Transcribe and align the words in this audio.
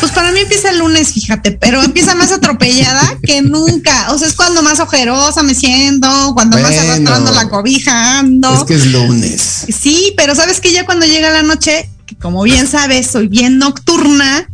Pues 0.00 0.12
para 0.12 0.32
mí 0.32 0.40
empieza 0.40 0.70
el 0.70 0.78
lunes, 0.78 1.12
fíjate, 1.12 1.52
pero 1.52 1.82
empieza 1.82 2.14
más 2.14 2.30
atropellada 2.32 3.16
que 3.22 3.42
nunca. 3.42 4.12
O 4.12 4.18
sea, 4.18 4.28
es 4.28 4.34
cuando 4.34 4.62
más 4.62 4.80
ojerosa 4.80 5.42
me 5.42 5.54
siento, 5.54 6.08
cuando 6.34 6.58
más 6.58 6.76
arrastrando 6.76 7.32
la 7.32 7.48
cobija 7.48 8.18
ando. 8.18 8.52
Es 8.54 8.64
que 8.64 8.74
es 8.74 8.86
lunes. 8.86 9.66
Sí, 9.68 10.12
pero 10.16 10.34
sabes 10.34 10.60
que 10.60 10.72
ya 10.72 10.84
cuando 10.84 11.06
llega 11.06 11.30
la 11.30 11.42
noche, 11.42 11.88
que 12.06 12.16
como 12.16 12.42
bien 12.42 12.66
sabes, 12.66 13.06
soy 13.06 13.28
bien 13.28 13.58
nocturna, 13.58 14.48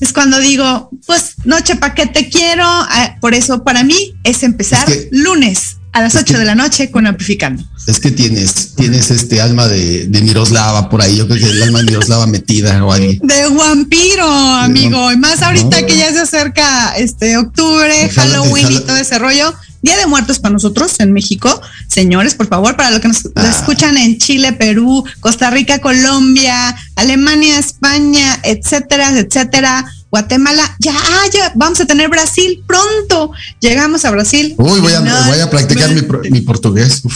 es 0.00 0.12
cuando 0.12 0.38
digo, 0.38 0.90
pues 1.06 1.34
noche 1.44 1.76
pa' 1.76 1.94
que 1.94 2.06
te 2.06 2.28
quiero. 2.28 2.64
Ah, 2.64 3.16
Por 3.20 3.34
eso 3.34 3.62
para 3.64 3.84
mí 3.84 4.14
es 4.24 4.42
empezar 4.42 4.88
Es 4.88 4.96
que- 4.96 5.08
lunes 5.12 5.76
a 5.92 6.00
las 6.02 6.14
es 6.14 6.22
8 6.22 6.34
que- 6.34 6.38
de 6.40 6.44
la 6.44 6.54
noche 6.54 6.90
con 6.90 7.06
Amplificando. 7.06 7.62
Es 7.86 7.98
que 7.98 8.10
tienes, 8.10 8.74
tienes 8.76 9.10
este 9.10 9.40
alma 9.40 9.66
de, 9.66 10.06
de 10.06 10.20
Miroslava 10.20 10.88
por 10.88 11.02
ahí. 11.02 11.16
Yo 11.16 11.26
creo 11.26 11.38
que 11.38 11.50
el 11.50 11.62
alma 11.62 11.80
de 11.80 11.86
Miroslava 11.86 12.26
metida 12.26 12.84
o 12.84 12.92
ahí. 12.92 13.18
De 13.22 13.48
vampiro, 13.48 14.26
amigo. 14.26 15.10
Y 15.12 15.16
más 15.16 15.42
ahorita 15.42 15.80
No. 15.80 15.86
que 15.86 15.96
ya 15.96 16.12
se 16.12 16.20
acerca 16.20 16.92
este 16.96 17.36
octubre, 17.36 18.08
Halloween 18.10 18.70
y 18.70 18.80
todo 18.80 18.96
ese 18.96 19.18
rollo. 19.18 19.52
Día 19.82 19.96
de 19.96 20.06
Muertos 20.06 20.38
para 20.38 20.52
nosotros 20.52 20.92
en 21.00 21.12
México. 21.12 21.58
Señores, 21.88 22.34
por 22.34 22.48
favor, 22.48 22.76
para 22.76 22.90
los 22.90 23.00
que 23.00 23.08
nos 23.08 23.22
Ah. 23.34 23.48
escuchan 23.50 23.96
en 23.96 24.18
Chile, 24.18 24.52
Perú, 24.52 25.02
Costa 25.20 25.48
Rica, 25.50 25.78
Colombia, 25.78 26.76
Alemania, 26.96 27.58
España, 27.58 28.38
etcétera, 28.42 29.18
etcétera. 29.18 29.86
Guatemala, 30.10 30.76
ya, 30.80 30.92
ah, 30.96 31.24
ya, 31.32 31.52
vamos 31.54 31.80
a 31.80 31.86
tener 31.86 32.08
Brasil 32.08 32.62
pronto. 32.66 33.30
Llegamos 33.60 34.04
a 34.04 34.10
Brasil. 34.10 34.54
Uy, 34.58 34.80
voy 34.80 34.92
a, 34.92 35.00
No, 35.00 35.24
voy 35.24 35.38
a 35.40 35.48
practicar 35.50 35.90
mi, 35.90 36.02
mi 36.30 36.40
portugués. 36.40 37.00
Uf. 37.04 37.14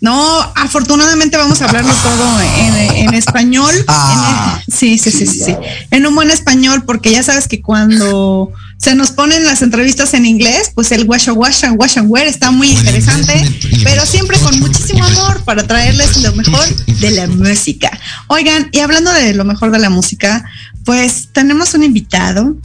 no, 0.00 0.40
afortunadamente 0.56 1.36
vamos 1.36 1.62
a 1.62 1.66
hablarlo 1.66 1.92
todo 2.02 2.40
en, 2.40 2.74
en 3.06 3.14
español. 3.14 3.72
Ah. 3.88 4.60
En- 4.66 4.74
sí, 4.74 4.98
sí, 4.98 5.10
sí, 5.10 5.26
sí, 5.26 5.44
sí. 5.44 5.54
En 5.90 6.06
un 6.06 6.14
buen 6.14 6.30
español, 6.30 6.82
porque 6.84 7.10
ya 7.12 7.22
sabes 7.22 7.46
que 7.48 7.62
cuando 7.62 8.50
se 8.76 8.94
nos 8.94 9.12
ponen 9.12 9.44
las 9.46 9.62
entrevistas 9.62 10.12
en 10.12 10.26
inglés, 10.26 10.72
pues 10.74 10.92
el 10.92 11.04
wash 11.04 11.30
wash 11.30 11.64
and 11.64 11.80
wash 11.80 11.96
and 11.98 12.10
wear 12.10 12.26
está 12.26 12.50
muy 12.50 12.68
interesante, 12.68 13.42
pero 13.82 14.04
siempre 14.04 14.38
con 14.40 14.58
muchísimo 14.60 15.02
amor 15.04 15.42
para 15.44 15.66
traerles 15.66 16.16
lo 16.18 16.34
mejor 16.34 16.66
de 16.86 17.10
la 17.12 17.26
música. 17.28 17.98
Oigan, 18.26 18.68
y 18.72 18.80
hablando 18.80 19.10
de 19.12 19.32
lo 19.32 19.44
mejor 19.44 19.70
de 19.70 19.78
la 19.78 19.88
música, 19.88 20.44
pues 20.84 21.28
tenemos 21.32 21.74
un 21.74 21.82
invitado, 21.82 22.56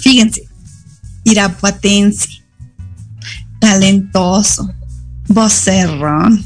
fíjense, 0.00 0.48
irapuatense, 1.24 2.28
talentoso, 3.58 4.70
vocerrón, 5.28 6.44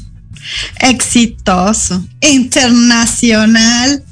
exitoso, 0.79 2.05
internacional. 2.21 4.03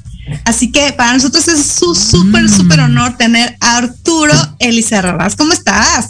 Así 0.44 0.72
que 0.72 0.92
para 0.92 1.12
nosotros 1.14 1.46
es 1.48 1.64
su 1.64 1.94
súper, 1.94 2.48
súper 2.48 2.80
honor 2.80 3.16
tener 3.16 3.56
a 3.60 3.76
Arturo 3.76 4.34
Elizarrarás. 4.58 5.36
¿Cómo 5.36 5.52
estás? 5.52 6.08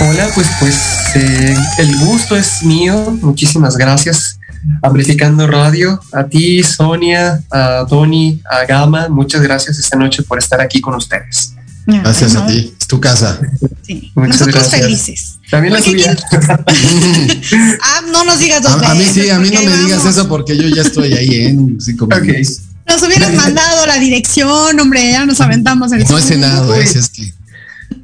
Hola, 0.00 0.28
pues 0.34 0.46
pues 0.60 0.76
eh, 1.16 1.56
el 1.78 1.98
gusto 1.98 2.36
es 2.36 2.62
mío. 2.62 3.18
Muchísimas 3.20 3.76
gracias. 3.76 4.38
Amplificando 4.82 5.46
Radio, 5.46 6.00
a 6.12 6.24
ti, 6.24 6.62
Sonia, 6.62 7.42
a 7.50 7.86
Tony, 7.88 8.40
a 8.50 8.64
Gama, 8.66 9.08
muchas 9.08 9.42
gracias 9.42 9.78
esta 9.78 9.96
noche 9.96 10.22
por 10.22 10.38
estar 10.38 10.60
aquí 10.60 10.80
con 10.80 10.94
ustedes. 10.94 11.52
Gracias 11.86 12.34
Ay, 12.34 12.42
a 12.42 12.46
ti. 12.46 12.74
Es 12.80 12.86
tu 12.86 12.98
casa. 13.00 13.38
sí. 13.82 14.10
Muchas 14.14 14.40
Nosotros 14.40 14.54
gracias. 14.70 14.80
felices. 14.82 15.38
También 15.50 15.74
la 15.74 15.82
tuya. 15.82 16.16
Ah, 17.82 18.00
no 18.10 18.24
nos 18.24 18.38
digas 18.38 18.62
dos 18.62 18.72
A, 18.82 18.92
a 18.92 18.94
mí 18.94 19.04
sí, 19.04 19.28
a 19.30 19.38
mí 19.38 19.50
no 19.50 19.62
me 19.62 19.76
digas 19.78 20.04
eso 20.06 20.26
porque 20.28 20.56
yo 20.56 20.68
ya 20.68 20.82
estoy 20.82 21.12
ahí 21.12 21.46
en 21.46 21.80
cinco 21.80 22.06
Ok. 22.06 22.22
minutos. 22.22 22.60
Nos 22.86 23.02
hubieras 23.02 23.32
mandado 23.34 23.86
la 23.86 23.98
dirección, 23.98 24.78
hombre, 24.78 25.10
ya 25.12 25.24
nos 25.24 25.40
aventamos 25.40 25.90
el 25.92 26.04
No 26.06 26.18
he 26.18 26.22
cenado, 26.22 26.74
es, 26.74 26.96
es 26.96 27.08
que. 27.08 27.32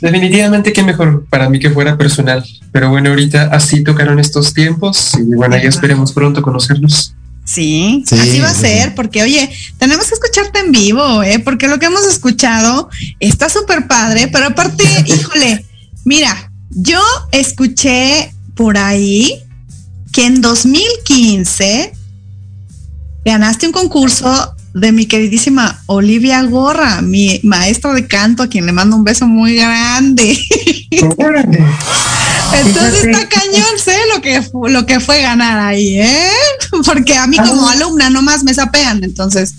Definitivamente 0.01 0.73
que 0.73 0.83
mejor 0.83 1.27
para 1.29 1.49
mí 1.49 1.59
que 1.59 1.71
fuera 1.71 1.99
personal. 1.99 2.45
Pero 2.73 2.91
bueno, 2.91 3.11
ahorita 3.11 3.51
así 3.53 3.83
tocaron 3.83 4.19
estos 4.19 4.55
tiempos 4.55 5.13
y 5.19 5.35
bueno, 5.35 5.57
ya 5.57 5.69
esperemos 5.69 6.13
pronto 6.13 6.43
conocernos. 6.43 7.15
Sí, 7.45 8.05
Sí, 8.07 8.17
así 8.17 8.39
va 8.39 8.51
a 8.51 8.55
ser, 8.55 8.95
porque 8.95 9.23
oye, 9.23 9.51
tenemos 9.79 10.07
que 10.07 10.15
escucharte 10.15 10.61
en 10.61 10.71
vivo, 10.71 11.23
¿eh? 11.23 11.41
Porque 11.41 11.67
lo 11.67 11.79
que 11.79 11.87
hemos 11.87 12.07
escuchado 12.07 12.89
está 13.19 13.49
súper 13.49 13.89
padre, 13.89 14.29
pero 14.29 14.47
aparte, 14.47 14.85
híjole, 15.07 15.67
mira, 16.05 16.53
yo 16.71 17.01
escuché 17.33 18.33
por 18.55 18.79
ahí 18.79 19.43
que 20.13 20.27
en 20.27 20.41
2015 20.41 21.93
ganaste 23.25 23.67
un 23.67 23.73
concurso 23.73 24.55
de 24.75 24.93
mi 24.93 25.07
queridísima 25.07 25.83
Olivia 25.87 26.43
Gorra, 26.43 27.03
mi 27.03 27.41
maestra 27.43 27.93
de 27.93 28.07
canto, 28.07 28.43
a 28.43 28.49
quien 28.49 28.67
le 28.67 28.73
mando 28.73 28.97
un 28.97 29.05
beso 29.05 29.27
muy 29.27 29.57
grande. 29.57 30.39
Entonces 32.53 33.05
está 33.05 33.29
cañón, 33.29 33.79
sé 33.83 33.97
lo 34.15 34.21
que, 34.21 34.43
lo 34.71 34.87
que 34.87 35.01
fue 35.01 35.23
ganar 35.23 35.59
ahí, 35.59 36.01
¿eh? 36.01 36.29
Porque 36.85 37.17
a 37.17 37.27
mí 37.27 37.37
como 37.37 37.69
Ah. 37.69 37.73
alumna 37.73 38.11
nomás 38.11 38.43
me 38.45 38.53
sapean, 38.55 39.03
entonces 39.05 39.55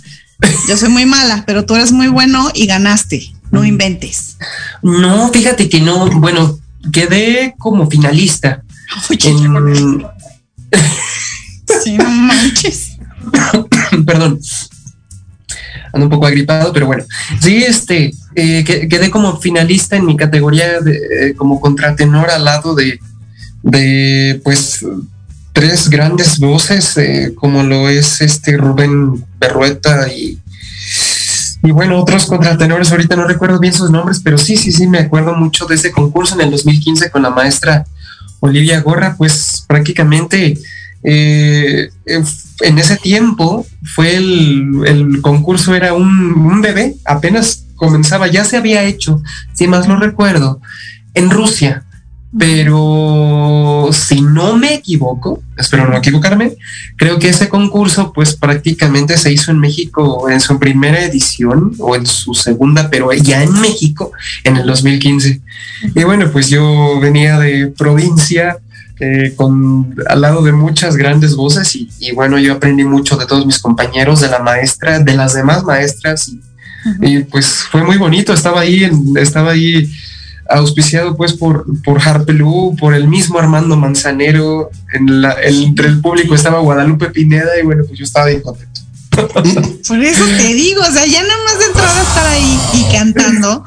yo 0.68 0.75
soy 0.78 0.90
muy 0.90 1.06
mala, 1.06 1.44
pero 1.46 1.66
tú 1.66 1.75
eres 1.75 1.92
muy 1.92 2.08
bueno 2.08 2.50
y 2.54 2.66
ganaste, 2.66 3.34
no 3.52 3.63
inventes. 3.63 4.38
No, 4.81 5.31
fíjate 5.31 5.69
que 5.69 5.80
no, 5.80 6.10
bueno, 6.19 6.60
quedé 6.92 7.54
como 7.58 7.90
finalista. 7.90 8.63
Oye, 9.10 9.30
En, 9.30 10.06
sí, 11.84 11.98
no 11.98 12.10
manches. 12.10 12.98
perdón, 14.06 14.40
ando 15.93 16.05
un 16.05 16.09
poco 16.09 16.25
agripado, 16.25 16.71
pero 16.73 16.85
bueno, 16.88 17.03
sí, 17.41 17.63
este, 17.63 18.13
eh, 18.35 18.63
quedé 18.63 19.09
como 19.09 19.39
finalista 19.39 19.95
en 19.95 20.05
mi 20.05 20.17
categoría 20.17 20.79
de, 20.79 20.95
eh, 20.95 21.33
como 21.35 21.59
contratenor 21.59 22.29
al 22.29 22.45
lado 22.45 22.75
de, 22.75 22.99
de 23.63 24.39
pues 24.43 24.85
tres 25.53 25.89
grandes 25.89 26.39
voces 26.39 26.97
eh, 26.97 27.33
como 27.35 27.61
lo 27.63 27.89
es 27.89 28.21
este 28.21 28.55
Rubén 28.57 29.25
Berrueta 29.39 30.07
y 30.07 30.39
y 31.63 31.71
bueno, 31.71 31.99
otros 31.99 32.25
contratenores, 32.25 32.91
ahorita 32.91 33.15
no 33.15 33.27
recuerdo 33.27 33.59
bien 33.59 33.73
sus 33.73 33.91
nombres, 33.91 34.19
pero 34.23 34.38
sí, 34.38 34.57
sí, 34.57 34.71
sí, 34.71 34.88
me 34.88 34.97
acuerdo 34.97 35.35
mucho 35.35 35.65
de 35.67 35.75
ese 35.75 35.91
concurso 35.91 36.33
en 36.33 36.41
el 36.41 36.51
2015 36.51 37.11
con 37.11 37.21
la 37.21 37.29
maestra 37.29 37.85
Olivia 38.39 38.81
Gorra, 38.81 39.15
pues 39.15 39.63
prácticamente 39.67 40.57
eh, 41.03 41.89
en 42.06 42.77
ese 42.77 42.98
tiempo 42.98 43.65
fue 43.83 44.15
el, 44.15 45.19
concurso, 45.21 45.74
era 45.75 45.94
un, 45.94 46.33
un, 46.33 46.62
bebé, 46.62 46.95
apenas 47.06 47.65
comenzaba, 47.75 48.27
ya 48.27 48.45
se 48.45 48.57
había 48.57 48.83
hecho, 48.83 49.21
si 49.53 49.68
más 49.68 49.88
no 49.88 50.00
recuerdo, 50.00 50.62
en 51.13 51.30
Rusia 51.30 51.86
pero 52.38 53.89
si 53.92 54.21
no 54.21 54.56
me 54.56 54.75
equivoco, 54.75 55.44
espero 55.57 55.88
no 55.88 55.98
equivocarme, 55.98 56.53
creo 56.95 57.19
que 57.19 57.30
ese 57.30 57.50
concurso 57.50 58.13
pues 58.13 58.36
prácticamente 58.36 59.18
se 59.18 59.33
hizo 59.33 59.51
en 59.51 59.59
México 59.59 60.30
en 60.30 60.39
su 60.39 60.57
primera 60.57 61.03
edición 61.03 61.74
o 61.80 61.95
en 61.95 62.06
su 62.06 62.33
segunda, 62.33 62.89
pero 62.89 63.12
ya 63.12 63.44
en 63.44 63.59
México 63.59 64.12
en 64.45 64.57
el 64.57 64.65
2015. 64.65 65.42
Y 65.94 66.03
bueno, 66.06 66.31
pues 66.31 66.50
yo 66.50 67.00
venía 67.01 67.38
de 67.38 67.68
provincia 67.68 68.57
eh, 69.03 69.33
con 69.36 69.95
al 70.07 70.21
lado 70.21 70.44
de 70.44 70.51
muchas 70.51 70.95
grandes 70.95 71.36
voces 71.36 71.75
y, 71.75 72.12
bueno, 72.13 72.38
yo 72.38 72.53
aprendí 72.53 72.83
mucho 72.83 73.18
de 73.18 73.25
todos 73.25 73.48
mis 73.48 73.57
compañeros, 73.57 74.21
de 74.21 74.27
la 74.27 74.38
maestra, 74.38 75.00
de 75.00 75.15
las 75.15 75.33
demás 75.33 75.63
maestras 75.63 76.27
y, 76.27 76.39
y 77.01 77.24
pues 77.24 77.63
fue 77.71 77.83
muy 77.83 77.98
bonito, 77.98 78.31
estaba 78.31 78.62
ahí, 78.62 78.83
en, 78.83 79.18
estaba 79.18 79.53
ahí 79.53 79.92
auspiciado 80.48 81.18
pues 81.18 81.33
por, 81.33 81.65
por 81.81 82.00
Harpelú, 82.00 82.75
por 82.80 82.94
el 82.94 83.07
mismo 83.07 83.39
Armando 83.39 83.75
Manzanero, 83.75 84.69
en 84.94 85.24
la, 85.24 85.36
entre 85.42 85.88
el 85.88 86.00
público 86.00 86.36
estaba 86.36 86.59
Guadalupe 86.59 87.09
Pineda 87.09 87.59
y 87.59 87.65
bueno, 87.65 87.83
pues 87.88 87.98
yo 87.98 88.06
estaba 88.06 88.27
bien 88.27 88.42
contento. 88.42 88.81
Por 89.88 90.00
eso 90.00 90.25
te 90.38 90.53
digo, 90.53 90.81
o 90.81 90.92
sea, 90.92 91.06
ya 91.06 91.21
nada 91.21 91.44
más 91.44 91.59
de 91.59 91.65
entrar 91.65 91.98
a 91.98 92.01
estar 92.01 92.27
ahí 92.27 92.59
y 92.75 92.94
cantando. 92.94 93.65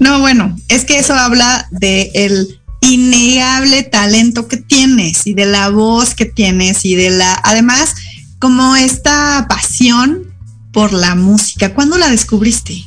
No, 0.00 0.18
bueno, 0.18 0.56
es 0.68 0.84
que 0.84 0.98
eso 0.98 1.14
habla 1.14 1.68
de 1.70 2.10
el 2.14 2.58
innegable 2.80 3.82
talento 3.82 4.48
que 4.48 4.56
tienes 4.56 5.26
y 5.26 5.34
de 5.34 5.46
la 5.46 5.70
voz 5.70 6.14
que 6.14 6.26
tienes 6.26 6.84
y 6.84 6.94
de 6.94 7.10
la, 7.10 7.40
además, 7.42 7.94
como 8.38 8.76
esta 8.76 9.46
pasión 9.48 10.34
por 10.72 10.92
la 10.92 11.14
música. 11.14 11.74
¿Cuándo 11.74 11.98
la 11.98 12.10
descubriste? 12.10 12.84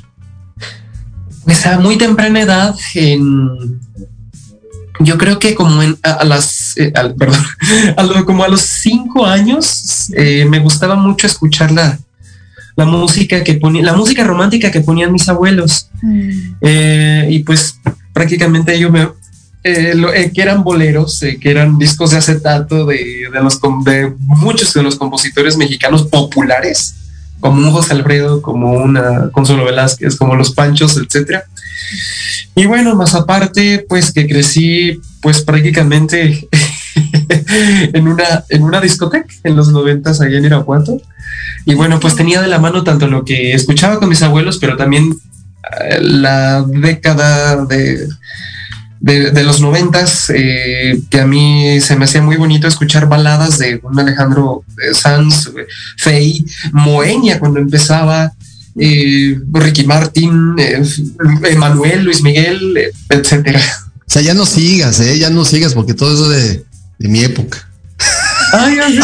pues 1.50 1.66
a 1.66 1.80
muy 1.80 1.98
temprana 1.98 2.42
edad, 2.42 2.76
en, 2.94 3.80
yo 5.00 5.18
creo 5.18 5.40
que 5.40 5.56
como 5.56 5.82
en, 5.82 5.98
a, 6.04 6.24
las, 6.24 6.78
eh, 6.78 6.94
perdón, 7.18 7.44
como 8.24 8.44
a 8.44 8.48
los 8.48 8.62
cinco 8.62 9.26
años, 9.26 10.12
eh, 10.16 10.46
me 10.46 10.60
gustaba 10.60 10.96
mucho 10.96 11.26
escuchar 11.26 11.72
la, 11.72 11.98
la 12.76 12.86
música 12.86 13.44
que 13.44 13.56
ponía, 13.56 13.84
la 13.84 13.94
música 13.94 14.24
romántica 14.24 14.70
que 14.70 14.82
ponían 14.82 15.12
mis 15.12 15.28
abuelos. 15.28 15.90
Mm. 16.04 16.30
Eh, 16.62 17.28
y 17.32 17.40
pues 17.40 17.80
prácticamente 18.14 18.78
yo 18.78 18.92
me, 18.92 19.10
que 19.64 20.42
eran 20.42 20.64
boleros, 20.64 21.20
que 21.20 21.52
eran 21.52 21.78
discos 21.78 22.12
de 22.12 22.18
acetato 22.18 22.86
de, 22.86 23.30
de, 23.32 23.42
los, 23.42 23.60
de 23.84 24.14
muchos 24.20 24.74
de 24.74 24.84
los 24.84 24.96
compositores 24.96 25.58
mexicanos 25.58 26.04
populares 26.04 26.96
como 27.40 27.66
un 27.66 27.72
José 27.72 27.94
Alfredo, 27.94 28.42
como 28.42 28.72
una 28.74 29.30
Consuelo 29.32 29.66
Velázquez, 29.66 30.16
como 30.18 30.36
los 30.36 30.52
Panchos, 30.52 30.98
etcétera. 30.98 31.44
Y 32.56 32.66
bueno, 32.66 32.96
más 32.96 33.16
aparte, 33.16 33.86
pues 33.88 34.12
que 34.12 34.28
crecí 34.28 35.00
pues 35.22 35.42
prácticamente 35.42 36.48
en 37.94 38.08
una, 38.08 38.44
en 38.50 38.64
una 38.64 38.82
discoteca 38.82 39.34
en 39.44 39.56
los 39.56 39.70
noventas 39.70 40.22
allá 40.22 40.38
en 40.38 40.46
Irapuato. 40.46 41.02
Y 41.66 41.76
bueno, 41.76 42.00
pues 42.00 42.16
tenía 42.16 42.42
de 42.42 42.48
la 42.48 42.60
mano 42.60 42.84
tanto 42.84 43.08
lo 43.08 43.24
que 43.24 43.54
escuchaba 43.54 44.00
con 44.00 44.10
mis 44.10 44.22
abuelos, 44.22 44.58
pero 44.60 44.76
también 44.76 45.16
eh, 45.82 46.00
la 46.02 46.64
década 46.64 47.66
de 47.66 48.08
de, 49.00 49.44
los 49.44 49.62
noventas, 49.62 50.30
eh, 50.34 51.00
que 51.10 51.22
a 51.22 51.26
mí 51.26 51.80
se 51.80 51.96
me 51.96 52.06
hacía 52.06 52.22
muy 52.22 52.36
bonito 52.36 52.68
escuchar 52.68 53.08
baladas 53.08 53.58
de 53.58 53.80
un 53.84 53.98
Alejandro 53.98 54.64
eh, 54.78 54.94
Sanz, 54.94 55.52
Fey, 55.98 56.46
Moenia 56.74 57.40
cuando 57.40 57.60
empezaba, 57.60 58.34
eh, 58.78 59.40
Ricky 59.54 59.86
Martin, 59.86 60.56
Emanuel, 61.44 62.04
Luis 62.04 62.22
Miguel, 62.22 62.92
etcétera. 63.10 63.62
O 64.00 64.12
sea, 64.12 64.22
ya 64.22 64.34
no 64.34 64.46
sigas, 64.46 65.00
¿eh? 65.00 65.18
Ya 65.18 65.30
no 65.30 65.46
sigas 65.46 65.74
porque 65.74 65.94
todo 65.94 66.14
eso 66.14 66.30
de, 66.30 66.66
de 66.98 67.08
mi 67.08 67.22
época. 67.22 67.70
Ay, 68.52 68.78
yo, 68.78 69.04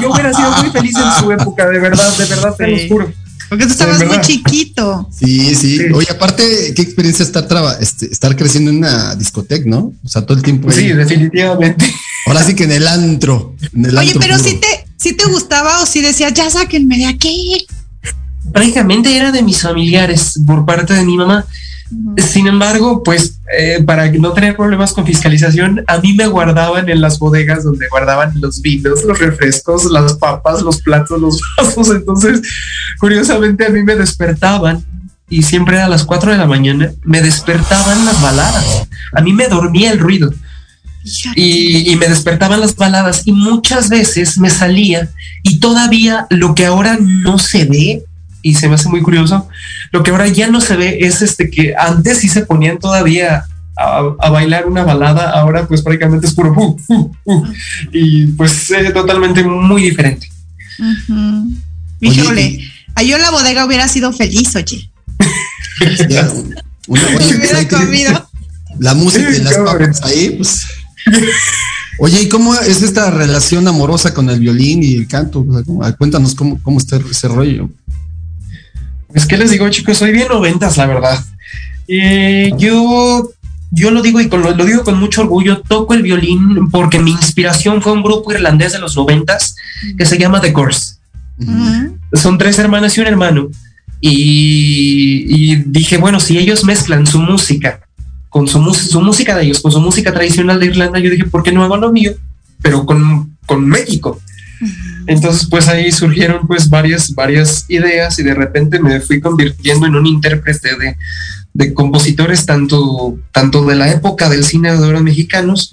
yo, 0.00 0.10
hubiera 0.10 0.32
sido 0.32 0.50
muy 0.52 0.70
feliz 0.70 0.94
en 0.96 1.22
su 1.22 1.30
época, 1.30 1.68
de 1.68 1.78
verdad, 1.78 2.16
de 2.16 2.24
verdad, 2.24 2.54
te 2.56 2.66
lo 2.66 2.88
juro. 2.88 3.12
Porque 3.54 3.66
tú 3.66 3.72
estabas 3.72 4.04
muy 4.04 4.20
chiquito. 4.20 5.08
Sí, 5.24 5.54
sí, 5.54 5.78
Oye, 5.94 6.08
aparte, 6.10 6.74
qué 6.74 6.82
experiencia 6.82 7.24
estar, 7.24 7.46
este, 7.80 8.10
estar 8.10 8.34
creciendo 8.36 8.72
en 8.72 8.78
una 8.78 9.14
discoteca, 9.14 9.64
¿no? 9.64 9.92
O 10.04 10.08
sea, 10.08 10.22
todo 10.22 10.36
el 10.36 10.42
tiempo. 10.42 10.72
Sí, 10.72 10.88
definitivamente. 10.88 11.94
Ahora 12.26 12.42
sí 12.42 12.54
que 12.54 12.64
en 12.64 12.72
el 12.72 12.86
antro. 12.88 13.54
Oye, 13.96 14.14
pero 14.18 14.38
si 14.38 14.56
te, 14.56 14.86
si 14.96 15.12
te 15.16 15.26
gustaba 15.26 15.82
o 15.82 15.86
si 15.86 16.00
decías, 16.00 16.34
ya 16.34 16.50
sáquenme 16.50 16.98
de 16.98 17.06
aquí. 17.06 17.64
Prácticamente 18.52 19.16
era 19.16 19.30
de 19.30 19.42
mis 19.42 19.62
familiares 19.62 20.40
por 20.44 20.66
parte 20.66 20.94
de 20.94 21.04
mi 21.04 21.16
mamá. 21.16 21.46
Sin 22.16 22.46
embargo, 22.46 23.02
pues 23.02 23.40
eh, 23.56 23.82
para 23.84 24.10
no 24.10 24.32
tener 24.32 24.56
problemas 24.56 24.92
con 24.92 25.06
fiscalización, 25.06 25.84
a 25.86 25.98
mí 25.98 26.14
me 26.14 26.26
guardaban 26.26 26.88
en 26.88 27.00
las 27.00 27.18
bodegas 27.18 27.64
donde 27.64 27.88
guardaban 27.88 28.32
los 28.40 28.60
vinos, 28.62 29.04
los 29.04 29.18
refrescos, 29.18 29.84
las 29.86 30.14
papas, 30.14 30.62
los 30.62 30.80
platos, 30.80 31.20
los 31.20 31.40
vasos. 31.56 31.90
Entonces, 31.90 32.40
curiosamente 32.98 33.66
a 33.66 33.70
mí 33.70 33.82
me 33.82 33.96
despertaban 33.96 34.84
y 35.28 35.42
siempre 35.42 35.80
a 35.80 35.88
las 35.88 36.04
4 36.04 36.32
de 36.32 36.38
la 36.38 36.46
mañana 36.46 36.92
me 37.02 37.20
despertaban 37.20 38.04
las 38.04 38.20
baladas. 38.20 38.88
A 39.12 39.20
mí 39.20 39.32
me 39.32 39.48
dormía 39.48 39.90
el 39.92 39.98
ruido. 39.98 40.32
Y, 41.34 41.92
y, 41.92 41.96
me 41.96 42.08
despertaban 42.08 42.60
las 42.60 42.76
baladas 42.76 43.26
y 43.26 43.32
muchas 43.32 43.90
veces 43.90 44.38
me 44.38 44.48
salía 44.48 45.10
y 45.42 45.60
todavía 45.60 46.26
lo 46.30 46.54
que 46.54 46.64
ahora 46.64 46.96
no 46.98 47.38
se 47.38 47.66
ve 47.66 48.04
y 48.44 48.54
se 48.54 48.68
me 48.68 48.74
hace 48.74 48.88
muy 48.88 49.00
curioso. 49.00 49.48
Lo 49.90 50.02
que 50.02 50.12
ahora 50.12 50.28
ya 50.28 50.46
no 50.48 50.60
se 50.60 50.76
ve 50.76 50.98
es 51.00 51.22
este 51.22 51.50
que 51.50 51.74
antes 51.76 52.18
sí 52.18 52.28
se 52.28 52.44
ponían 52.44 52.78
todavía 52.78 53.46
a, 53.76 54.30
bailar 54.30 54.66
una 54.66 54.84
balada, 54.84 55.30
ahora 55.30 55.66
pues 55.66 55.82
prácticamente 55.82 56.28
es 56.28 56.34
puro 56.34 56.52
uh, 56.52 56.76
uh, 56.88 57.12
uh, 57.24 57.46
y 57.90 58.26
pues 58.26 58.70
es 58.70 58.92
totalmente 58.92 59.42
muy 59.42 59.82
diferente. 59.82 60.30
Híjole, 62.00 62.60
yo 63.04 63.16
en 63.16 63.22
la 63.22 63.30
bodega 63.30 63.64
hubiera 63.64 63.88
sido 63.88 64.12
feliz, 64.12 64.54
oye. 64.54 64.90
hubiera 66.86 67.68
comido. 67.68 68.28
La 68.78 68.94
música 68.94 69.30
y 69.30 69.42
las 69.42 69.56
papas 69.56 70.02
ahí, 70.02 70.30
pues. 70.36 70.66
Oye, 71.98 72.22
¿y 72.22 72.28
cómo 72.28 72.54
es 72.54 72.82
esta 72.82 73.10
relación 73.10 73.66
amorosa 73.68 74.12
con 74.12 74.28
el 74.28 74.40
violín 74.40 74.82
y 74.82 74.94
el 74.96 75.08
canto? 75.08 75.46
cuéntanos 75.96 76.34
cómo, 76.34 76.60
cómo 76.62 76.78
está 76.78 76.96
ese 76.96 77.28
rollo. 77.28 77.70
Es 79.14 79.26
que 79.26 79.36
les 79.36 79.50
digo, 79.50 79.68
chicos, 79.70 79.96
soy 79.96 80.10
bien 80.10 80.28
noventas, 80.28 80.76
la 80.76 80.86
verdad. 80.86 81.24
Eh, 81.86 82.52
yo, 82.58 83.30
yo 83.70 83.90
lo 83.92 84.02
digo 84.02 84.20
y 84.20 84.28
con, 84.28 84.42
lo, 84.42 84.52
digo 84.52 84.82
con 84.82 84.98
mucho 84.98 85.22
orgullo, 85.22 85.62
toco 85.62 85.94
el 85.94 86.02
violín 86.02 86.68
porque 86.70 86.98
mi 86.98 87.12
inspiración 87.12 87.80
fue 87.80 87.92
un 87.92 88.02
grupo 88.02 88.32
irlandés 88.32 88.72
de 88.72 88.80
los 88.80 88.96
noventas 88.96 89.54
que 89.96 90.04
se 90.04 90.18
llama 90.18 90.40
The 90.40 90.52
Course. 90.52 90.96
Son 92.12 92.38
tres 92.38 92.58
hermanas 92.58 92.96
y 92.98 93.00
un 93.00 93.06
hermano. 93.06 93.48
Y, 94.00 95.56
dije, 95.66 95.96
bueno, 95.96 96.20
si 96.20 96.36
ellos 96.36 96.64
mezclan 96.64 97.06
su 97.06 97.20
música 97.20 97.80
con 98.28 98.48
su, 98.48 98.58
su, 98.74 99.00
música 99.00 99.36
de 99.36 99.44
ellos, 99.44 99.62
con 99.62 99.70
su 99.70 99.80
música 99.80 100.12
tradicional 100.12 100.58
de 100.58 100.66
Irlanda, 100.66 100.98
yo 100.98 101.08
dije, 101.08 101.24
¿por 101.26 101.44
qué 101.44 101.52
no 101.52 101.62
hago 101.62 101.76
lo 101.76 101.92
mío? 101.92 102.12
Pero 102.60 102.84
con, 102.84 103.36
con 103.46 103.64
México. 103.64 104.20
Entonces, 105.06 105.46
pues 105.48 105.68
ahí 105.68 105.92
surgieron 105.92 106.46
pues 106.46 106.68
varias, 106.68 107.14
varias 107.14 107.66
ideas 107.68 108.18
y 108.18 108.22
de 108.22 108.34
repente 108.34 108.80
me 108.80 109.00
fui 109.00 109.20
convirtiendo 109.20 109.86
en 109.86 109.96
un 109.96 110.06
intérprete 110.06 110.70
de, 111.54 111.74
compositores 111.74 112.46
tanto, 112.46 113.18
tanto 113.32 113.64
de 113.64 113.76
la 113.76 113.90
época 113.90 114.28
del 114.28 114.44
cine 114.44 114.72
de 114.72 114.78
oro 114.78 115.00
mexicanos 115.02 115.72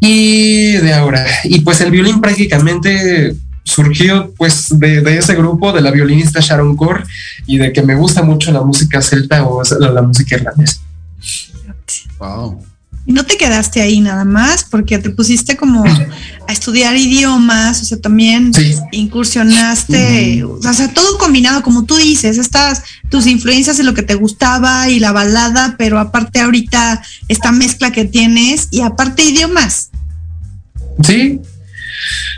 y 0.00 0.72
de 0.72 0.94
ahora. 0.94 1.26
Y 1.44 1.60
pues 1.60 1.80
el 1.80 1.90
violín 1.90 2.20
prácticamente 2.20 3.34
surgió 3.66 4.32
pues 4.36 4.68
de, 4.78 5.18
ese 5.18 5.34
grupo 5.34 5.72
de 5.72 5.80
la 5.80 5.90
violinista 5.90 6.40
Sharon 6.40 6.76
Core 6.76 7.02
y 7.46 7.58
de 7.58 7.72
que 7.72 7.82
me 7.82 7.96
gusta 7.96 8.22
mucho 8.22 8.52
la 8.52 8.62
música 8.62 9.02
celta 9.02 9.44
o 9.44 9.62
la, 9.80 10.02
música 10.02 10.36
irlandesa. 10.36 10.80
Wow. 12.18 12.64
Y 13.06 13.12
no 13.12 13.24
te 13.24 13.36
quedaste 13.36 13.80
ahí 13.80 14.00
nada 14.00 14.24
más, 14.24 14.64
porque 14.64 14.98
te 14.98 15.10
pusiste 15.10 15.56
como 15.56 15.84
a 15.84 16.52
estudiar 16.52 16.96
idiomas, 16.96 17.80
o 17.80 17.84
sea, 17.84 17.98
también 17.98 18.50
incursionaste, 18.90 20.42
o 20.42 20.60
sea, 20.60 20.92
todo 20.92 21.16
combinado, 21.16 21.62
como 21.62 21.84
tú 21.84 21.94
dices, 21.96 22.36
estas, 22.36 22.82
tus 23.08 23.28
influencias 23.28 23.78
en 23.78 23.86
lo 23.86 23.94
que 23.94 24.02
te 24.02 24.16
gustaba 24.16 24.88
y 24.88 24.98
la 24.98 25.12
balada, 25.12 25.76
pero 25.78 26.00
aparte 26.00 26.40
ahorita 26.40 27.00
esta 27.28 27.52
mezcla 27.52 27.92
que 27.92 28.06
tienes 28.06 28.66
y 28.72 28.80
aparte 28.80 29.22
idiomas. 29.22 29.90
Sí, 31.04 31.40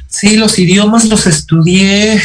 sí, 0.06 0.36
los 0.36 0.58
idiomas 0.58 1.06
los 1.06 1.26
estudié, 1.26 2.20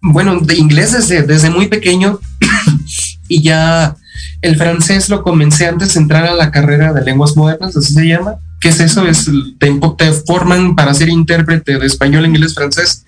bueno, 0.00 0.38
de 0.38 0.54
inglés 0.54 0.92
desde, 0.92 1.22
desde 1.22 1.50
muy 1.50 1.66
pequeño 1.66 2.20
y 3.28 3.42
ya 3.42 3.96
el 4.42 4.56
francés 4.56 5.08
lo 5.08 5.22
comencé 5.22 5.66
antes 5.66 5.94
de 5.94 6.00
entrar 6.00 6.24
a 6.26 6.34
la 6.34 6.50
carrera 6.50 6.92
de 6.92 7.04
lenguas 7.04 7.36
modernas, 7.36 7.76
así 7.76 7.92
se 7.94 8.06
llama. 8.06 8.36
¿Qué 8.60 8.70
es 8.70 8.80
eso? 8.80 9.06
Es, 9.06 9.30
te, 9.58 9.80
te, 9.98 10.12
forman 10.26 10.74
para 10.74 10.94
ser 10.94 11.08
intérprete 11.08 11.78
de 11.78 11.86
español, 11.86 12.26
inglés, 12.26 12.54
francés 12.54 13.04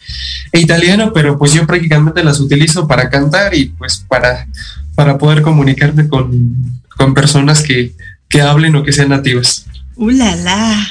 e 0.52 0.60
italiano, 0.60 1.12
pero 1.12 1.38
pues 1.38 1.54
yo 1.54 1.66
prácticamente 1.66 2.22
las 2.22 2.40
utilizo 2.40 2.86
para 2.86 3.08
cantar 3.08 3.54
y 3.54 3.66
pues 3.66 4.04
para, 4.08 4.46
para 4.94 5.16
poder 5.16 5.42
comunicarme 5.42 6.06
con, 6.06 6.54
con 6.96 7.14
personas 7.14 7.62
que, 7.62 7.94
que 8.28 8.42
hablen 8.42 8.76
o 8.76 8.84
que 8.84 8.92
sean 8.92 9.08
nativas. 9.08 9.64
¡Uh, 9.96 10.10
la, 10.10 10.36
la! 10.36 10.86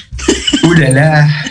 ¡Uh, 0.64 0.74
la, 0.74 0.90
la! 0.90 1.47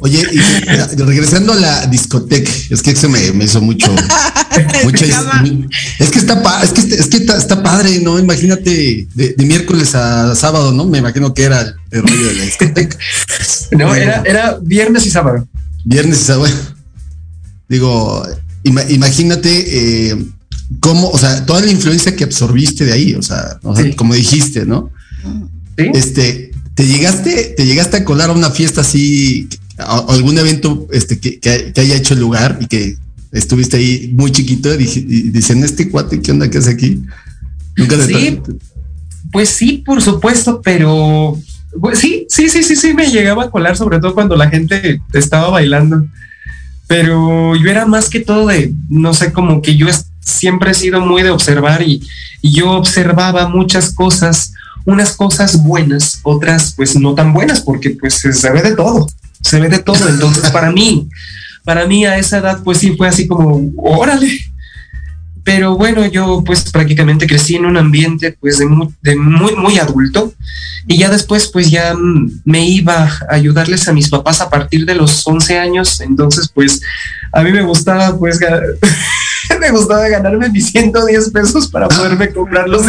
Oye, 0.00 0.22
y, 0.32 1.02
regresando 1.02 1.52
a 1.52 1.56
la 1.56 1.86
discoteca, 1.86 2.50
es 2.70 2.82
que 2.82 2.90
eso 2.90 3.08
me, 3.08 3.32
me 3.32 3.44
hizo 3.44 3.60
mucho. 3.60 3.90
mucho 4.84 5.04
es, 5.04 6.10
que 6.10 6.18
está 6.18 6.62
es 6.62 6.72
que, 6.72 6.80
es 6.80 7.06
que 7.06 7.16
está, 7.18 7.62
padre, 7.62 8.00
¿no? 8.00 8.18
Imagínate 8.18 9.06
de, 9.14 9.34
miércoles 9.38 9.94
a 9.94 10.34
sábado, 10.34 10.72
¿no? 10.72 10.84
Me 10.84 10.98
imagino 10.98 11.34
que 11.34 11.44
era 11.44 11.60
el, 11.90 12.02
rollo 12.02 12.28
de 12.28 12.34
la 12.34 12.44
discoteca. 12.44 12.96
no, 13.72 13.94
era, 13.94 14.22
era 14.24 14.58
viernes 14.62 15.06
y 15.06 15.10
sábado. 15.10 15.46
Viernes 15.84 16.20
y 16.20 16.24
sábado. 16.24 16.54
Digo, 17.68 18.26
imagínate 18.62 20.10
eh, 20.10 20.16
cómo, 20.80 21.08
o 21.10 21.18
sea, 21.18 21.44
toda 21.46 21.60
la 21.60 21.70
influencia 21.70 22.14
que 22.14 22.24
absorbiste 22.24 22.84
de 22.84 22.92
ahí, 22.92 23.14
o 23.14 23.22
sea, 23.22 23.58
como 23.96 24.14
dijiste, 24.14 24.64
¿no? 24.64 24.90
¿Sí? 25.76 25.90
Este, 25.94 26.45
¿Te 26.76 26.86
llegaste, 26.86 27.54
te 27.56 27.64
llegaste 27.64 27.96
a 27.96 28.04
colar 28.04 28.28
a 28.28 28.34
una 28.34 28.50
fiesta 28.50 28.82
así, 28.82 29.48
a, 29.78 30.04
algún 30.10 30.36
evento 30.36 30.86
este, 30.92 31.18
que, 31.18 31.40
que, 31.40 31.80
haya 31.80 31.96
hecho 31.96 32.14
lugar 32.14 32.58
y 32.60 32.66
que 32.66 32.98
estuviste 33.32 33.78
ahí 33.78 34.12
muy 34.14 34.30
chiquito 34.30 34.74
y, 34.74 34.84
dicen, 35.30 35.64
este 35.64 35.88
cuate, 35.88 36.20
¿qué 36.20 36.32
onda 36.32 36.50
que 36.50 36.58
hace 36.58 36.72
aquí? 36.72 37.02
Nunca 37.76 37.96
sí, 38.06 38.42
pues 39.32 39.48
sí, 39.48 39.82
por 39.86 40.02
supuesto, 40.02 40.60
pero 40.62 41.38
pues 41.80 41.98
sí, 41.98 42.26
sí, 42.28 42.50
sí, 42.50 42.62
sí, 42.62 42.76
sí, 42.76 42.92
me 42.92 43.10
llegaba 43.10 43.44
a 43.44 43.50
colar, 43.50 43.74
sobre 43.74 43.98
todo 43.98 44.12
cuando 44.12 44.36
la 44.36 44.50
gente 44.50 45.00
estaba 45.14 45.48
bailando. 45.48 46.06
Pero 46.86 47.56
yo 47.56 47.70
era 47.70 47.86
más 47.86 48.10
que 48.10 48.20
todo 48.20 48.48
de, 48.48 48.74
no 48.90 49.14
sé, 49.14 49.32
como 49.32 49.62
que 49.62 49.76
yo 49.76 49.86
siempre 50.20 50.72
he 50.72 50.74
sido 50.74 51.00
muy 51.00 51.22
de 51.22 51.30
observar 51.30 51.80
y, 51.80 52.06
y 52.42 52.52
yo 52.52 52.72
observaba 52.72 53.48
muchas 53.48 53.94
cosas 53.94 54.52
unas 54.86 55.14
cosas 55.16 55.62
buenas, 55.62 56.20
otras 56.22 56.72
pues 56.74 56.96
no 56.96 57.14
tan 57.14 57.32
buenas, 57.32 57.60
porque 57.60 57.90
pues 57.90 58.14
se 58.14 58.50
ve 58.50 58.62
de 58.62 58.74
todo, 58.74 59.06
se 59.42 59.60
ve 59.60 59.68
de 59.68 59.80
todo. 59.80 60.08
Entonces 60.08 60.50
para 60.50 60.70
mí, 60.70 61.08
para 61.64 61.86
mí 61.86 62.06
a 62.06 62.16
esa 62.16 62.38
edad 62.38 62.62
pues 62.62 62.78
sí 62.78 62.96
fue 62.96 63.08
así 63.08 63.26
como, 63.26 63.72
órale. 63.76 64.40
Pero 65.42 65.76
bueno, 65.76 66.04
yo 66.06 66.42
pues 66.44 66.70
prácticamente 66.72 67.26
crecí 67.26 67.54
en 67.54 67.66
un 67.66 67.76
ambiente 67.76 68.36
pues 68.40 68.58
de 68.58 68.66
muy, 68.66 68.88
de 69.00 69.14
muy, 69.14 69.54
muy 69.54 69.78
adulto 69.78 70.32
y 70.88 70.98
ya 70.98 71.08
después 71.08 71.48
pues 71.48 71.70
ya 71.70 71.94
me 72.44 72.68
iba 72.68 73.04
a 73.04 73.20
ayudarles 73.28 73.86
a 73.86 73.92
mis 73.92 74.08
papás 74.08 74.40
a 74.40 74.50
partir 74.50 74.84
de 74.84 74.96
los 74.96 75.24
11 75.24 75.58
años. 75.58 76.00
Entonces 76.00 76.50
pues 76.52 76.80
a 77.32 77.42
mí 77.42 77.52
me 77.52 77.62
gustaba 77.62 78.18
pues 78.18 78.40
me 79.60 79.70
gustaba 79.70 80.08
ganarme 80.08 80.48
mis 80.50 80.66
110 80.66 81.30
pesos 81.30 81.68
para 81.68 81.88
poderme 81.88 82.32
comprar 82.32 82.68
los, 82.68 82.84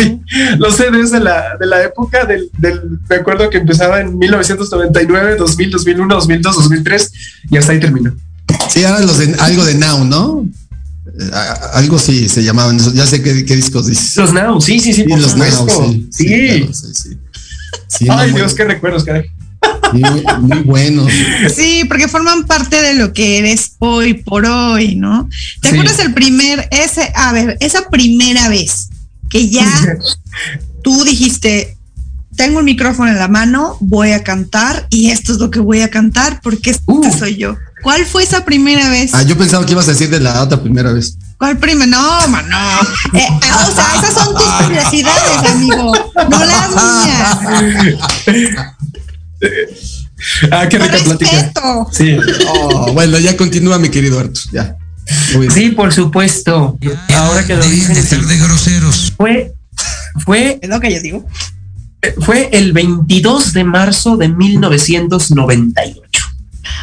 los 0.57 0.75
CDs 0.75 1.11
de 1.11 1.19
la, 1.19 1.57
de 1.59 1.65
la 1.65 1.83
época 1.83 2.25
del, 2.25 2.49
del, 2.57 2.99
me 3.09 3.15
acuerdo 3.15 3.49
que 3.49 3.57
empezaba 3.57 4.01
en 4.01 4.17
1999, 4.17 5.35
2000, 5.35 5.71
2001, 5.71 6.15
2002, 6.15 6.55
2003 6.55 7.13
y 7.51 7.57
hasta 7.57 7.71
ahí 7.71 7.79
terminó. 7.79 8.15
Sí, 8.69 8.83
ahora 8.83 9.01
los 9.01 9.17
de, 9.17 9.35
algo 9.39 9.65
de 9.65 9.75
Now, 9.75 10.05
¿no? 10.05 10.45
Eh, 11.19 11.31
algo 11.73 11.97
sí 11.97 12.29
se 12.29 12.43
llamaban, 12.43 12.77
ya 12.93 13.05
sé 13.05 13.21
qué, 13.21 13.45
qué 13.45 13.55
discos 13.55 13.87
dices. 13.87 14.15
Los 14.17 14.33
Now, 14.33 14.61
sí, 14.61 14.79
sí, 14.79 14.93
sí, 14.93 15.03
por 15.03 15.19
los 15.19 15.35
Now, 15.35 15.67
sí. 16.11 16.67
sí, 17.87 18.07
Ay, 18.09 18.31
Dios, 18.31 18.53
qué 18.53 18.65
recuerdos, 18.65 19.03
caray. 19.03 19.25
Muy, 19.93 20.59
bueno. 20.63 21.07
Sí, 21.53 21.83
porque 21.87 22.07
forman 22.07 22.45
parte 22.45 22.81
de 22.81 22.93
lo 22.95 23.13
que 23.13 23.39
eres 23.39 23.73
hoy 23.79 24.15
por 24.15 24.45
hoy, 24.45 24.95
¿no? 24.95 25.29
¿Te 25.61 25.69
acuerdas 25.69 25.99
el 25.99 26.13
primer, 26.13 26.67
ese, 26.71 27.11
a 27.15 27.31
ver, 27.31 27.57
esa 27.59 27.89
primera 27.89 28.49
vez 28.49 28.89
que 29.29 29.49
ya 29.49 29.67
tú 30.83 31.03
dijiste, 31.03 31.77
tengo 32.35 32.59
un 32.59 32.65
micrófono 32.65 33.09
en 33.09 33.17
la 33.17 33.27
mano, 33.27 33.77
voy 33.79 34.11
a 34.11 34.23
cantar 34.23 34.87
y 34.89 35.09
esto 35.09 35.33
es 35.33 35.39
lo 35.39 35.49
que 35.49 35.59
voy 35.59 35.81
a 35.81 35.89
cantar 35.89 36.39
porque 36.41 36.71
este 36.71 36.83
uh. 36.87 37.17
soy 37.17 37.37
yo? 37.37 37.55
¿Cuál 37.83 38.05
fue 38.05 38.23
esa 38.23 38.43
primera 38.43 38.89
vez? 38.89 39.13
Ah, 39.13 39.23
yo 39.23 39.37
pensaba 39.37 39.65
que 39.65 39.71
ibas 39.71 39.87
a 39.87 39.91
decir 39.91 40.09
de 40.09 40.19
la 40.19 40.41
otra 40.41 40.61
primera 40.61 40.91
vez. 40.91 41.15
¿Cuál 41.37 41.57
primera? 41.57 41.85
No, 41.85 42.27
man, 42.29 42.49
no. 42.49 43.17
Eh, 43.17 43.27
o 43.29 43.71
sea, 43.75 44.01
esas 44.01 44.13
son 44.13 44.35
tus 44.35 44.65
curiosidades, 44.65 45.51
amigo, 45.51 45.93
no 46.29 46.45
las 46.45 46.69
mías. 46.71 47.37
ah, 50.51 50.67
qué 50.69 50.77
rica 50.77 50.97
plática. 51.03 51.51
Sí. 51.91 52.17
Oh, 52.47 52.93
bueno, 52.93 53.19
ya 53.19 53.37
continúa, 53.37 53.77
mi 53.77 53.89
querido 53.89 54.19
Artur. 54.19 54.43
Ya. 54.51 54.77
Sí, 55.53 55.69
por 55.71 55.93
supuesto. 55.93 56.77
Ahora 57.15 57.45
que 57.45 57.55
lo 57.55 57.63
dicen. 57.65 58.27
de 58.27 58.37
groseros. 58.37 59.13
Fue, 59.15 59.53
fue. 60.25 60.59
Es 60.61 60.69
lo 60.69 60.79
que 60.79 60.93
yo 60.93 61.01
digo. 61.01 61.25
Eh, 62.01 62.13
fue 62.19 62.49
el 62.51 62.73
22 62.73 63.53
de 63.53 63.63
marzo 63.63 64.17
de 64.17 64.29
1998. 64.29 66.01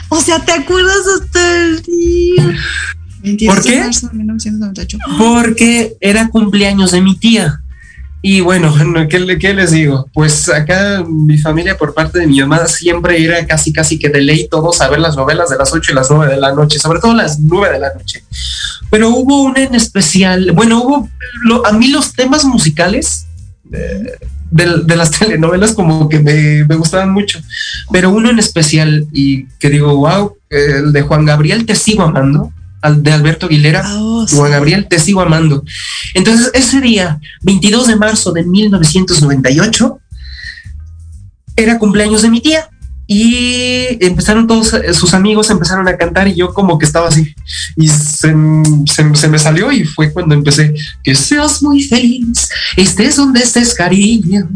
O 0.09 0.21
sea, 0.21 0.41
¿te 0.41 0.53
acuerdas 0.53 1.03
hasta 1.21 1.63
el 1.63 1.83
día? 1.83 2.55
22 3.23 3.55
¿Por 3.55 3.65
qué? 3.65 3.71
De 3.71 3.81
marzo 3.81 4.09
de 4.09 4.15
1998. 4.15 4.99
Porque 5.19 5.97
era 6.01 6.29
cumpleaños 6.29 6.93
de 6.93 7.01
mi 7.01 7.17
tía. 7.17 7.61
Y 8.27 8.41
bueno, 8.41 8.75
¿qué, 9.11 9.39
¿qué, 9.39 9.53
les 9.53 9.73
digo? 9.73 10.09
Pues 10.15 10.49
acá 10.49 11.05
mi 11.07 11.37
familia 11.37 11.77
por 11.77 11.93
parte 11.93 12.21
de 12.21 12.27
mi 12.27 12.41
mamá 12.41 12.67
siempre 12.67 13.23
era 13.23 13.47
casi 13.47 13.71
casi 13.71 13.99
que 13.99 14.09
de 14.09 14.23
ley 14.23 14.49
todos 14.51 14.81
a 14.81 14.89
ver 14.89 14.99
las 14.99 15.15
novelas 15.15 15.51
de 15.51 15.59
las 15.59 15.75
8 15.75 15.93
y 15.93 15.95
las 15.95 16.11
9 16.11 16.33
de 16.33 16.41
la 16.41 16.55
noche, 16.55 16.79
sobre 16.79 17.01
todo 17.01 17.13
las 17.13 17.39
9 17.39 17.75
de 17.75 17.81
la 17.81 17.93
noche. 17.93 18.25
Pero 18.91 19.11
hubo 19.11 19.43
una 19.43 19.65
en 19.65 19.75
especial, 19.75 20.53
bueno, 20.53 20.83
hubo, 20.83 21.11
a 21.67 21.73
mí 21.73 21.89
los 21.89 22.15
temas 22.15 22.47
musicales 22.47 23.27
de, 23.63 24.17
de, 24.51 24.97
las 24.97 25.11
telenovelas 25.19 25.75
como 25.75 26.09
que 26.09 26.19
me, 26.19 26.65
me, 26.65 26.77
gustaban 26.77 27.11
mucho, 27.11 27.41
pero 27.93 28.09
uno 28.09 28.31
en 28.31 28.39
especial 28.39 29.07
y 29.13 29.45
que 29.59 29.69
digo, 29.69 29.95
wow, 29.97 30.35
el 30.49 30.95
de 30.95 31.03
Juan 31.03 31.27
Gabriel 31.27 31.67
Te 31.67 31.75
sigo 31.75 32.05
amando 32.05 32.54
de 32.91 33.13
Alberto 33.13 33.47
Aguilera, 33.47 33.83
oh, 33.97 34.27
Juan 34.29 34.51
Gabriel, 34.51 34.87
te 34.89 34.99
sigo 34.99 35.21
amando. 35.21 35.65
Entonces, 36.15 36.51
ese 36.55 36.81
día, 36.81 37.19
22 37.43 37.87
de 37.87 37.97
marzo 37.97 38.33
de 38.33 38.45
1998, 38.45 40.01
era 41.57 41.79
cumpleaños 41.79 42.23
de 42.23 42.31
mi 42.31 42.41
tía 42.41 42.69
y 43.07 44.03
empezaron 44.05 44.47
todos 44.47 44.75
sus 44.95 45.13
amigos 45.13 45.51
empezaron 45.51 45.87
a 45.89 45.97
cantar 45.97 46.27
y 46.27 46.35
yo 46.35 46.55
como 46.55 46.79
que 46.79 46.87
estaba 46.87 47.09
así 47.09 47.35
y 47.77 47.89
se, 47.89 48.33
me 48.33 49.39
salió 49.39 49.71
y 49.71 49.85
fue 49.85 50.11
cuando 50.11 50.35
empecé 50.35 50.75
que 51.03 51.15
seas 51.15 51.63
muy 51.63 51.83
feliz 51.83 52.49
estés 52.77 53.17
donde 53.17 53.41
estés 53.41 53.75
cariño 53.75 54.49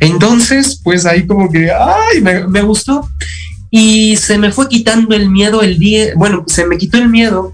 entonces 0.00 0.80
pues 0.82 1.06
ahí 1.06 1.24
como 1.24 1.50
que 1.50 1.70
ay 1.70 2.20
me, 2.20 2.48
me 2.48 2.62
gustó 2.62 3.08
y 3.70 4.16
se 4.16 4.38
me 4.38 4.50
fue 4.50 4.68
quitando 4.68 5.14
el 5.14 5.30
miedo 5.30 5.62
el 5.62 5.78
día 5.78 6.14
bueno 6.16 6.44
se 6.48 6.66
me 6.66 6.78
quitó 6.78 6.98
el 6.98 7.08
miedo 7.08 7.52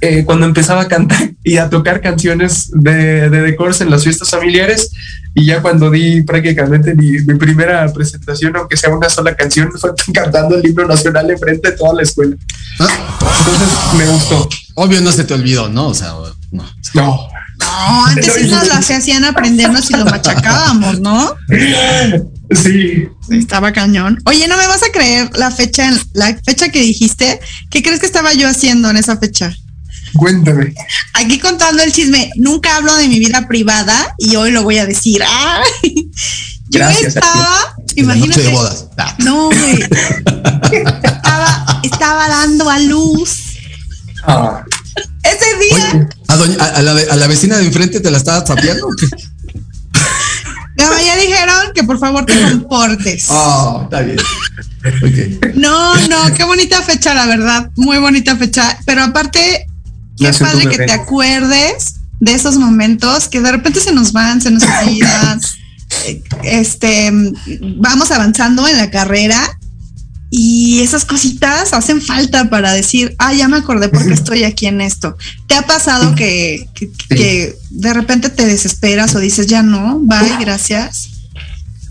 eh, 0.00 0.24
cuando 0.24 0.46
empezaba 0.46 0.82
a 0.82 0.88
cantar 0.88 1.30
y 1.42 1.56
a 1.56 1.68
tocar 1.68 2.00
canciones 2.00 2.70
de, 2.72 3.28
de 3.30 3.40
decors 3.40 3.80
en 3.80 3.90
las 3.90 4.04
fiestas 4.04 4.30
familiares 4.30 4.90
y 5.34 5.44
ya 5.44 5.62
cuando 5.62 5.90
di 5.90 6.22
prácticamente 6.22 6.94
mi, 6.94 7.18
primera 7.38 7.92
presentación, 7.92 8.56
aunque 8.56 8.76
sea 8.76 8.90
una 8.90 9.08
sola 9.08 9.36
canción, 9.36 9.70
fue 9.78 9.92
cantando 10.12 10.56
el 10.56 10.66
himno 10.66 10.84
nacional 10.86 11.30
en 11.30 11.38
frente 11.38 11.70
de 11.70 11.76
toda 11.76 11.94
la 11.94 12.02
escuela. 12.02 12.36
Ah. 12.80 13.18
Entonces 13.38 13.68
me 13.96 14.06
gustó. 14.06 14.48
Obvio 14.74 15.00
no 15.00 15.12
se 15.12 15.24
te 15.24 15.34
olvidó, 15.34 15.68
¿no? 15.68 15.88
O 15.88 15.94
sea, 15.94 16.14
no. 16.50 16.64
No. 16.94 17.28
No, 17.60 18.06
antes 18.06 18.32
sí 18.34 18.46
nos 18.46 18.68
las 18.68 18.90
hacían 18.90 19.24
aprendernos 19.24 19.90
y 19.90 19.96
lo 19.96 20.04
machacábamos, 20.04 21.00
¿no? 21.00 21.34
Sí. 22.50 23.08
Estaba 23.30 23.72
cañón. 23.72 24.18
Oye, 24.26 24.46
no 24.46 24.56
me 24.56 24.66
vas 24.68 24.82
a 24.82 24.92
creer 24.92 25.30
la 25.36 25.50
fecha, 25.50 25.90
la 26.14 26.38
fecha 26.44 26.68
que 26.70 26.80
dijiste. 26.80 27.40
¿Qué 27.68 27.82
crees 27.82 27.98
que 27.98 28.06
estaba 28.06 28.32
yo 28.32 28.48
haciendo 28.48 28.90
en 28.90 28.96
esa 28.96 29.16
fecha? 29.16 29.54
Cuéntame. 30.14 30.74
Aquí 31.14 31.38
contando 31.38 31.82
el 31.82 31.92
chisme, 31.92 32.30
nunca 32.36 32.76
hablo 32.76 32.94
de 32.96 33.08
mi 33.08 33.18
vida 33.18 33.46
privada 33.48 34.14
y 34.18 34.36
hoy 34.36 34.50
lo 34.50 34.62
voy 34.62 34.78
a 34.78 34.86
decir. 34.86 35.22
Yo 36.70 36.88
estaba, 36.88 37.76
imagínate. 37.94 38.42
de 38.42 38.48
bodas. 38.50 38.86
No, 39.18 39.46
güey. 39.46 39.82
estaba, 41.02 41.80
estaba 41.82 42.28
dando 42.28 42.68
a 42.68 42.78
luz. 42.78 43.38
Ah. 44.24 44.64
Ese 45.22 45.58
día. 45.58 46.08
a, 46.28 46.36
la, 46.82 46.90
a, 46.90 47.16
la, 47.16 47.26
vecina 47.26 47.56
de 47.56 47.66
enfrente 47.66 48.00
te 48.00 48.10
la 48.10 48.18
estaba 48.18 48.44
trapeando. 48.44 48.88
No, 50.78 51.02
ya 51.04 51.16
dijeron 51.16 51.72
que 51.74 51.82
por 51.82 51.98
favor 51.98 52.24
te 52.24 52.40
comportes. 52.40 53.26
Oh, 53.30 53.80
está 53.84 54.00
bien. 54.00 54.18
No, 55.54 55.94
no, 56.08 56.34
qué 56.34 56.44
bonita 56.44 56.82
fecha, 56.82 57.14
la 57.14 57.26
verdad. 57.26 57.70
Muy 57.76 57.98
bonita 57.98 58.36
fecha. 58.36 58.78
Pero 58.86 59.02
aparte, 59.02 59.67
qué 60.18 60.32
padre 60.32 60.68
que 60.68 60.84
te 60.84 60.92
acuerdes 60.92 61.94
de 62.20 62.32
esos 62.32 62.56
momentos 62.56 63.28
que 63.28 63.40
de 63.40 63.52
repente 63.52 63.80
se 63.80 63.92
nos 63.92 64.12
van, 64.12 64.40
se 64.40 64.50
nos 64.50 64.62
olvidan. 64.82 65.40
este, 66.42 67.10
vamos 67.76 68.10
avanzando 68.10 68.66
en 68.68 68.76
la 68.76 68.90
carera 68.90 69.58
y 70.30 70.80
esas 70.80 71.04
cositas 71.06 71.72
hacen 71.72 72.02
falta 72.02 72.50
para 72.50 72.72
decir, 72.72 73.14
ah, 73.18 73.32
ya 73.32 73.48
me 73.48 73.56
acordé 73.56 73.88
porque 73.88 74.12
estoy 74.12 74.44
aquí 74.44 74.66
en 74.66 74.82
esto. 74.82 75.16
¿Te 75.46 75.54
ha 75.54 75.62
pasado 75.62 76.14
que, 76.14 76.68
que, 77.08 77.56
de 77.70 77.94
repente 77.94 78.28
te 78.28 78.44
desesperas 78.44 79.14
o 79.14 79.20
dices, 79.20 79.46
ya 79.46 79.62
no, 79.62 80.00
bye, 80.00 80.36
gracias? 80.40 81.08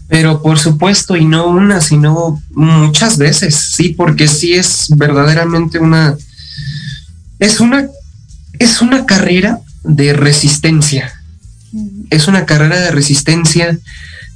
Pero 0.08 0.42
por 0.42 0.60
supuesto, 0.60 1.16
y 1.16 1.26
no 1.26 1.48
una, 1.48 1.82
sino 1.82 2.42
muchas 2.52 3.18
veces, 3.18 3.56
sí, 3.56 3.90
porque 3.90 4.28
sí 4.28 4.54
es 4.54 4.86
verdaderamente 4.96 5.80
una, 5.80 6.16
es 7.40 7.60
una, 7.60 7.88
es 8.60 8.82
una 8.82 9.06
carrera 9.06 9.60
de 9.84 10.14
resistencia. 10.14 11.14
Es 12.10 12.28
una 12.28 12.46
carrera 12.46 12.80
de 12.80 12.92
resistencia 12.92 13.78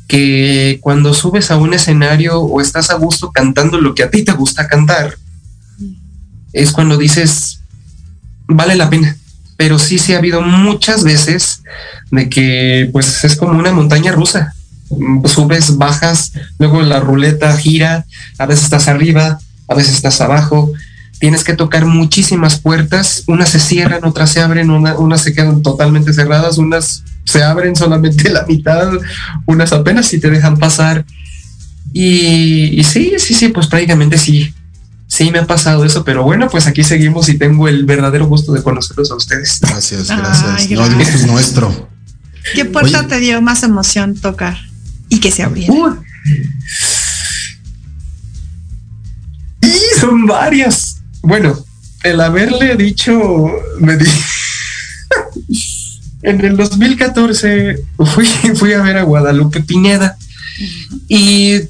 que 0.08 0.80
cuando 0.82 1.14
subes 1.14 1.52
a 1.52 1.58
un 1.58 1.74
escenario 1.74 2.42
o 2.42 2.60
estás 2.60 2.90
a 2.90 2.96
gusto 2.96 3.32
cantando 3.32 3.80
lo 3.80 3.96
que 3.96 4.04
a 4.04 4.10
ti 4.10 4.24
te 4.24 4.34
gusta 4.34 4.68
cantar, 4.68 5.18
es 6.54 6.72
cuando 6.72 6.98
dices, 6.98 7.62
vale 8.48 8.76
la 8.76 8.90
pena. 8.90 9.16
Pero 9.56 9.80
sí, 9.80 10.00
sí 10.00 10.14
ha 10.14 10.18
habido 10.18 10.42
muchas 10.42 11.04
veces 11.04 11.62
de 12.12 12.30
que 12.30 12.90
pues 12.92 13.24
es 13.24 13.36
como 13.36 13.58
una 13.58 13.72
montaña 13.72 14.12
rusa. 14.12 14.54
Subes, 15.26 15.78
bajas, 15.78 16.34
luego 16.60 16.82
la 16.82 17.00
ruleta 17.00 17.56
gira, 17.56 18.06
a 18.38 18.46
veces 18.46 18.66
estás 18.66 18.90
arriba, 18.90 19.40
a 19.70 19.76
veces 19.76 19.96
estás 19.96 20.20
abajo, 20.20 20.74
tienes 21.22 21.44
que 21.44 21.54
tocar 21.54 21.86
muchísimas 21.86 22.60
puertas, 22.60 23.24
unas 23.28 23.50
se 23.50 23.60
cierran, 23.60 24.04
otras 24.06 24.32
se 24.32 24.42
abren, 24.42 24.72
unas 24.72 25.22
se 25.22 25.34
quedan 25.34 25.62
totalmente 25.62 26.14
cerradas, 26.14 26.58
unas 26.58 27.04
se 27.26 27.44
abren 27.44 27.76
solamente 27.76 28.30
la 28.34 28.44
mitad, 28.48 28.90
unas 29.46 29.72
apenas 29.72 30.08
si 30.08 30.20
te 30.20 30.32
dejan 30.32 30.58
pasar. 30.58 31.06
Y, 31.94 32.84
sí, 32.84 33.14
sí, 33.20 33.36
sí, 33.36 33.50
pues 33.50 33.68
prácticamente 33.68 34.18
sí, 34.18 34.52
sí 35.08 35.30
me 35.30 35.38
ha 35.38 35.46
pasado 35.46 35.86
eso, 35.86 36.04
pero 36.04 36.24
bueno, 36.24 36.50
pues 36.50 36.66
aquí 36.66 36.84
seguimos 36.84 37.30
y 37.30 37.38
tengo 37.38 37.68
el 37.68 37.86
verdadero 37.86 38.26
gusto 38.26 38.52
de 38.52 38.64
conocerlos 38.64 39.12
a 39.12 39.16
ustedes. 39.16 39.60
Gracias, 39.62 40.08
gracias. 40.08 40.72
No, 40.72 40.86
es 41.00 41.28
nuestro. 41.28 41.88
¿Qué 42.56 42.66
puerta 42.66 43.06
te 43.08 43.20
dio 43.20 43.40
más 43.44 43.62
emoción 43.62 44.16
tocar 44.16 44.58
y 45.08 45.20
que 45.20 45.30
se 45.30 45.44
abriera? 45.44 46.02
y 49.62 50.00
son 50.00 50.26
varias. 50.26 50.91
Bueno, 51.22 51.58
el 52.04 52.20
haberle 52.20 52.76
dicho, 52.76 53.14
me 53.80 53.98
di 53.98 54.06
en 56.24 56.44
el 56.44 56.58
2014 56.58 57.80
fui, 57.98 58.26
fui 58.56 58.74
a 58.74 58.82
ver 58.82 58.98
a 58.98 59.04
Guadalupe 59.04 59.62
Pineda 59.62 60.18
y 61.08 61.62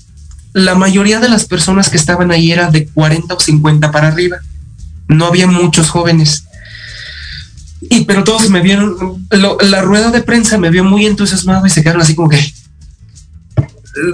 la 0.53 0.75
mayoría 0.75 1.19
de 1.19 1.29
las 1.29 1.45
personas 1.45 1.89
que 1.89 1.97
estaban 1.97 2.31
ahí 2.31 2.51
era 2.51 2.69
de 2.69 2.87
40 2.87 3.33
o 3.33 3.39
50 3.39 3.91
para 3.91 4.09
arriba. 4.09 4.37
No 5.07 5.25
había 5.25 5.47
muchos 5.47 5.89
jóvenes. 5.89 6.45
Y 7.81 8.05
pero 8.05 8.23
todos 8.23 8.49
me 8.49 8.61
vieron, 8.61 9.27
la 9.29 9.81
rueda 9.81 10.11
de 10.11 10.21
prensa 10.21 10.57
me 10.57 10.69
vio 10.69 10.83
muy 10.83 11.05
entusiasmado 11.05 11.65
y 11.65 11.69
se 11.69 11.81
quedaron 11.81 12.01
así 12.01 12.15
como 12.15 12.29
que, 12.29 12.53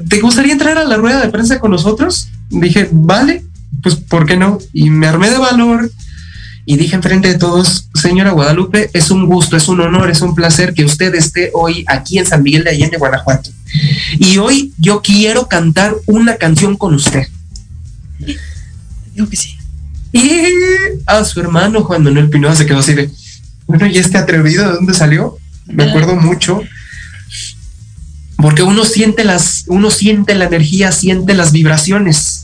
¿te 0.07 0.19
gustaría 0.19 0.53
entrar 0.53 0.77
a 0.77 0.85
la 0.85 0.97
rueda 0.97 1.21
de 1.21 1.29
prensa 1.29 1.59
con 1.59 1.71
nosotros? 1.71 2.29
Dije, 2.49 2.87
vale 2.91 3.46
pues, 3.81 3.95
¿por 3.95 4.25
qué 4.25 4.37
no? 4.37 4.57
Y 4.73 4.89
me 4.89 5.07
armé 5.07 5.29
de 5.29 5.37
valor 5.37 5.91
y 6.65 6.75
dije 6.75 6.95
enfrente 6.95 7.29
de 7.29 7.37
todos, 7.39 7.87
señora 7.93 8.31
Guadalupe, 8.31 8.89
es 8.93 9.09
un 9.09 9.25
gusto, 9.25 9.55
es 9.55 9.69
un 9.69 9.79
honor, 9.79 10.09
es 10.09 10.19
un 10.19 10.35
placer 10.35 10.73
que 10.73 10.83
usted 10.83 11.15
esté 11.15 11.49
hoy 11.53 11.85
aquí 11.87 12.19
en 12.19 12.25
San 12.25 12.43
Miguel 12.43 12.65
de 12.65 12.71
Allende, 12.71 12.97
Guanajuato. 12.97 13.51
Y 14.19 14.37
hoy 14.37 14.73
yo 14.77 15.01
quiero 15.01 15.47
cantar 15.47 15.95
una 16.07 16.35
canción 16.35 16.75
con 16.75 16.93
usted. 16.93 17.25
Digo 19.13 19.29
que 19.29 19.37
sí. 19.37 19.57
Y 20.11 20.41
a 21.05 21.23
su 21.23 21.39
hermano 21.39 21.83
Juan 21.83 22.03
Manuel 22.03 22.29
Pinoa 22.29 22.55
se 22.55 22.65
quedó 22.65 22.79
así 22.79 22.93
de, 22.93 23.09
bueno, 23.65 23.85
¿y 23.85 23.97
este 23.97 24.17
atrevido 24.17 24.67
de 24.67 24.73
dónde 24.73 24.93
salió? 24.93 25.37
Me 25.67 25.85
acuerdo 25.85 26.15
mucho. 26.15 26.61
Porque 28.35 28.63
uno 28.63 28.83
siente 28.83 29.23
las, 29.23 29.63
uno 29.67 29.89
siente 29.89 30.35
la 30.35 30.45
energía, 30.45 30.91
siente 30.91 31.33
las 31.33 31.51
vibraciones. 31.51 32.36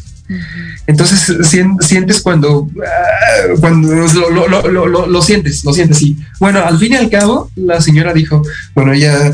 Entonces 0.88 1.38
sientes 1.82 2.22
cuando, 2.22 2.70
ah, 2.86 3.54
cuando 3.60 3.90
lo, 3.94 5.22
sientes, 5.22 5.64
lo 5.64 5.74
sientes, 5.74 5.98
sí. 5.98 6.18
Bueno, 6.40 6.64
al 6.66 6.78
fin 6.78 6.94
y 6.94 6.96
al 6.96 7.10
cabo, 7.10 7.52
la 7.56 7.82
señora 7.82 8.14
dijo, 8.14 8.42
bueno, 8.74 8.94
ya 8.94 9.34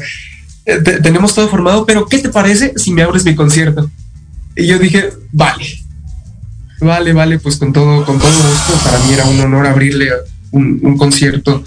eh, 0.65 0.82
tenemos 1.02 1.34
todo 1.36 1.47
formado, 1.47 1.86
pero 1.86 2.08
¿qué 2.08 2.19
te 2.19 2.30
parece 2.30 2.73
si 2.75 2.91
me 2.91 3.04
abres 3.04 3.23
mi 3.23 3.36
concierto? 3.36 3.89
Y 4.56 4.67
yo 4.67 4.80
dije, 4.80 5.12
vale, 5.32 5.65
vale, 6.82 7.13
vale, 7.13 7.39
pues 7.39 7.58
con 7.58 7.71
todo, 7.71 8.04
con 8.06 8.19
todo 8.19 8.32
gusto, 8.32 8.73
para 8.84 8.99
mí 8.99 9.13
era 9.13 9.25
un 9.25 9.39
honor 9.39 9.67
abrirle 9.67 10.10
un, 10.52 10.97
concierto 10.97 11.63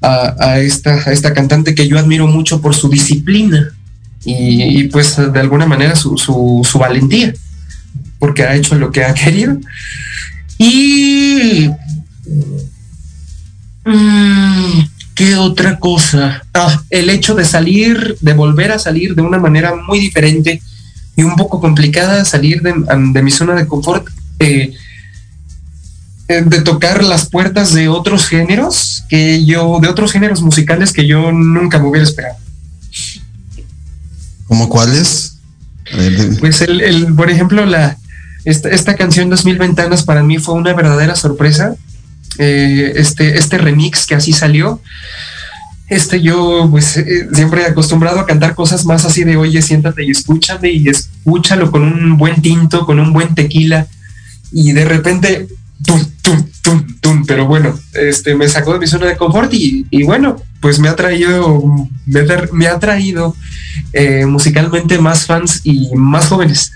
a, 0.00 0.58
esta, 0.58 0.94
a 0.94 1.12
esta 1.12 1.34
cantante 1.34 1.74
que 1.74 1.88
yo 1.88 1.98
admiro 1.98 2.26
mucho 2.26 2.60
por 2.60 2.74
su 2.74 2.88
disciplina 2.88 3.72
y, 4.24 4.84
pues 4.88 5.16
de 5.16 5.38
alguna 5.38 5.66
manera 5.66 5.94
su, 5.94 6.16
su 6.16 6.78
valentía 6.78 7.32
porque 8.18 8.44
ha 8.44 8.54
hecho 8.54 8.74
lo 8.76 8.90
que 8.90 9.04
ha 9.04 9.14
querido. 9.14 9.58
Y... 10.58 11.70
Mm, 13.84 14.80
¿Qué 15.16 15.34
otra 15.34 15.78
cosa? 15.78 16.44
Ah, 16.52 16.82
el 16.90 17.08
hecho 17.08 17.34
de 17.34 17.46
salir, 17.46 18.18
de 18.20 18.34
volver 18.34 18.70
a 18.70 18.78
salir 18.78 19.14
de 19.14 19.22
una 19.22 19.38
manera 19.38 19.74
muy 19.74 19.98
diferente 19.98 20.60
y 21.16 21.22
un 21.22 21.36
poco 21.36 21.58
complicada, 21.58 22.26
salir 22.26 22.60
de, 22.60 23.22
mi 23.22 23.30
zona 23.30 23.54
de 23.54 23.66
confort, 23.66 24.06
eh, 24.40 24.74
eh, 26.28 26.42
de 26.44 26.60
tocar 26.60 27.02
las 27.02 27.30
puertas 27.30 27.72
de 27.72 27.88
otros 27.88 28.26
géneros 28.28 29.04
que 29.08 29.42
yo, 29.46 29.78
de 29.80 29.88
otros 29.88 30.12
géneros 30.12 30.42
musicales 30.42 30.92
que 30.92 31.06
yo 31.06 31.32
nunca 31.32 31.78
me 31.78 31.88
hubiera 31.88 32.04
esperado. 32.04 32.36
¿Cómo 34.46 34.68
cuáles? 34.68 35.38
Pues 36.40 36.60
el, 36.60 36.82
el, 36.82 37.14
por 37.14 37.30
ejemplo, 37.30 37.64
la, 37.64 37.96
esta, 38.46 38.70
esta 38.70 38.94
canción 38.94 39.28
2000 39.28 39.58
Ventanas 39.58 40.04
para 40.04 40.22
mí 40.22 40.38
fue 40.38 40.54
una 40.54 40.72
verdadera 40.72 41.16
sorpresa. 41.16 41.74
Eh, 42.38 42.92
este, 42.94 43.36
este 43.36 43.58
remix 43.58 44.06
que 44.06 44.14
así 44.14 44.32
salió. 44.32 44.80
Este 45.88 46.22
yo 46.22 46.68
pues 46.70 46.96
eh, 46.96 47.28
siempre 47.32 47.64
acostumbrado 47.64 48.20
a 48.20 48.26
cantar 48.26 48.54
cosas 48.54 48.86
más 48.86 49.04
así 49.04 49.24
de 49.24 49.36
oye, 49.36 49.60
siéntate 49.62 50.04
y 50.04 50.12
escúchame 50.12 50.70
y 50.70 50.88
escúchalo 50.88 51.72
con 51.72 51.82
un 51.82 52.16
buen 52.16 52.40
tinto, 52.40 52.86
con 52.86 53.00
un 53.00 53.12
buen 53.12 53.34
tequila 53.34 53.88
y 54.52 54.72
de 54.72 54.84
repente 54.84 55.48
tum, 55.84 56.04
tum, 56.22 56.44
tum, 56.62 56.86
tum, 57.00 57.26
pero 57.26 57.46
bueno, 57.46 57.76
este 57.94 58.36
me 58.36 58.48
sacó 58.48 58.74
de 58.74 58.78
mi 58.78 58.86
zona 58.86 59.06
de 59.06 59.16
confort 59.16 59.52
y, 59.52 60.04
bueno, 60.04 60.36
pues 60.60 60.78
me 60.78 60.88
ha 60.88 60.94
traído, 60.94 61.64
me, 62.06 62.66
ha 62.68 62.78
traído 62.78 63.34
eh, 63.92 64.24
musicalmente 64.24 64.98
más 64.98 65.26
fans 65.26 65.60
y 65.64 65.90
más 65.96 66.26
jóvenes. 66.26 66.72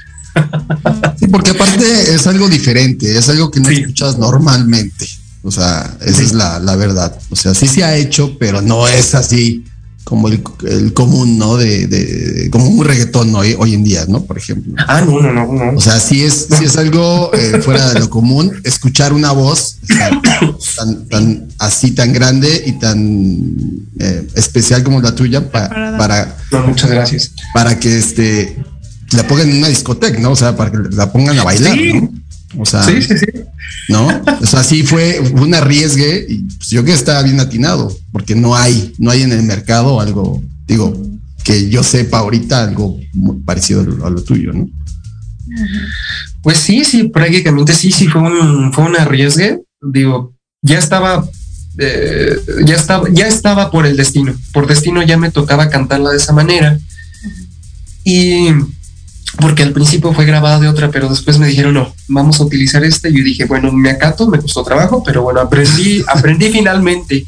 Sí, 1.19 1.27
porque 1.29 1.51
aparte 1.51 2.15
es 2.15 2.27
algo 2.27 2.49
diferente, 2.49 3.17
es 3.17 3.29
algo 3.29 3.51
que 3.51 3.61
no 3.61 3.69
escuchas 3.69 4.19
normalmente. 4.19 5.07
O 5.43 5.51
sea, 5.51 5.97
esa 6.03 6.23
es 6.23 6.33
la, 6.33 6.77
verdad. 6.77 7.19
O 7.31 7.37
sea, 7.37 7.55
sí 7.55 7.67
se 7.67 7.83
ha 7.83 7.97
hecho, 7.97 8.37
pero 8.39 8.61
no 8.61 8.87
es 8.89 9.15
así 9.15 9.65
como 10.05 10.29
el, 10.29 10.43
común, 10.93 11.39
¿no? 11.39 11.57
De, 11.57 12.49
como 12.51 12.69
un 12.69 12.85
reggaetón 12.85 13.35
hoy, 13.35 13.55
hoy 13.59 13.75
en 13.75 13.85
día, 13.85 14.05
¿no? 14.09 14.25
Por 14.25 14.39
ejemplo. 14.39 14.75
Ah, 14.89 15.03
no, 15.03 15.21
no, 15.21 15.33
no. 15.33 15.77
O 15.77 15.81
sea, 15.81 16.01
sí 16.01 16.25
es, 16.25 16.49
sí 16.59 16.65
es 16.65 16.77
algo 16.77 17.31
eh, 17.33 17.61
fuera 17.63 17.93
de 17.93 18.01
lo 18.01 18.11
común 18.11 18.53
escuchar 18.65 19.13
una 19.13 19.33
voz 19.33 19.79
tan, 21.09 21.49
así, 21.59 21.93
tan 21.93 22.13
grande 22.13 22.65
y 22.67 22.73
tan 22.73 23.55
eh, 23.99 24.27
especial 24.35 24.83
como 24.83 25.01
la 25.01 25.15
tuya 25.15 25.51
para. 25.51 26.37
muchas 26.67 26.91
gracias. 26.91 27.33
Para 27.55 27.79
que 27.79 27.99
este 27.99 28.59
la 29.13 29.27
pongan 29.27 29.51
en 29.51 29.59
una 29.59 29.69
discoteca, 29.69 30.19
¿no? 30.19 30.33
O 30.33 30.37
sea, 30.37 30.57
para 30.57 30.71
que 30.71 30.79
la 30.93 31.13
pongan 31.13 31.39
a 31.39 31.45
bailar, 31.45 31.77
¿no? 31.77 32.11
O 32.59 32.67
sea, 32.67 32.83
sí, 32.83 33.01
sí, 33.03 33.17
sí. 33.17 33.27
¿no? 33.89 34.09
O 34.41 34.47
sea, 34.47 34.65
sí 34.65 34.83
fue 34.83 35.21
un 35.21 35.55
arriesgue 35.55 36.27
y 36.29 36.39
pues 36.43 36.71
yo 36.71 36.83
creo 36.83 36.95
que 36.95 36.99
estaba 36.99 37.23
bien 37.23 37.39
atinado, 37.41 37.95
porque 38.13 38.35
no 38.35 38.57
hay, 38.57 38.93
no 38.99 39.11
hay 39.11 39.23
en 39.23 39.33
el 39.33 39.43
mercado 39.43 40.01
algo, 40.01 40.43
digo, 40.67 41.01
que 41.45 41.69
yo 41.69 41.83
sepa 41.83 42.19
ahorita 42.19 42.65
algo 42.65 42.99
parecido 43.45 43.83
a 44.05 44.11
lo 44.11 44.23
tuyo, 44.23 44.53
¿no? 44.53 44.69
Pues 46.43 46.59
sí, 46.59 46.85
sí, 46.85 47.09
prácticamente 47.09 47.75
sí, 47.75 47.91
sí, 47.91 48.07
fue 48.09 48.23
un, 48.23 48.73
fue 48.73 48.85
un 48.85 48.97
arriesgue. 48.97 49.61
Digo, 49.83 50.35
ya 50.63 50.79
estaba, 50.79 51.29
eh, 51.79 52.37
ya 52.65 52.77
estaba, 52.77 53.09
ya 53.11 53.27
estaba 53.27 53.71
por 53.71 53.87
el 53.87 53.97
destino. 53.97 54.35
Por 54.53 54.67
destino 54.67 55.03
ya 55.03 55.17
me 55.17 55.31
tocaba 55.31 55.69
cantarla 55.69 56.11
de 56.11 56.17
esa 56.19 56.33
manera. 56.33 56.79
Y 58.05 58.49
porque 59.39 59.63
al 59.63 59.73
principio 59.73 60.13
fue 60.13 60.25
grabada 60.25 60.59
de 60.59 60.69
otra, 60.69 60.91
pero 60.91 61.09
después 61.09 61.39
me 61.39 61.47
dijeron, 61.47 61.75
no, 61.75 61.95
vamos 62.09 62.41
a 62.41 62.45
utilizar 62.45 62.83
esta. 62.85 63.09
Y 63.09 63.19
yo 63.19 63.25
dije, 63.25 63.45
bueno, 63.45 63.71
me 63.73 63.91
acato, 63.91 64.27
me 64.27 64.41
costó 64.41 64.63
trabajo, 64.65 65.03
pero 65.05 65.23
bueno, 65.23 65.41
aprendí, 65.41 66.03
aprendí 66.09 66.51
finalmente 66.51 67.27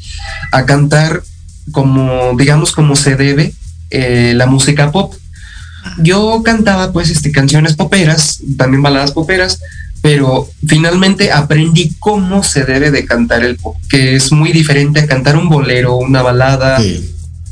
a 0.51 0.65
cantar 0.65 1.23
como, 1.71 2.33
digamos, 2.37 2.71
como 2.71 2.95
se 2.95 3.15
debe 3.15 3.53
eh, 3.89 4.33
la 4.35 4.47
música 4.47 4.91
pop. 4.91 5.13
Yo 5.97 6.41
cantaba 6.43 6.91
pues 6.91 7.09
este, 7.09 7.31
canciones 7.31 7.75
poperas, 7.75 8.39
también 8.57 8.81
baladas 8.81 9.11
poperas, 9.11 9.59
pero 10.01 10.49
finalmente 10.65 11.31
aprendí 11.31 11.93
cómo 11.99 12.43
se 12.43 12.65
debe 12.65 12.91
de 12.91 13.05
cantar 13.05 13.43
el 13.43 13.55
pop, 13.55 13.77
que 13.89 14.15
es 14.15 14.31
muy 14.31 14.51
diferente 14.51 15.01
a 15.01 15.07
cantar 15.07 15.37
un 15.37 15.49
bolero, 15.49 15.95
una 15.95 16.21
balada, 16.21 16.79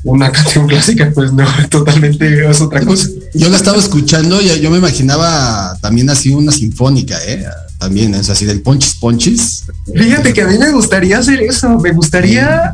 una 0.04 0.32
canción 0.32 0.68
clásica, 0.68 1.12
pues 1.14 1.32
no, 1.32 1.46
totalmente 1.70 2.50
es 2.50 2.62
otra 2.62 2.82
cosa. 2.82 3.08
Yo 3.34 3.50
la 3.50 3.58
estaba 3.58 3.78
escuchando 3.78 4.42
y 4.42 4.60
yo 4.60 4.70
me 4.70 4.78
imaginaba 4.78 5.78
también 5.82 6.10
así 6.10 6.32
una 6.32 6.52
sinfónica, 6.52 7.18
¿eh? 7.26 7.46
También 7.78 8.14
es 8.14 8.30
así 8.30 8.46
del 8.46 8.62
ponchis 8.62 8.96
ponchis. 8.96 9.64
Fíjate 9.96 10.34
que 10.34 10.42
a 10.44 10.48
mí 10.48 10.58
me 10.58 10.72
gustaría 10.72 11.18
hacer 11.18 11.42
eso, 11.42 11.80
me 11.80 11.92
gustaría 11.92 12.74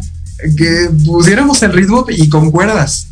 que 0.56 0.90
pusiéramos 1.06 1.62
el 1.64 1.74
ritmo 1.74 2.06
y 2.10 2.30
con 2.30 2.52
cuerdas. 2.52 3.08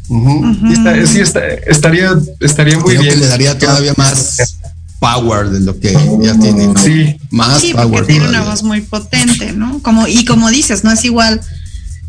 sí, 1.05 1.19
estaría, 1.19 2.15
estaría 2.39 2.79
muy 2.79 2.97
bien. 2.97 3.19
le 3.19 3.27
daría 3.27 3.57
todavía 3.57 3.93
más 3.97 4.57
power 4.99 5.49
de 5.49 5.59
lo 5.59 5.79
que 5.79 5.93
ya 6.21 6.37
tiene. 6.39 6.73
Sí, 6.83 7.17
más 7.31 7.61
sí, 7.61 7.73
Porque 7.73 8.13
tiene 8.13 8.29
una 8.29 8.43
voz 8.43 8.63
muy 8.63 8.81
potente, 8.81 9.53
¿no? 9.53 9.81
Como, 9.81 10.07
y 10.07 10.25
como 10.25 10.49
dices, 10.49 10.83
no 10.83 10.91
es 10.91 11.03
igual. 11.05 11.41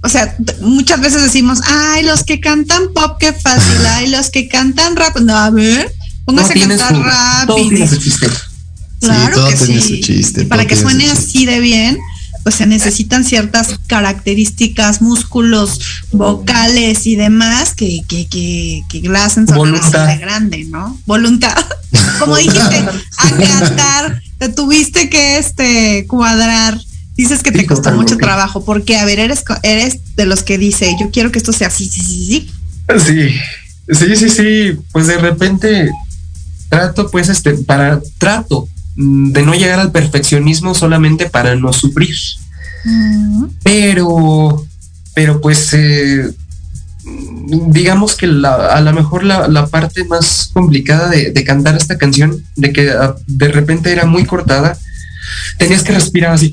O 0.06 0.08
sea, 0.08 0.36
muchas 0.60 1.00
veces 1.00 1.20
decimos, 1.20 1.58
ay, 1.64 2.04
los 2.04 2.22
que 2.22 2.38
cantan 2.38 2.92
pop, 2.94 3.16
qué 3.18 3.32
fácil, 3.32 3.84
ay, 3.88 4.08
los 4.08 4.30
que 4.30 4.46
cantan 4.46 4.94
rap, 4.94 5.16
no, 5.18 5.36
a 5.36 5.50
ver, 5.50 5.92
póngase 6.24 6.52
a 6.52 6.68
cantar 6.68 6.96
rap. 6.96 7.46
Todo 7.48 7.68
tiene 7.68 7.88
su 7.88 7.96
chiste. 7.96 8.28
Claro 9.00 9.48
que 9.48 9.56
sí. 9.56 10.44
para 10.48 10.64
que 10.64 10.76
suene 10.76 11.10
así 11.10 11.44
de 11.44 11.58
bien, 11.58 11.98
pues 12.44 12.54
se 12.54 12.66
necesitan 12.66 13.24
ciertas 13.24 13.80
características, 13.88 15.02
músculos, 15.02 15.80
vocales 16.12 17.04
y 17.08 17.16
demás 17.16 17.74
que, 17.74 18.02
que, 18.06 18.28
que, 18.28 18.84
que 18.88 19.00
la 19.08 19.24
hacen 19.24 19.44
grande, 20.20 20.66
¿no? 20.70 20.96
Voluntad. 21.06 21.66
Como 22.20 22.36
dijiste, 22.36 22.84
a 23.18 23.30
cantar, 23.30 24.22
te 24.38 24.50
tuviste 24.50 25.10
que 25.10 25.38
este 25.38 26.06
cuadrar. 26.06 26.78
Dices 27.16 27.42
que 27.42 27.50
te 27.52 27.66
costó 27.66 27.92
mucho 27.92 28.16
trabajo, 28.18 28.64
porque 28.64 28.96
a 28.96 29.04
ver, 29.04 29.18
eres, 29.18 29.42
eres 29.62 30.14
de 30.16 30.26
los 30.26 30.42
que 30.42 30.58
dice, 30.58 30.94
yo 31.00 31.10
quiero 31.10 31.32
que 31.32 31.38
esto 31.38 31.52
sea 31.52 31.68
así, 31.68 31.88
sí, 31.88 32.00
sí, 32.00 32.26
sí. 32.26 32.50
Sí, 33.88 33.94
sí, 33.94 34.16
sí, 34.16 34.28
sí. 34.28 34.78
Pues 34.92 35.06
de 35.06 35.18
repente 35.18 35.90
trato, 36.68 37.10
pues, 37.10 37.28
este, 37.28 37.54
para, 37.54 38.00
trato 38.18 38.68
Mm, 38.96 39.32
de 39.32 39.42
no 39.42 39.54
llegar 39.54 39.78
al 39.78 39.92
perfeccionismo 39.92 40.74
solamente 40.74 41.28
para 41.28 41.54
no 41.54 41.72
sufrir. 41.72 42.16
Pero, 43.62 44.64
pero 45.14 45.40
pues, 45.40 45.74
eh, 45.74 46.30
digamos 47.68 48.14
que 48.14 48.26
a 48.26 48.80
lo 48.80 48.92
mejor 48.92 49.24
la, 49.24 49.66
parte 49.66 50.04
más 50.04 50.50
complicada 50.52 51.08
de, 51.10 51.44
cantar 51.44 51.76
esta 51.76 51.98
canción, 51.98 52.42
de 52.54 52.72
que 52.72 52.90
ah, 52.90 53.16
de 53.26 53.48
repente 53.48 53.90
era 53.90 54.06
muy 54.06 54.24
cortada, 54.24 54.78
tenías 55.58 55.82
que 55.82 55.92
respirar 55.92 56.32
así, 56.32 56.52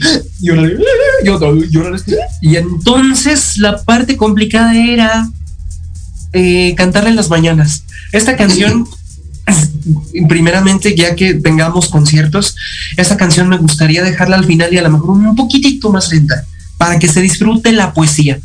y 2.42 2.56
entonces 2.56 3.58
la 3.58 3.82
parte 3.84 4.18
complicada 4.18 4.76
era 4.76 5.30
eh, 6.34 6.74
cantarla 6.76 7.10
en 7.10 7.16
las 7.16 7.30
mañanas. 7.30 7.84
Esta 8.12 8.36
canción 8.36 8.88
primeramente, 10.28 10.96
ya 10.96 11.16
que 11.16 11.34
tengamos 11.36 11.90
conciertos, 11.90 12.56
esa 12.98 13.18
canción 13.18 13.50
me 13.50 13.58
gustaría 13.58 14.04
dejarla 14.04 14.38
al 14.38 14.46
final 14.46 14.74
y 14.74 14.78
a 14.78 14.84
lo 14.84 14.92
mejor 14.92 15.12
un 15.12 15.36
poquitito 15.36 15.92
más 15.92 16.12
lenta, 16.12 16.46
para 16.78 17.00
que 17.00 17.08
se 17.08 17.22
disfrute 17.22 17.72
la 17.72 17.94
poesía. 17.94 18.40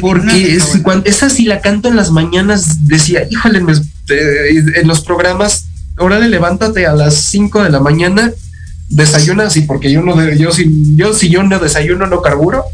porque, 0.00 0.58
esa 1.04 1.30
si 1.30 1.44
la 1.44 1.60
canto 1.60 1.88
en 1.88 1.96
las 1.96 2.10
mañanas, 2.10 2.86
decía, 2.86 3.26
híjole, 3.30 3.64
eh, 4.08 4.64
en 4.76 4.86
los 4.86 5.00
programas, 5.00 5.66
órale, 5.98 6.28
levántate 6.28 6.86
a 6.86 6.92
las 6.92 7.14
5 7.14 7.62
de 7.62 7.70
la 7.70 7.80
mañana, 7.80 8.30
desayunas 8.90 9.56
y 9.56 9.62
porque 9.62 9.90
yo 9.90 10.02
no, 10.02 10.30
yo 10.34 10.52
si, 10.52 10.96
yo 10.96 11.14
si 11.14 11.30
yo 11.30 11.42
no 11.42 11.58
desayuno 11.58 12.06
no 12.06 12.20
carburo, 12.20 12.64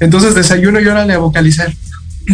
entonces 0.00 0.34
desayuno 0.34 0.80
y 0.80 0.86
órale 0.86 1.14
a 1.14 1.18
vocalizar. 1.18 1.74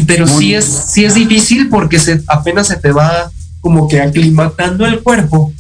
Pero 0.06 0.26
sí 0.26 0.54
es, 0.54 0.64
sí 0.64 1.04
es 1.04 1.14
difícil 1.14 1.68
porque 1.68 1.98
se, 1.98 2.22
apenas 2.26 2.68
se 2.68 2.76
te 2.76 2.92
va 2.92 3.30
como 3.61 3.88
que 3.88 4.00
aclimatando 4.00 4.87
el 4.87 5.00
cuerpo 5.00 5.52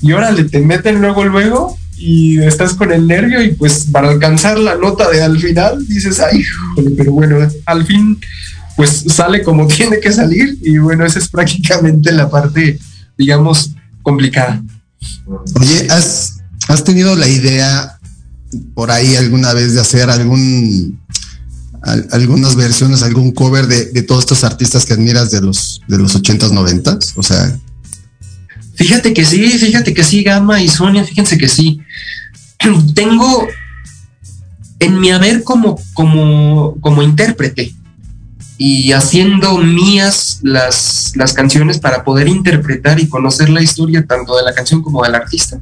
y 0.00 0.12
órale, 0.12 0.44
te 0.44 0.60
meten 0.60 1.00
luego, 1.00 1.24
luego 1.24 1.78
y 1.96 2.40
estás 2.40 2.74
con 2.74 2.90
el 2.92 3.06
nervio 3.06 3.42
y 3.42 3.52
pues 3.52 3.86
para 3.92 4.10
alcanzar 4.10 4.58
la 4.58 4.76
nota 4.76 5.10
de 5.10 5.22
al 5.22 5.38
final 5.38 5.86
dices, 5.86 6.20
ay, 6.20 6.42
pero 6.96 7.12
bueno, 7.12 7.36
al 7.66 7.86
fin 7.86 8.18
pues 8.76 9.04
sale 9.08 9.42
como 9.42 9.66
tiene 9.68 10.00
que 10.00 10.12
salir 10.12 10.58
y 10.62 10.78
bueno, 10.78 11.04
esa 11.04 11.18
es 11.18 11.28
prácticamente 11.28 12.12
la 12.12 12.30
parte, 12.30 12.78
digamos, 13.18 13.74
complicada. 14.02 14.62
Oye, 15.60 15.86
¿has, 15.90 16.31
has 16.68 16.84
tenido 16.84 17.16
la 17.16 17.28
idea 17.28 17.98
por 18.74 18.90
ahí 18.90 19.16
alguna 19.16 19.52
vez 19.52 19.74
de 19.74 19.80
hacer 19.80 20.10
algún 20.10 21.00
algunas 22.12 22.54
versiones, 22.54 23.02
algún 23.02 23.32
cover 23.32 23.66
de, 23.66 24.02
todos 24.02 24.20
estos 24.20 24.44
artistas 24.44 24.84
que 24.84 24.92
admiras 24.92 25.32
de 25.32 25.40
los 25.40 25.80
de 25.88 25.98
los 25.98 26.14
80s, 26.14 26.50
90s? 26.50 27.12
O 27.16 27.22
sea, 27.22 27.58
fíjate 28.74 29.12
que 29.12 29.24
sí, 29.24 29.58
fíjate 29.58 29.92
que 29.92 30.04
sí, 30.04 30.22
Gama 30.22 30.62
y 30.62 30.68
Sonia, 30.68 31.04
fíjense 31.04 31.36
que 31.38 31.48
sí. 31.48 31.80
Tengo 32.94 33.48
en 34.78 35.00
mi 35.00 35.10
haber 35.10 35.42
como, 35.42 35.80
como, 35.94 36.76
como 36.80 37.02
intérprete 37.02 37.74
y 38.58 38.92
haciendo 38.92 39.58
mías 39.58 40.38
las, 40.42 41.12
las 41.16 41.32
canciones 41.32 41.78
para 41.78 42.04
poder 42.04 42.28
interpretar 42.28 43.00
y 43.00 43.08
conocer 43.08 43.48
la 43.48 43.62
historia 43.62 44.06
tanto 44.06 44.36
de 44.36 44.44
la 44.44 44.54
canción 44.54 44.82
como 44.82 45.02
del 45.02 45.14
artista. 45.14 45.60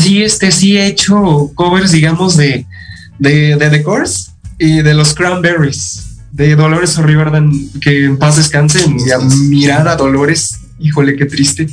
Sí, 0.00 0.22
este, 0.22 0.50
sí 0.50 0.76
he 0.76 0.86
hecho 0.86 1.50
covers, 1.54 1.92
digamos, 1.92 2.36
de, 2.36 2.66
de, 3.18 3.56
de 3.56 3.70
The 3.70 3.82
Course, 3.82 4.32
y 4.58 4.82
de 4.82 4.94
los 4.94 5.14
Cranberries, 5.14 6.18
de 6.30 6.54
Dolores 6.54 6.96
O'Riordan, 6.98 7.52
que 7.80 8.04
en 8.04 8.16
paz 8.16 8.36
descanse, 8.36 8.84
mirar 9.48 9.88
a 9.88 9.96
Dolores, 9.96 10.56
híjole, 10.78 11.16
qué 11.16 11.26
triste. 11.26 11.66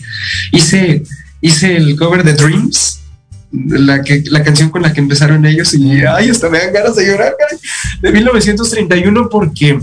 Hice, 0.51 1.03
hice 1.41 1.77
el 1.77 1.95
cover 1.95 2.23
de 2.23 2.33
Dreams, 2.33 2.99
la, 3.51 4.03
que, 4.03 4.23
la 4.29 4.43
canción 4.43 4.69
con 4.69 4.81
la 4.81 4.93
que 4.93 5.01
empezaron 5.01 5.45
ellos, 5.45 5.73
y 5.73 6.01
ay, 6.05 6.29
hasta 6.29 6.49
me 6.49 6.59
dan 6.59 6.73
ganas 6.73 6.95
de 6.95 7.05
llorar, 7.05 7.35
de 8.01 8.11
1931, 8.11 9.29
porque 9.29 9.79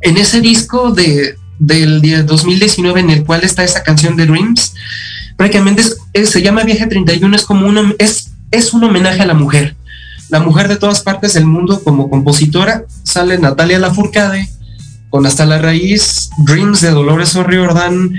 en 0.00 0.16
ese 0.16 0.40
disco 0.40 0.92
de, 0.92 1.36
del 1.58 2.26
2019 2.26 3.00
en 3.00 3.10
el 3.10 3.24
cual 3.24 3.42
está 3.42 3.64
esa 3.64 3.82
canción 3.82 4.16
de 4.16 4.26
Dreams, 4.26 4.74
prácticamente 5.36 5.82
se 6.14 6.42
llama 6.42 6.64
Viaje 6.64 6.86
31, 6.86 7.36
es 7.36 7.44
como 7.44 7.66
un, 7.66 7.94
es, 7.98 8.32
es 8.50 8.72
un 8.72 8.84
homenaje 8.84 9.22
a 9.22 9.26
la 9.26 9.34
mujer 9.34 9.76
la 10.34 10.40
mujer 10.40 10.68
de 10.68 10.76
todas 10.76 11.02
partes 11.02 11.34
del 11.34 11.46
mundo 11.46 11.82
como 11.82 12.10
compositora, 12.10 12.84
sale 13.02 13.38
Natalia 13.38 13.78
Lafourcade 13.78 14.48
con 15.10 15.26
Hasta 15.26 15.46
la 15.46 15.58
Raíz, 15.58 16.30
Dreams 16.38 16.80
de 16.80 16.90
Dolores 16.90 17.36
O'Riordan, 17.36 18.12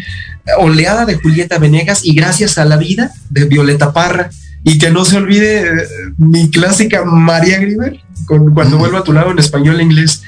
Oleada 0.59 1.05
de 1.05 1.15
Julieta 1.15 1.57
Venegas 1.57 2.05
y 2.05 2.15
Gracias 2.15 2.57
a 2.57 2.63
la 2.63 2.77
Vida 2.77 3.11
de 3.29 3.43
Violeta 3.45 3.91
Parra. 3.91 4.29
Y 4.63 4.77
que 4.77 4.91
no 4.91 5.03
se 5.03 5.17
olvide 5.17 5.67
eh, 5.67 5.87
mi 6.17 6.49
clásica 6.49 7.03
María 7.03 7.59
Griver, 7.59 7.99
con 8.25 8.53
Cuando 8.53 8.77
vuelvo 8.77 8.97
a 8.97 9.03
tu 9.03 9.11
lado 9.11 9.31
en 9.31 9.39
español 9.39 9.79
e 9.79 9.83
inglés. 9.83 10.23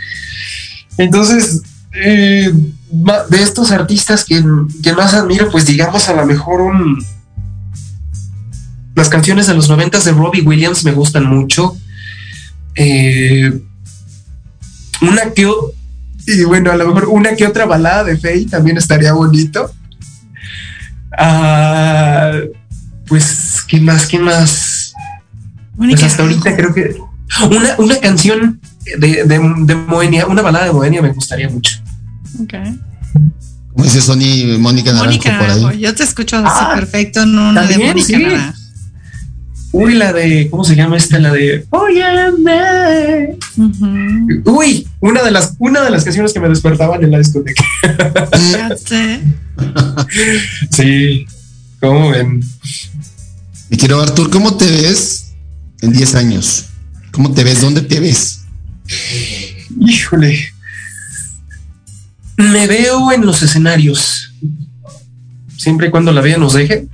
Entonces, 0.97 1.61
eh, 1.93 2.51
de 2.51 3.41
estos 3.41 3.71
artistas 3.71 4.25
que, 4.25 4.43
que, 4.83 4.93
más 4.93 5.13
admiro, 5.13 5.49
pues 5.49 5.65
digamos 5.65 6.09
a 6.09 6.13
lo 6.13 6.25
mejor 6.25 6.59
un, 6.59 7.01
las 8.97 9.09
canciones 9.09 9.45
de 9.45 9.53
los 9.53 9.69
noventas 9.69 10.05
de 10.05 10.11
Robbie 10.11 10.41
Williams 10.41 10.83
me 10.83 10.91
gustan 10.91 11.25
mucho. 11.25 11.77
Eh, 12.73 13.61
una 15.01 15.31
que 15.33 15.47
y 16.25 16.43
bueno, 16.43 16.71
a 16.71 16.75
lo 16.75 16.87
mejor 16.87 17.05
una 17.05 17.35
que 17.35 17.45
otra 17.45 17.65
balada 17.65 18.03
de 18.03 18.17
Faye 18.17 18.47
también 18.47 18.75
estaría 18.75 19.13
bonito. 19.13 19.71
Ah, 21.15 22.33
pues, 23.05 23.63
¿qué 23.67 23.79
más? 23.79 24.07
¿Qué 24.07 24.17
más? 24.17 24.93
Pues 25.77 26.03
hasta 26.03 26.23
ahorita 26.23 26.55
creo 26.55 26.73
que 26.73 26.97
una, 27.77 27.99
canción 27.99 28.59
de, 28.97 29.25
de, 29.25 29.75
Moenia, 29.75 30.25
una 30.25 30.41
balada 30.41 30.65
de 30.65 30.73
Moenia 30.73 31.03
me 31.03 31.13
gustaría 31.13 31.49
mucho. 31.49 31.77
Ok. 32.41 32.53
Como 33.71 33.83
dice 33.83 34.01
Sony 34.01 34.57
Mónica 34.57 34.91
Naranjo 34.91 35.21
por 35.21 35.49
ahí. 35.49 35.79
Yo 35.81 35.93
te 35.93 36.03
escucho 36.03 36.37
así 36.37 36.47
ah, 36.49 36.73
perfecto 36.75 37.21
en 37.21 37.37
una 37.37 37.61
de 37.61 37.77
Mónica 37.77 38.17
Naranjo. 38.17 38.56
Uy, 39.71 39.95
la 39.95 40.13
de, 40.13 40.49
¿cómo 40.49 40.63
se 40.63 40.75
llama 40.75 40.97
esta? 40.97 41.19
La 41.19 41.33
de 41.33 41.65
Óyeme. 41.69 43.37
Uy, 44.45 44.87
una 45.01 45.23
de 45.23 45.31
las, 45.31 45.55
una 45.59 45.81
de 45.81 45.89
las 45.89 46.03
canciones 46.03 46.33
que 46.33 46.39
me 46.39 46.49
despertaban 46.49 47.03
en 47.03 47.11
la 47.11 47.17
discoteca. 47.17 47.63
sí, 50.71 51.25
¿cómo 51.79 52.11
ven? 52.11 52.41
Y 53.69 53.77
quiero, 53.77 54.01
Artur, 54.01 54.29
¿cómo 54.29 54.55
te 54.55 54.65
ves 54.65 55.33
en 55.81 55.91
10 55.91 56.15
años? 56.15 56.67
¿Cómo 57.11 57.33
te 57.33 57.43
ves? 57.43 57.61
¿Dónde 57.61 57.81
te 57.81 57.99
ves? 57.99 58.45
Híjole. 59.79 60.53
Me 62.37 62.67
veo 62.67 63.11
en 63.11 63.25
los 63.25 63.41
escenarios. 63.43 64.33
Siempre 65.57 65.87
y 65.87 65.91
cuando 65.91 66.13
la 66.13 66.21
vida 66.21 66.37
nos 66.37 66.53
deje, 66.53 66.87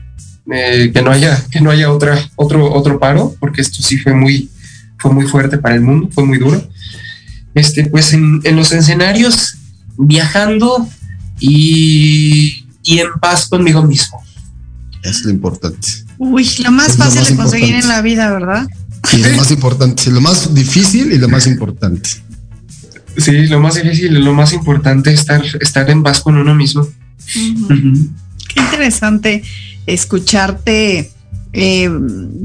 eh, 0.52 0.92
que 0.94 1.02
no 1.02 1.12
haya, 1.12 1.42
que 1.52 1.62
no 1.62 1.72
haya 1.72 1.92
otra, 1.92 2.18
otro, 2.36 2.74
otro 2.74 3.00
paro, 3.00 3.36
porque 3.40 3.62
esto 3.62 3.82
sí 3.82 3.98
fue 3.98 4.14
muy, 4.14 4.50
fue 4.98 5.14
muy 5.14 5.26
fuerte 5.26 5.58
para 5.58 5.76
el 5.76 5.82
mundo, 5.82 6.10
fue 6.12 6.26
muy 6.26 6.38
duro. 6.38 6.68
Este, 7.54 7.86
pues 7.86 8.14
en, 8.14 8.42
los 8.56 8.72
escenarios, 8.72 9.56
viajando 9.98 10.88
y, 11.40 12.66
y 12.84 13.00
en 13.00 13.08
paz 13.22 13.48
conmigo 13.48 13.84
mismo. 13.84 14.22
Es 15.04 15.24
lo 15.24 15.32
importante. 15.32 15.88
Uy, 16.18 16.50
lo 16.64 16.72
más 16.72 16.98
fácil 16.98 17.26
de 17.26 17.36
conseguir 17.36 17.76
en 17.76 17.88
la 17.88 18.02
vida, 18.02 18.32
¿verdad? 18.32 18.68
Y 19.12 19.18
lo 19.18 19.36
más 19.36 19.52
importante, 19.52 20.10
lo 20.12 20.22
más 20.22 20.54
difícil 20.54 21.12
y 21.12 21.18
lo 21.18 21.28
más 21.28 21.46
importante. 21.48 22.10
Sí, 23.18 23.48
lo 23.48 23.60
más 23.60 23.76
difícil 23.76 24.18
y 24.18 24.20
lo 24.20 24.34
más 24.34 24.54
importante 24.54 25.14
es 25.14 25.20
estar, 25.20 25.44
estar 25.62 25.90
en 25.90 26.02
paz 26.02 26.22
con 26.22 26.38
uno 26.38 26.56
mismo. 26.56 26.88
Qué 27.34 28.60
interesante 28.60 29.44
escucharte 29.86 31.12
eh, 31.54 31.89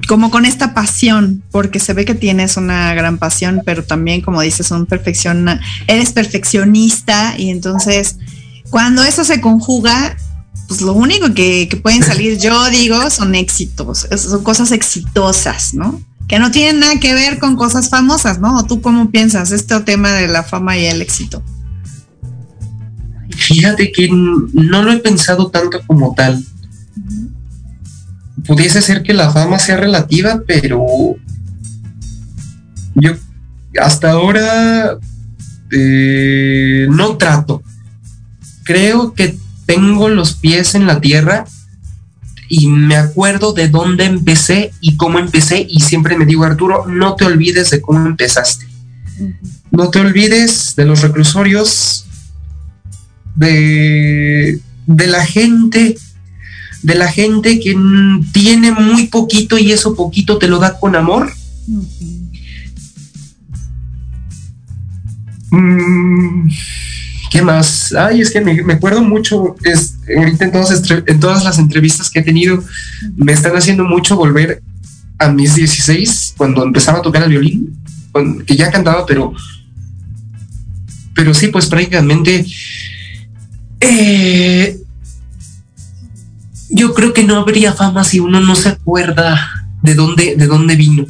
como 0.07 0.31
con 0.31 0.44
esta 0.44 0.74
pasión, 0.74 1.42
porque 1.51 1.81
se 1.81 1.94
ve 1.94 2.05
que 2.05 2.14
tienes 2.14 2.57
una 2.57 2.92
gran 2.94 3.18
pasión, 3.18 3.62
pero 3.64 3.83
también, 3.83 4.20
como 4.20 4.42
dices, 4.42 4.70
un 4.70 4.85
perfección, 4.85 5.48
eres 5.87 6.12
perfeccionista 6.12 7.35
y 7.38 7.48
entonces 7.48 8.16
cuando 8.70 9.03
eso 9.03 9.24
se 9.24 9.40
conjuga, 9.40 10.16
pues 10.68 10.83
lo 10.83 10.92
único 10.92 11.33
que, 11.33 11.68
pueden 11.83 12.03
salir, 12.03 12.38
yo 12.38 12.68
digo, 12.70 13.09
son 13.11 13.35
éxitos, 13.35 14.07
son 14.14 14.42
cosas 14.42 14.72
exitosas, 14.72 15.72
¿no? 15.72 16.01
Que 16.29 16.38
no 16.38 16.51
tienen 16.51 16.81
nada 16.81 17.01
que 17.01 17.14
ver 17.14 17.38
con 17.38 17.57
cosas 17.57 17.88
famosas, 17.88 18.38
¿no? 18.38 18.66
¿Tú 18.66 18.83
cómo 18.83 19.11
piensas 19.11 19.51
este 19.53 19.81
tema 19.81 20.12
de 20.12 20.29
la 20.29 20.42
fama 20.42 20.77
y 20.77 20.85
el 20.85 21.01
éxito? 21.01 21.42
Fíjate 23.35 23.90
que 23.92 24.09
no 24.11 24.83
lo 24.83 24.92
he 24.92 24.98
pensado 24.98 25.48
tanto 25.48 25.81
como 25.87 26.12
tal. 26.14 26.44
Pudiese 28.49 28.81
ser 28.81 29.03
que 29.03 29.13
la 29.13 29.31
fama 29.31 29.59
sea 29.59 29.77
relativa, 29.77 30.41
pero 30.47 30.87
yo 32.95 33.13
hasta 33.79 34.13
ahora 34.13 34.97
eh, 35.71 36.87
no 36.91 37.19
trato. 37.19 37.63
Creo 38.65 39.13
que 39.13 39.37
tengo 39.67 40.09
los 40.09 40.33
pies 40.33 40.75
en 40.75 40.87
la 40.87 40.99
tierra 40.99 41.45
y 42.49 42.69
me 42.69 42.97
acuerdo 42.97 43.53
de 43.53 43.69
dónde 43.69 44.07
empecé 44.07 44.73
y 44.81 44.97
cómo 44.97 45.19
empecé 45.19 45.67
y 45.69 45.81
siempre 45.81 46.17
me 46.17 46.25
digo, 46.25 46.45
Arturo, 46.45 46.87
no 46.87 47.17
te 47.17 47.27
olvides 47.27 47.69
de 47.69 47.83
cómo 47.83 48.07
empezaste. 48.07 48.67
No 49.71 49.91
te 49.91 50.01
olvides 50.01 50.75
de 50.75 50.87
los 50.87 51.03
reclusorios, 51.03 52.07
de, 53.35 54.59
de 54.87 55.07
la 55.07 55.27
gente, 55.27 55.99
de 56.83 56.95
la 56.95 57.09
gente 57.09 57.59
que 57.61 57.77
tiene 58.33 58.73
muy 58.73 59.07
poquito 59.09 59.59
y 59.59 59.73
eso 59.73 59.95
poquito 59.95 60.38
te 60.38 60.49
lo 60.49 60.59
da 60.59 60.79
con 60.79 60.97
amor. 60.97 61.33
¿Qué 67.31 67.43
más? 67.43 67.93
Ay, 67.93 68.21
es 68.21 68.31
que 68.31 68.41
me, 68.41 68.73
acuerdo 68.73 69.03
mucho, 69.03 69.57
es, 69.64 69.97
ahorita 70.17 70.45
en, 70.47 71.05
en 71.07 71.21
todas 71.21 71.45
las 71.45 71.59
entrevistas 71.59 72.11
que 72.11 72.21
he 72.21 72.23
tenido, 72.23 72.62
me 73.17 73.33
están 73.33 73.57
haciendo 73.57 73.85
mucho 73.85 74.17
volver 74.17 74.62
a 75.19 75.29
mis 75.29 75.55
16, 75.55 76.35
cuando 76.37 76.62
empezaba 76.62 76.99
a 76.99 77.03
tocar 77.03 77.25
el 77.25 77.31
violín, 77.31 77.77
que 78.47 78.57
ya 78.57 78.71
cantaba, 78.71 79.05
pero, 79.05 79.33
pero 81.14 81.35
sí, 81.35 81.49
pues 81.49 81.67
prácticamente, 81.67 82.47
eh, 83.81 84.78
yo 86.70 86.94
creo 86.94 87.12
que 87.12 87.24
no 87.24 87.37
habría 87.37 87.72
fama 87.72 88.04
si 88.04 88.20
uno 88.20 88.40
no 88.40 88.54
se 88.54 88.70
acuerda 88.70 89.38
de 89.83 89.94
dónde, 89.94 90.37
de 90.37 90.46
dónde 90.46 90.76
vino, 90.76 91.07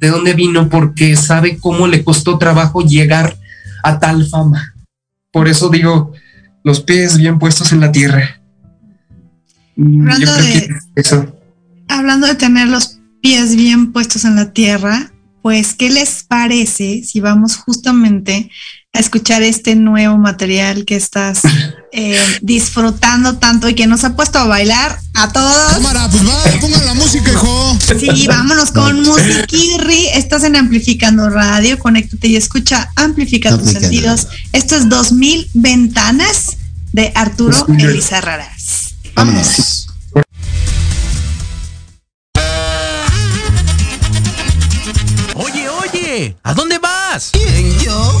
de 0.00 0.08
dónde 0.08 0.34
vino, 0.34 0.68
porque 0.68 1.16
sabe 1.16 1.58
cómo 1.58 1.86
le 1.86 2.04
costó 2.04 2.38
trabajo 2.38 2.82
llegar 2.82 3.36
a 3.82 3.98
tal 3.98 4.26
fama. 4.26 4.74
Por 5.32 5.48
eso 5.48 5.68
digo, 5.68 6.12
los 6.64 6.80
pies 6.80 7.16
bien 7.16 7.38
puestos 7.38 7.72
en 7.72 7.80
la 7.80 7.92
tierra. 7.92 8.40
Mm, 9.76 10.08
hablando, 10.08 10.34
de, 10.34 10.68
eso. 10.96 11.36
hablando 11.88 12.26
de 12.26 12.34
tener 12.34 12.68
los 12.68 12.98
pies 13.22 13.56
bien 13.56 13.92
puestos 13.92 14.24
en 14.24 14.36
la 14.36 14.52
tierra, 14.52 15.12
pues, 15.42 15.74
¿qué 15.74 15.90
les 15.90 16.22
parece 16.24 17.02
si 17.04 17.20
vamos 17.20 17.56
justamente 17.56 18.50
a 18.92 18.98
escuchar 18.98 19.42
este 19.42 19.76
nuevo 19.76 20.18
material 20.18 20.84
que 20.84 20.96
estás 20.96 21.42
eh, 21.92 22.18
disfrutando 22.42 23.38
tanto 23.38 23.68
y 23.68 23.74
que 23.74 23.86
nos 23.86 24.04
ha 24.04 24.16
puesto 24.16 24.38
a 24.38 24.44
bailar 24.44 24.98
a 25.14 25.32
todos. 25.32 25.72
Cámara, 25.74 26.08
pues 26.10 26.26
va, 26.26 26.60
pongan 26.60 26.86
la 26.86 26.94
música, 26.94 27.30
hijo. 27.30 27.78
Sí, 27.98 28.26
vámonos 28.26 28.72
con 28.72 29.02
Musiquirri. 29.02 30.08
Estás 30.14 30.44
en 30.44 30.56
Amplificando 30.56 31.28
Radio, 31.30 31.78
conéctate 31.78 32.28
y 32.28 32.36
escucha 32.36 32.90
Amplifica 32.96 33.56
tus 33.56 33.70
sentidos. 33.70 34.28
Esto 34.52 34.76
es 34.76 34.88
2000 34.88 35.50
Ventanas 35.54 36.56
de 36.92 37.12
Arturo 37.14 37.66
Elizarraras. 37.68 38.94
Vámonos. 39.14 39.86
Oye, 45.34 45.68
oye, 45.68 46.36
¿a 46.42 46.54
dónde 46.54 46.78
vas? 46.78 47.30
¿Quién, 47.32 47.78
yo? 47.78 48.20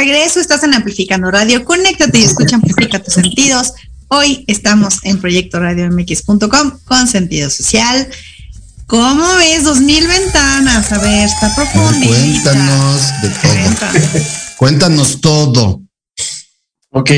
Regreso, 0.00 0.40
estás 0.40 0.62
en 0.62 0.72
Amplificando 0.72 1.30
Radio. 1.30 1.62
Conéctate 1.62 2.20
y 2.20 2.22
escucha 2.22 2.56
Amplifica 2.56 3.00
tus 3.00 3.12
sentidos. 3.12 3.74
Hoy 4.08 4.44
estamos 4.46 5.00
en 5.04 5.20
Proyecto 5.20 5.60
Radio 5.60 5.90
MX.com 5.90 6.78
con 6.86 7.06
sentido 7.06 7.50
social. 7.50 8.08
¿Cómo 8.86 9.34
ves? 9.36 9.64
Dos 9.64 9.80
mil 9.80 10.06
ventanas. 10.06 10.90
A 10.90 10.98
ver, 11.00 11.26
está 11.26 11.54
profundo. 11.54 12.06
Cuéntanos 12.06 13.02
de 13.20 13.28
todo. 13.28 14.24
Cuéntanos 14.56 15.20
todo. 15.20 15.82
Ok, 16.92 17.10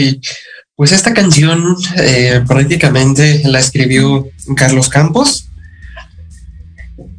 pues 0.75 0.91
esta 0.91 1.15
canción 1.15 1.77
eh, 1.99 2.43
prácticamente 2.49 3.43
la 3.45 3.61
escribió 3.61 4.27
Carlos 4.57 4.89
Campos. 4.89 5.47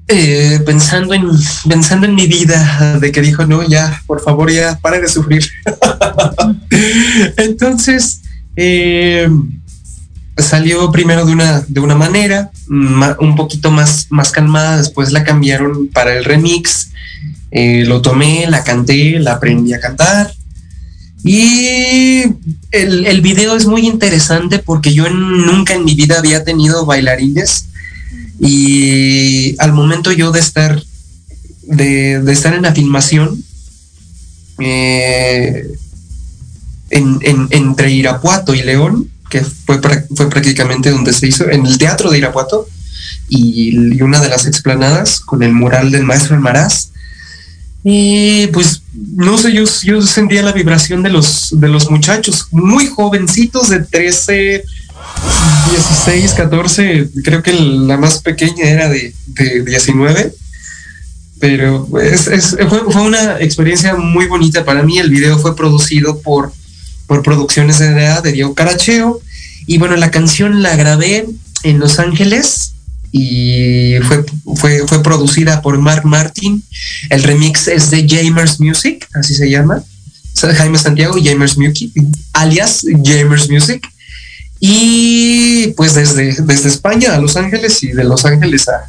Eh, 0.10 0.60
pensando 0.66 1.14
en 1.14 1.30
pensando 1.68 2.06
en 2.06 2.14
mi 2.14 2.28
vida 2.28 3.00
de 3.00 3.10
que 3.14 3.22
dijo 3.22 3.46
no 3.46 3.64
ya 3.64 4.02
por 4.06 4.22
favor 4.22 4.52
ya 4.52 4.78
pare 4.82 5.00
de 5.00 5.08
sufrir 5.08 5.50
entonces 7.38 8.20
eh, 8.58 9.30
salió 10.38 10.92
primero 10.92 11.26
de 11.26 11.34
una, 11.34 11.62
de 11.68 11.80
una 11.80 11.96
manera, 11.96 12.52
un 12.68 13.36
poquito 13.36 13.72
más, 13.72 14.08
más 14.10 14.32
calmada, 14.32 14.78
después 14.78 15.12
la 15.12 15.24
cambiaron 15.24 15.88
para 15.88 16.16
el 16.16 16.26
remix, 16.26 16.90
eh, 17.52 17.84
lo 17.86 18.02
tomé, 18.02 18.48
la 18.48 18.64
canté, 18.64 19.20
la 19.20 19.34
aprendí 19.34 19.74
a 19.74 19.80
cantar. 19.80 20.34
Y 21.24 22.24
el, 22.72 23.06
el 23.06 23.22
video 23.22 23.56
es 23.56 23.66
muy 23.66 23.88
interesante 23.88 24.60
porque 24.60 24.94
yo 24.94 25.10
nunca 25.10 25.74
en 25.74 25.86
mi 25.86 25.96
vida 25.96 26.20
había 26.20 26.44
tenido 26.44 26.86
bailarines 26.86 27.70
y 28.44 29.56
al 29.60 29.74
momento 29.74 30.12
yo 30.12 30.32
de 30.32 30.40
estar 30.40 30.84
de, 31.64 32.32
estar 32.32 32.54
en 32.54 32.64
la 32.64 32.74
filmación 32.74 33.44
eh, 34.60 35.68
en, 36.90 37.20
entre 37.52 37.92
Irapuato 37.92 38.54
y 38.54 38.62
León 38.62 39.10
que 39.34 39.42
fue, 39.42 39.80
fue 40.16 40.30
prácticamente 40.30 40.92
donde 40.92 41.12
se 41.12 41.26
hizo, 41.28 41.50
en 41.50 41.66
el 41.66 41.80
Teatro 41.80 42.12
de 42.12 42.20
Irapuato 42.20 42.68
y, 43.30 44.00
una 44.02 44.20
de 44.20 44.30
las 44.30 44.46
explanadas 44.46 45.20
con 45.20 45.42
el 45.42 45.54
mural 45.54 45.90
del 45.90 46.04
maestro 46.04 46.36
Almaraz. 46.36 46.90
Y 47.84 48.48
pues 48.48 48.84
no 48.94 49.38
sé, 49.40 49.52
yo, 49.52 49.64
yo 49.84 50.02
sentía 50.04 50.44
la 50.44 50.52
vibración 50.52 51.02
de 51.02 51.10
los, 51.10 51.60
de 51.60 51.68
los 51.68 51.90
muchachos, 51.90 52.48
muy 52.52 52.88
jovencitos 52.88 53.70
de 53.70 53.80
13, 53.80 54.64
16, 55.72 56.34
14, 56.34 57.10
creo 57.24 57.42
que 57.42 57.54
la 57.54 57.98
más 57.98 58.22
pequeña 58.22 58.66
era 58.66 58.90
de, 58.90 59.14
de 59.28 59.64
19 59.64 60.34
pero 61.40 61.90
es, 62.00 62.56
fue, 62.70 62.90
fue, 62.90 63.02
una 63.02 63.38
experiencia 63.42 63.96
muy 63.96 64.28
bonita 64.28 64.64
para 64.64 64.82
mí. 64.82 64.98
El 65.00 65.10
video 65.10 65.38
fue 65.38 65.58
producido 65.58 66.22
por 66.22 66.54
por 67.08 67.22
Producciones 67.22 67.80
de 67.80 67.94
de 67.94 68.32
Diego 68.32 68.54
Caracheo. 68.54 69.22
Y 69.66 69.78
bueno, 69.78 69.96
la 69.96 70.12
canción 70.12 70.64
la 70.64 70.76
grabé 70.76 71.28
en 71.64 71.80
Los 71.80 72.00
Ángeles 72.00 72.74
y 73.12 73.96
fue, 74.08 74.26
fue, 74.56 74.88
fue 74.88 75.04
producida 75.04 75.62
por 75.62 75.78
Mark 75.78 76.06
Martin. 76.06 76.64
El 77.10 77.24
remix 77.24 77.68
es 77.68 77.92
de 77.92 78.08
Jamers 78.08 78.60
Music, 78.60 79.08
así 79.14 79.36
se 79.36 79.50
llama. 79.50 79.84
Jaime 80.36 80.78
Santiago 80.78 81.18
y 81.18 81.26
Jamers 81.26 81.58
Music, 81.58 81.92
alias 82.34 82.84
Jamers 83.04 83.50
Music. 83.50 83.88
Y 84.66 85.74
pues 85.76 85.94
desde, 85.94 86.42
desde 86.42 86.70
España 86.70 87.16
a 87.16 87.20
Los 87.20 87.36
Ángeles 87.36 87.84
y 87.84 87.92
de 87.92 88.06
Los 88.06 88.24
Ángeles 88.24 88.70
a, 88.70 88.86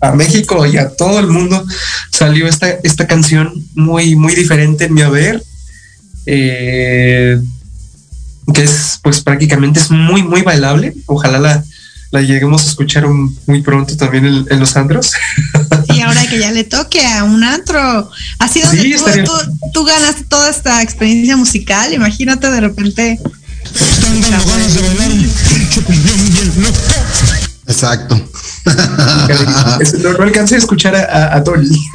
a 0.00 0.12
México 0.12 0.64
y 0.64 0.78
a 0.78 0.88
todo 0.96 1.20
el 1.20 1.26
mundo 1.26 1.62
salió 2.10 2.48
esta, 2.48 2.70
esta 2.82 3.06
canción 3.06 3.52
muy, 3.74 4.16
muy 4.16 4.34
diferente 4.34 4.86
en 4.86 4.94
mi 4.94 5.02
haber. 5.02 5.42
Eh, 6.24 7.38
que 8.54 8.62
es 8.62 8.98
pues 9.02 9.20
prácticamente 9.20 9.78
es 9.78 9.90
muy, 9.90 10.22
muy 10.22 10.40
bailable. 10.40 10.94
Ojalá 11.04 11.38
la, 11.38 11.64
la 12.12 12.22
lleguemos 12.22 12.64
a 12.64 12.70
escuchar 12.70 13.06
muy 13.06 13.60
pronto 13.60 13.94
también 13.98 14.46
en, 14.48 14.58
los 14.58 14.74
antros. 14.74 15.12
Y 15.94 16.00
ahora 16.00 16.26
que 16.26 16.38
ya 16.38 16.50
le 16.50 16.64
toque 16.64 17.04
a 17.04 17.24
un 17.24 17.44
antro, 17.44 18.10
ha 18.38 18.48
sido 18.48 18.70
tú, 19.74 19.84
ganas 19.84 20.16
toda 20.30 20.48
esta 20.48 20.82
experiencia 20.82 21.36
musical, 21.36 21.92
imagínate 21.92 22.50
de 22.50 22.60
repente. 22.60 23.20
Exacto. 27.66 28.20
No, 30.02 30.22
alcancé 30.22 30.56
a 30.56 30.58
escuchar 30.58 30.94
a, 30.94 31.34
a 31.34 31.42
Tony. 31.42 31.66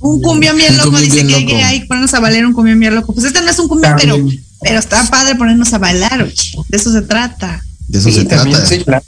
Un 0.00 0.20
cumbión 0.20 0.56
bien 0.56 0.76
loco, 0.76 0.98
dice 0.98 1.26
que 1.26 1.62
hay 1.62 1.80
que 1.80 1.86
ponernos 1.86 2.12
a 2.12 2.20
bailar 2.20 2.44
un 2.44 2.52
cumbión 2.52 2.78
bien 2.78 2.94
loco. 2.94 3.14
Pues 3.14 3.26
este 3.26 3.40
no 3.40 3.50
es 3.50 3.58
un 3.58 3.68
cumbión, 3.68 3.94
pero, 3.98 4.18
pero 4.60 4.78
está 4.78 5.02
padre 5.08 5.34
ponernos 5.34 5.72
a 5.72 5.78
bailar, 5.78 6.22
oye. 6.22 6.34
De 6.68 6.76
eso 6.76 6.92
se 6.92 7.02
trata. 7.02 7.64
De 7.88 7.98
eso 7.98 8.10
se 8.10 8.24
trata. 8.24 8.66
Sí, 8.66 8.80
claro. 8.84 9.04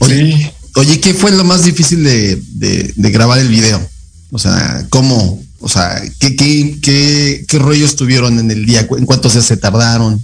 Oye, 0.00 0.52
oye, 0.76 1.00
¿qué 1.00 1.14
fue 1.14 1.30
lo 1.30 1.44
más 1.44 1.64
difícil 1.64 2.04
de, 2.04 2.42
de, 2.94 3.10
grabar 3.10 3.38
el 3.38 3.48
video? 3.48 3.80
O 4.32 4.38
sea, 4.38 4.86
¿cómo? 4.90 5.42
O 5.64 5.68
sea, 5.68 6.02
¿qué, 6.18 6.36
qué, 6.36 6.78
qué, 6.82 7.44
qué 7.48 7.58
rollos 7.58 7.96
tuvieron 7.96 8.38
en 8.38 8.50
el 8.50 8.66
día? 8.66 8.86
¿En 8.98 9.06
cuántos 9.06 9.32
días 9.32 9.46
se 9.46 9.56
tardaron? 9.56 10.22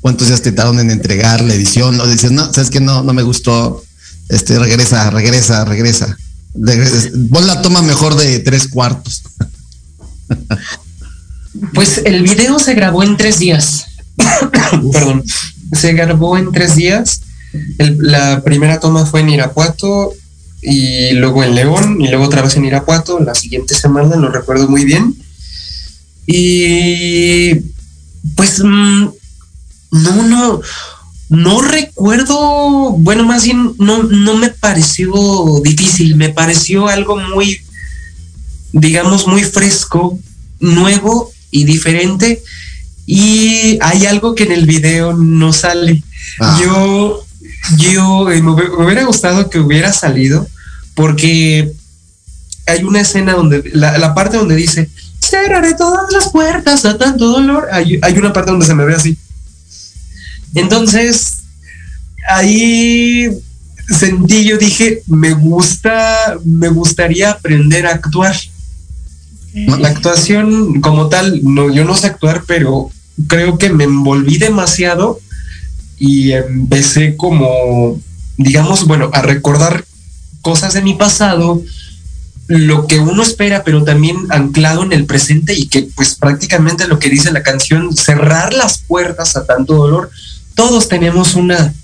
¿Cuántos 0.00 0.28
días 0.28 0.40
te 0.40 0.50
tardaron 0.50 0.80
en 0.80 0.90
entregar 0.90 1.42
la 1.42 1.52
edición? 1.52 2.00
O 2.00 2.06
dices, 2.06 2.32
no, 2.32 2.50
sabes 2.54 2.70
que 2.70 2.80
no, 2.80 3.02
no 3.02 3.12
me 3.12 3.22
gustó. 3.22 3.84
Este, 4.30 4.58
regresa, 4.58 5.10
regresa, 5.10 5.66
regresa. 5.66 6.16
Vos 6.54 7.44
la 7.44 7.60
toma 7.60 7.82
mejor 7.82 8.16
de 8.16 8.38
tres 8.40 8.66
cuartos. 8.68 9.22
Pues 11.72 12.02
el 12.04 12.22
video 12.22 12.58
se 12.58 12.74
grabó 12.74 13.02
en 13.02 13.16
tres 13.16 13.38
días. 13.38 13.86
Perdón. 14.92 15.24
Se 15.72 15.94
grabó 15.94 16.36
en 16.36 16.52
tres 16.52 16.76
días. 16.76 17.22
la 17.78 18.42
primera 18.42 18.78
toma 18.78 19.06
fue 19.06 19.20
en 19.20 19.30
Irapuato 19.30 20.12
y 20.68 21.12
luego 21.12 21.44
en 21.44 21.54
León 21.54 22.00
y 22.00 22.08
luego 22.08 22.24
otra 22.24 22.42
vez 22.42 22.56
en 22.56 22.64
Irapuato. 22.64 23.20
La 23.20 23.36
siguiente 23.36 23.72
semana 23.74 24.16
lo 24.16 24.30
recuerdo 24.30 24.68
muy 24.68 24.84
bien. 24.84 25.14
Y 26.26 27.54
pues 28.34 28.60
mm, 28.64 29.06
no, 29.92 30.22
no, 30.24 30.60
no 31.28 31.60
recuerdo, 31.62 32.90
bueno, 32.98 33.22
más 33.22 33.44
bien 33.44 33.74
no, 33.78 34.02
no 34.02 34.36
me 34.36 34.48
pareció 34.48 35.12
difícil, 35.62 36.16
me 36.16 36.30
pareció 36.30 36.88
algo 36.88 37.16
muy, 37.16 37.60
digamos, 38.72 39.28
muy 39.28 39.44
fresco, 39.44 40.18
nuevo 40.58 41.30
y 41.52 41.62
diferente. 41.62 42.42
Y 43.06 43.78
hay 43.82 44.06
algo 44.06 44.34
que 44.34 44.42
en 44.42 44.52
el 44.52 44.66
video 44.66 45.12
no 45.12 45.52
sale. 45.52 46.02
Ah. 46.40 46.58
Yo, 46.60 47.24
yo 47.78 48.32
eh, 48.32 48.42
me, 48.42 48.50
hubiera 48.50 49.04
gustado 49.04 49.48
que 49.48 49.60
hubiera 49.60 49.92
salido 49.92 50.48
porque 50.96 51.72
hay 52.66 52.82
una 52.82 53.02
escena 53.02 53.34
donde, 53.34 53.62
la, 53.74 54.14
parte 54.14 54.38
donde 54.38 54.56
dice, 54.56 54.90
cerraré 55.20 55.74
todas 55.74 56.10
las 56.10 56.30
puertas 56.30 56.84
a 56.84 56.98
tanto 56.98 57.28
dolor. 57.28 57.68
Hay, 57.70 58.00
hay 58.02 58.18
una 58.18 58.32
parte 58.32 58.50
donde 58.50 58.66
se 58.66 58.74
me 58.74 58.84
ve 58.84 58.94
así. 58.94 59.16
Entonces, 60.54 61.42
ahí 62.28 63.28
sentí, 63.88 64.44
yo 64.44 64.56
dije, 64.56 65.02
me 65.06 65.34
gusta, 65.34 66.38
me 66.44 66.70
gustaría 66.70 67.30
aprender 67.30 67.86
a 67.86 67.92
actuar. 67.92 68.34
La 69.54 69.88
actuación 69.88 70.80
como 70.80 71.08
tal, 71.08 71.40
no, 71.42 71.70
yo 71.70 71.84
no 71.84 71.94
sé 71.94 72.08
actuar, 72.08 72.44
pero 72.46 72.90
creo 73.26 73.58
que 73.58 73.70
me 73.70 73.84
envolví 73.84 74.38
demasiado 74.38 75.20
y 75.98 76.32
empecé 76.32 77.16
como, 77.16 78.00
digamos, 78.36 78.86
bueno, 78.86 79.10
a 79.12 79.22
recordar 79.22 79.84
cosas 80.46 80.74
de 80.74 80.80
mi 80.80 80.94
pasado 80.94 81.60
lo 82.46 82.86
que 82.86 83.00
uno 83.00 83.20
espera, 83.24 83.64
pero 83.64 83.82
también 83.82 84.28
anclado 84.30 84.84
en 84.84 84.92
el 84.92 85.04
presente 85.04 85.54
y 85.54 85.66
que 85.66 85.88
pues 85.96 86.14
prácticamente 86.14 86.86
lo 86.86 87.00
que 87.00 87.10
dice 87.10 87.32
la 87.32 87.42
canción, 87.42 87.96
cerrar 87.96 88.54
las 88.54 88.78
puertas 88.78 89.34
a 89.34 89.44
tanto 89.44 89.74
dolor. 89.74 90.08
Todos 90.54 90.88
tenemos 90.88 91.34
una, 91.34 91.74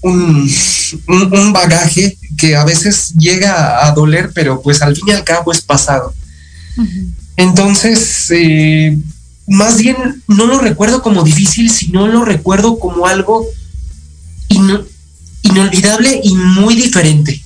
un, 0.00 0.50
bagaje 1.52 2.16
que 2.38 2.56
a 2.56 2.64
veces 2.64 3.12
llega 3.18 3.86
a 3.86 3.92
doler, 3.92 4.30
pero 4.32 4.62
pues 4.62 4.80
al 4.80 4.96
fin 4.96 5.08
y 5.08 5.12
al 5.12 5.22
cabo 5.22 5.52
es 5.52 5.60
pasado. 5.60 6.14
Entonces, 7.36 8.30
eh, 8.30 8.96
más 9.46 9.76
bien 9.76 10.22
no 10.26 10.46
lo 10.46 10.58
recuerdo 10.58 11.02
como 11.02 11.22
difícil, 11.22 11.68
sino 11.68 12.08
lo 12.08 12.24
recuerdo 12.24 12.78
como 12.78 13.06
algo 13.06 13.46
inolvidable 15.42 16.22
y 16.24 16.34
muy 16.34 16.76
diferente. 16.76 17.43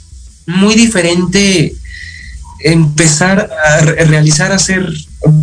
Muy 0.49 0.74
diferente 0.76 1.76
empezar 2.61 3.51
a 3.64 3.80
realizar, 3.80 4.51
hacer, 4.51 4.90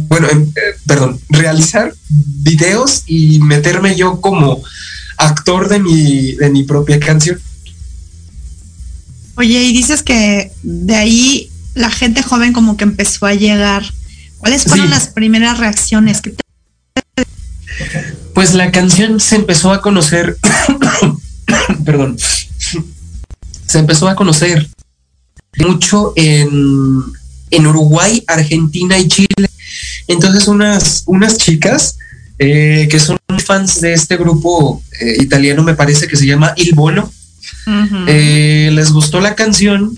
bueno, 0.09 0.27
em, 0.29 0.43
eh, 0.43 0.79
perdón, 0.87 1.19
realizar 1.29 1.93
videos 2.09 3.03
y 3.05 3.39
meterme 3.39 3.95
yo 3.95 4.19
como 4.19 4.63
actor 5.17 5.69
de 5.69 5.79
mi, 5.79 6.33
de 6.33 6.49
mi 6.49 6.63
propia 6.63 6.99
canción. 6.99 7.39
Oye, 9.35 9.63
y 9.63 9.73
dices 9.73 10.01
que 10.01 10.51
de 10.63 10.95
ahí 10.95 11.51
la 11.75 11.91
gente 11.91 12.23
joven 12.23 12.51
como 12.51 12.75
que 12.75 12.85
empezó 12.85 13.27
a 13.27 13.35
llegar. 13.35 13.83
¿Cuáles 14.39 14.63
fueron 14.63 14.89
las 14.89 15.07
primeras 15.07 15.59
reacciones? 15.59 16.21
que 16.21 16.35
Pues 18.33 18.55
la 18.55 18.71
canción 18.71 19.19
se 19.19 19.35
empezó 19.35 19.71
a 19.71 19.81
conocer, 19.81 20.37
perdón, 21.85 22.17
se 23.67 23.79
empezó 23.79 24.09
a 24.09 24.15
conocer 24.15 24.67
mucho 25.57 26.13
en, 26.15 27.67
Uruguay, 27.67 28.23
Argentina 28.27 28.97
y 28.97 29.07
Chile. 29.07 29.49
Entonces 30.07 30.47
unas, 30.47 31.03
unas 31.05 31.37
chicas 31.37 31.97
eh, 32.37 32.87
que 32.91 32.99
son 32.99 33.17
fans 33.45 33.79
de 33.81 33.93
este 33.93 34.17
grupo 34.17 34.83
eh, 34.99 35.21
italiano, 35.21 35.63
me 35.63 35.73
parece 35.73 36.07
que 36.07 36.17
se 36.17 36.25
llama 36.25 36.53
Il 36.57 36.75
Bono, 36.75 37.09
eh, 38.07 38.69
les 38.73 38.91
gustó 38.91 39.21
la 39.21 39.35
canción 39.35 39.97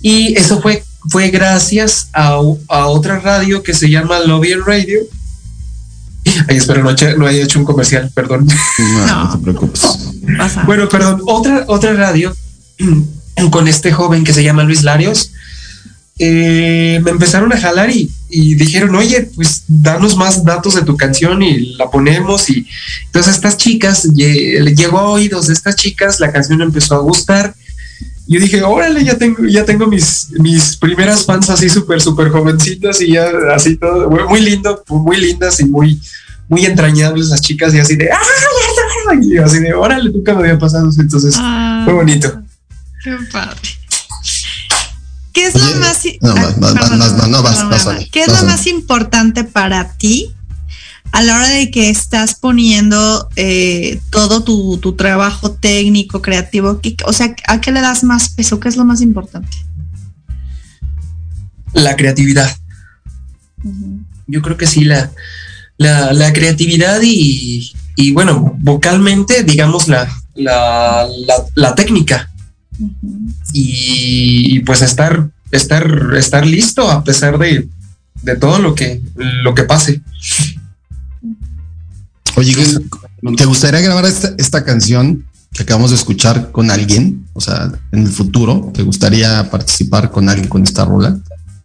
y 0.00 0.38
eso 0.38 0.60
fue, 0.62 0.84
fue 1.08 1.30
gracias 1.30 2.08
a, 2.12 2.38
otra 2.38 3.18
radio 3.18 3.62
que 3.62 3.74
se 3.74 3.90
llama 3.90 4.20
Lobby 4.20 4.54
Radio. 4.54 5.00
Ay, 6.48 6.56
espero 6.56 6.82
no, 6.82 6.94
no 7.18 7.26
haya 7.26 7.42
hecho 7.42 7.58
un 7.58 7.64
comercial, 7.64 8.10
perdón. 8.14 8.46
No, 9.06 9.32
te 9.32 9.38
preocupes. 9.38 9.82
Bueno, 10.64 10.88
perdón, 10.88 11.22
otra, 11.26 11.64
otra 11.66 11.92
radio 11.92 12.34
con 13.50 13.68
este 13.68 13.92
joven 13.92 14.24
que 14.24 14.32
se 14.32 14.44
llama 14.44 14.64
Luis 14.64 14.82
Larios, 14.82 15.32
eh, 16.18 17.00
me 17.02 17.10
empezaron 17.10 17.52
a 17.52 17.60
jalar 17.60 17.90
y, 17.90 18.08
dijeron, 18.54 18.94
oye, 18.94 19.30
pues 19.34 19.64
danos 19.66 20.16
más 20.16 20.44
datos 20.44 20.74
de 20.74 20.82
tu 20.82 20.96
canción 20.96 21.42
y 21.42 21.76
la 21.76 21.90
ponemos. 21.90 22.50
Y 22.50 22.66
entonces 23.06 23.34
estas 23.34 23.56
chicas, 23.56 24.04
llegó 24.14 24.98
a 24.98 25.10
oídos 25.10 25.48
de 25.48 25.54
estas 25.54 25.76
chicas, 25.76 26.20
la 26.20 26.32
canción 26.32 26.62
empezó 26.62 26.94
a 26.94 27.00
gustar. 27.00 27.54
Yo 28.26 28.40
dije, 28.40 28.62
órale, 28.62 29.04
ya 29.04 29.18
tengo, 29.18 29.44
ya 29.44 29.64
tengo 29.64 29.86
mis, 29.86 30.30
mis 30.38 30.76
primeras 30.76 31.26
fans 31.26 31.50
así 31.50 31.68
súper, 31.68 32.00
súper 32.00 32.30
jovencitas 32.30 33.00
y 33.02 33.12
ya 33.12 33.30
así 33.54 33.76
todo, 33.76 34.08
muy 34.28 34.40
lindo, 34.40 34.82
muy 34.88 35.18
lindas 35.18 35.60
y 35.60 35.66
muy, 35.66 36.00
muy 36.48 36.64
entrañables 36.64 37.26
las 37.28 37.40
chicas 37.40 37.74
y 37.74 37.80
así 37.80 37.96
de, 37.96 38.10
¡ah! 38.10 38.18
Y 39.20 39.36
así 39.36 39.58
de, 39.58 39.74
órale, 39.74 40.10
nunca 40.10 40.32
me 40.32 40.40
había 40.40 40.58
pasado. 40.58 40.88
Entonces, 40.98 41.34
ah. 41.36 41.82
fue 41.84 41.92
bonito. 41.92 42.43
Qué 43.04 43.18
padre. 43.30 43.60
¿Qué 45.34 45.48
es 45.48 45.54
lo 45.54 45.76
más 45.76 46.06
¿Qué 48.10 48.22
es 48.22 48.28
lo 48.28 48.44
más 48.44 48.66
importante 48.66 49.44
para 49.44 49.92
ti 49.98 50.32
a 51.12 51.22
la 51.22 51.36
hora 51.36 51.48
de 51.48 51.70
que 51.70 51.90
estás 51.90 52.36
poniendo 52.36 53.28
eh, 53.36 54.00
todo 54.10 54.42
tu, 54.42 54.96
trabajo 54.96 55.50
técnico, 55.50 56.22
creativo? 56.22 56.80
o 57.04 57.12
sea, 57.12 57.36
¿a 57.46 57.60
qué 57.60 57.72
le 57.72 57.82
das 57.82 58.04
más 58.04 58.30
peso? 58.30 58.58
¿Qué 58.58 58.70
es 58.70 58.76
lo 58.76 58.86
más 58.86 59.02
importante? 59.02 59.54
La 61.74 61.96
creatividad. 61.96 62.56
Yo 64.26 64.40
creo 64.40 64.56
que 64.56 64.66
sí, 64.66 64.84
la, 64.84 65.10
la, 65.76 66.32
creatividad 66.32 67.00
y, 67.02 67.74
bueno, 68.12 68.56
vocalmente, 68.60 69.42
digamos, 69.42 69.88
la, 69.88 70.08
la, 70.34 71.06
la 71.54 71.74
técnica 71.74 72.30
y, 73.52 74.60
pues 74.60 74.82
estar, 74.82 75.30
estar, 75.50 76.14
estar 76.16 76.46
listo 76.46 76.90
a 76.90 77.04
pesar 77.04 77.38
de, 77.38 77.68
todo 78.40 78.58
lo 78.58 78.74
que, 78.74 79.02
lo 79.16 79.54
que 79.54 79.64
pase. 79.64 80.02
Oye, 82.36 82.54
¿te 83.36 83.44
gustaría 83.44 83.80
grabar 83.80 84.04
esta, 84.04 84.64
canción 84.64 85.24
que 85.52 85.62
acabamos 85.62 85.90
de 85.90 85.96
escuchar 85.96 86.50
con 86.50 86.70
alguien? 86.70 87.26
O 87.32 87.40
sea, 87.40 87.70
en 87.92 88.00
el 88.00 88.08
futuro, 88.08 88.70
¿te 88.74 88.82
gustaría 88.82 89.50
participar 89.50 90.10
con 90.10 90.28
alguien 90.28 90.48
con 90.48 90.62
esta 90.62 90.84
rola? 90.84 91.16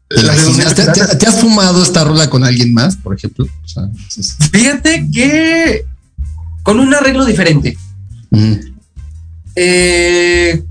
¿Te, 0.10 1.28
has 1.28 1.40
fumado 1.40 1.84
esta 1.84 2.04
rola 2.04 2.30
con 2.30 2.44
alguien 2.44 2.74
más, 2.74 2.98
por 2.98 3.16
ejemplo? 3.16 3.48
Fíjate 4.52 5.08
que 5.12 5.86
con 6.64 6.80
un 6.80 6.94
arreglo 6.94 7.26
diferente. 7.26 7.78
Eh, 9.56 10.64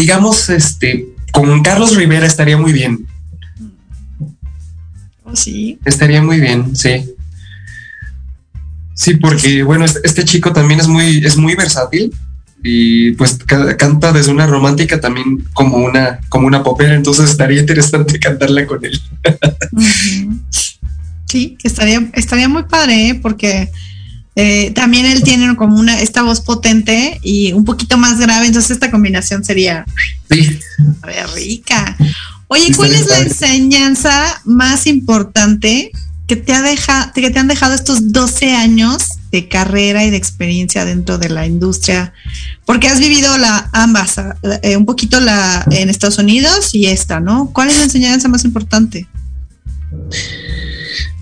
digamos, 0.00 0.48
este, 0.48 1.08
con 1.30 1.62
Carlos 1.62 1.94
Rivera 1.94 2.26
estaría 2.26 2.56
muy 2.56 2.72
bien. 2.72 3.06
Oh, 5.24 5.36
sí. 5.36 5.78
Estaría 5.84 6.22
muy 6.22 6.40
bien, 6.40 6.74
sí. 6.74 7.14
Sí, 8.94 9.14
porque 9.16 9.62
bueno, 9.62 9.84
este, 9.84 10.00
este, 10.04 10.24
chico 10.24 10.52
también 10.54 10.80
es 10.80 10.88
muy, 10.88 11.18
es 11.24 11.36
muy 11.36 11.54
versátil 11.54 12.12
y 12.62 13.12
pues 13.12 13.38
canta 13.78 14.12
desde 14.12 14.30
una 14.30 14.46
romántica 14.46 15.00
también 15.00 15.44
como 15.52 15.76
una, 15.78 16.20
como 16.30 16.46
una 16.46 16.62
popera, 16.62 16.94
entonces 16.94 17.30
estaría 17.30 17.60
interesante 17.60 18.18
cantarla 18.26 18.66
con 18.66 18.82
él. 18.84 18.98
Sí, 21.26 21.58
estaría, 21.62 22.10
estaría 22.14 22.48
muy 22.48 22.62
padre, 22.62 23.08
¿eh? 23.08 23.14
porque 23.20 23.70
eh, 24.36 24.70
también 24.74 25.06
él 25.06 25.22
tiene 25.22 25.56
como 25.56 25.76
una 25.76 26.00
esta 26.00 26.22
voz 26.22 26.40
potente 26.40 27.18
y 27.22 27.52
un 27.52 27.64
poquito 27.64 27.98
más 27.98 28.18
grave, 28.18 28.46
entonces 28.46 28.70
esta 28.70 28.90
combinación 28.90 29.44
sería 29.44 29.84
rica. 31.34 31.96
Oye, 32.46 32.72
¿cuál 32.74 32.92
es 32.92 33.06
la 33.06 33.20
enseñanza 33.20 34.40
más 34.44 34.86
importante 34.86 35.90
que 36.26 36.36
te 36.36 36.52
ha 36.52 36.62
dejado, 36.62 37.12
que 37.12 37.30
te 37.30 37.38
han 37.38 37.48
dejado 37.48 37.74
estos 37.74 38.12
12 38.12 38.54
años 38.54 39.04
de 39.32 39.48
carrera 39.48 40.04
y 40.04 40.10
de 40.10 40.16
experiencia 40.16 40.84
dentro 40.84 41.18
de 41.18 41.28
la 41.28 41.46
industria? 41.46 42.12
Porque 42.64 42.88
has 42.88 43.00
vivido 43.00 43.36
la 43.36 43.68
ambas, 43.72 44.20
eh, 44.62 44.76
un 44.76 44.86
poquito 44.86 45.20
la 45.20 45.64
en 45.70 45.90
Estados 45.90 46.18
Unidos 46.18 46.74
y 46.74 46.86
esta, 46.86 47.20
¿no? 47.20 47.50
¿Cuál 47.52 47.70
es 47.70 47.78
la 47.78 47.84
enseñanza 47.84 48.28
más 48.28 48.44
importante? 48.44 49.06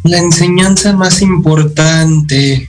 La 0.04 0.18
enseñanza 0.18 0.92
más 0.92 1.20
importante. 1.22 2.68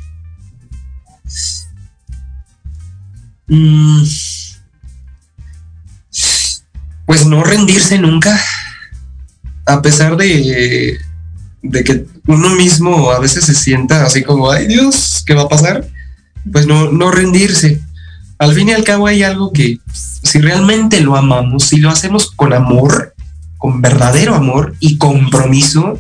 Pues 7.06 7.26
no 7.26 7.44
rendirse 7.44 7.98
nunca, 7.98 8.40
a 9.66 9.82
pesar 9.82 10.16
de, 10.16 11.00
de 11.64 11.84
que 11.84 12.06
uno 12.28 12.50
mismo 12.52 13.12
a 13.12 13.20
veces 13.20 13.46
se 13.46 13.56
sienta 13.56 14.06
así 14.06 14.24
como, 14.24 14.52
ay 14.52 14.68
Dios, 14.68 15.24
¿qué 15.26 15.34
va 15.34 15.44
a 15.44 15.50
pasar? 15.50 15.88
Pues 16.52 16.68
no, 16.68 16.92
no 16.92 17.12
rendirse. 17.12 17.82
Al 18.38 18.54
fin 18.54 18.70
y 18.70 18.74
al 18.74 18.84
cabo 18.84 19.08
hay 19.08 19.24
algo 19.24 19.52
que 19.52 19.80
si 19.92 20.40
realmente 20.40 21.02
lo 21.02 21.16
amamos, 21.16 21.66
si 21.66 21.78
lo 21.78 21.90
hacemos 21.90 22.32
con 22.32 22.54
amor, 22.54 23.16
con 23.58 23.82
verdadero 23.82 24.36
amor 24.36 24.76
y 24.80 24.98
compromiso, 24.98 26.00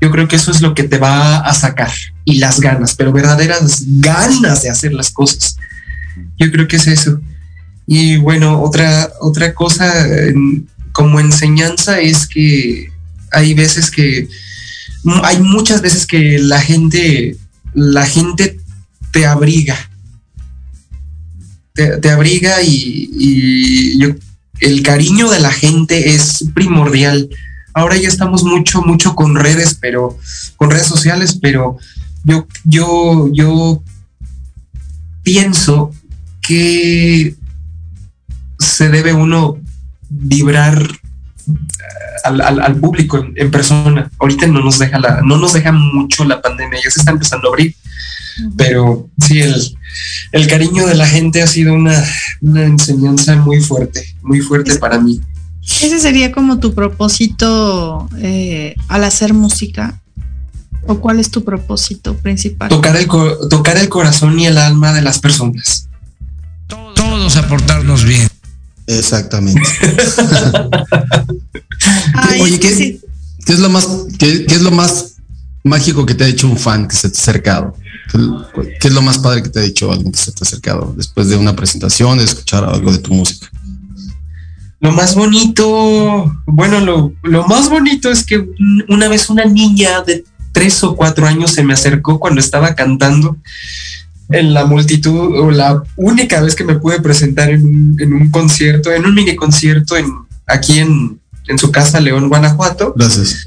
yo 0.00 0.10
creo 0.10 0.28
que 0.28 0.36
eso 0.36 0.50
es 0.50 0.60
lo 0.60 0.74
que 0.74 0.84
te 0.84 0.98
va 0.98 1.38
a 1.38 1.54
sacar 1.54 1.92
y 2.24 2.38
las 2.38 2.60
ganas, 2.60 2.94
pero 2.94 3.12
verdaderas 3.12 3.82
ganas 3.86 4.62
de 4.62 4.70
hacer 4.70 4.92
las 4.92 5.10
cosas. 5.10 5.57
Yo 6.38 6.50
creo 6.50 6.68
que 6.68 6.76
es 6.76 6.86
eso. 6.86 7.20
Y 7.86 8.18
bueno, 8.18 8.60
otra, 8.60 9.10
otra 9.20 9.54
cosa 9.54 10.06
como 10.92 11.20
enseñanza 11.20 12.00
es 12.00 12.26
que 12.26 12.90
hay 13.32 13.54
veces 13.54 13.90
que, 13.90 14.28
hay 15.22 15.40
muchas 15.40 15.80
veces 15.80 16.06
que 16.06 16.38
la 16.38 16.60
gente, 16.60 17.36
la 17.72 18.04
gente 18.04 18.58
te 19.12 19.26
abriga. 19.26 19.76
Te, 21.74 22.10
abriga 22.10 22.60
y, 22.62 23.98
el 24.60 24.82
cariño 24.82 25.30
de 25.30 25.38
la 25.38 25.52
gente 25.52 26.14
es 26.14 26.44
primordial. 26.52 27.28
Ahora 27.72 27.96
ya 27.96 28.08
estamos 28.08 28.42
mucho, 28.42 28.82
mucho 28.82 29.14
con 29.14 29.36
redes, 29.36 29.78
pero 29.80 30.18
con 30.56 30.70
redes 30.72 30.88
sociales, 30.88 31.38
pero 31.40 31.78
yo, 32.24 32.48
yo, 32.64 33.30
yo 33.32 33.82
pienso 35.22 35.92
que 36.48 37.34
se 38.58 38.88
debe 38.88 39.12
uno 39.12 39.58
vibrar 40.08 40.82
al, 42.24 42.76
público 42.76 43.22
en, 43.36 43.50
persona. 43.50 44.10
Ahorita 44.18 44.46
no 44.46 44.60
nos 44.60 44.78
deja 44.78 44.98
la, 44.98 45.20
no 45.20 45.36
nos 45.36 45.52
deja 45.52 45.72
mucho 45.72 46.24
la 46.24 46.40
pandemia, 46.40 46.80
ya 46.82 46.90
se 46.90 47.00
está 47.00 47.12
empezando 47.12 47.48
a 47.48 47.52
abrir, 47.52 47.76
pero 48.56 49.10
sí, 49.20 49.40
el, 49.40 49.76
el 50.32 50.46
cariño 50.46 50.86
de 50.86 50.94
la 50.94 51.06
gente 51.06 51.42
ha 51.42 51.46
sido 51.46 51.74
una, 51.74 52.02
una 52.40 52.64
enseñanza 52.64 53.36
muy 53.36 53.60
fuerte, 53.60 54.16
muy 54.22 54.40
fuerte 54.40 54.76
para 54.76 54.98
mí. 54.98 55.20
¿Ese 55.60 55.98
sería 56.00 56.32
como 56.32 56.60
tu 56.60 56.74
propósito 56.74 58.08
eh, 58.20 58.74
al 58.88 59.04
hacer 59.04 59.34
música? 59.34 60.00
¿O 60.86 60.98
cuál 60.98 61.20
es 61.20 61.30
tu 61.30 61.44
propósito 61.44 62.16
principal? 62.16 62.70
Tocar 62.70 62.96
el, 62.96 63.06
tocar 63.50 63.76
el 63.76 63.90
corazón 63.90 64.40
y 64.40 64.46
el 64.46 64.56
alma 64.56 64.94
de 64.94 65.02
las 65.02 65.18
personas. 65.18 65.87
Todos 66.68 67.36
aportarnos 67.36 68.04
bien. 68.04 68.28
Exactamente. 68.86 69.60
Oye, 72.40 72.60
¿qué, 72.60 73.00
es 73.46 73.58
lo 73.58 73.68
más, 73.68 73.86
qué, 74.18 74.46
es 74.48 74.62
lo 74.62 74.70
más 74.70 75.16
mágico 75.64 76.06
que 76.06 76.14
te 76.14 76.24
ha 76.24 76.28
hecho 76.28 76.48
un 76.48 76.56
fan 76.56 76.88
que 76.88 76.96
se 76.96 77.10
te 77.10 77.18
ha 77.18 77.20
acercado? 77.20 77.74
¿Qué 78.80 78.88
es 78.88 78.94
lo 78.94 79.02
más 79.02 79.18
padre 79.18 79.42
que 79.42 79.50
te 79.50 79.60
ha 79.60 79.62
dicho 79.62 79.92
alguien 79.92 80.12
que 80.12 80.18
se 80.18 80.32
te 80.32 80.38
ha 80.40 80.46
acercado 80.46 80.94
después 80.96 81.28
de 81.28 81.36
una 81.36 81.54
presentación, 81.54 82.16
de 82.18 82.24
escuchar 82.24 82.64
algo 82.64 82.90
de 82.90 82.98
tu 82.98 83.12
música? 83.12 83.50
Lo 84.80 84.92
más 84.92 85.14
bonito, 85.14 86.34
bueno, 86.46 86.80
lo, 86.80 87.12
lo 87.22 87.46
más 87.46 87.68
bonito 87.68 88.10
es 88.10 88.24
que 88.24 88.48
una 88.88 89.08
vez 89.08 89.28
una 89.28 89.44
niña 89.44 90.00
de 90.02 90.24
tres 90.52 90.82
o 90.82 90.96
cuatro 90.96 91.26
años 91.26 91.52
se 91.52 91.62
me 91.62 91.74
acercó 91.74 92.18
cuando 92.18 92.40
estaba 92.40 92.74
cantando 92.74 93.36
en 94.30 94.52
la 94.52 94.66
multitud 94.66 95.38
o 95.38 95.50
la 95.50 95.82
única 95.96 96.40
vez 96.40 96.54
que 96.54 96.64
me 96.64 96.76
pude 96.76 97.00
presentar 97.00 97.48
en 97.50 98.12
un, 98.12 98.30
concierto, 98.30 98.92
en 98.92 99.06
un 99.06 99.14
mini 99.14 99.34
concierto 99.36 99.96
en, 99.96 100.06
aquí 100.46 100.78
en, 100.80 101.18
su 101.56 101.70
casa, 101.70 101.98
León, 101.98 102.28
Guanajuato. 102.28 102.92
Gracias. 102.94 103.46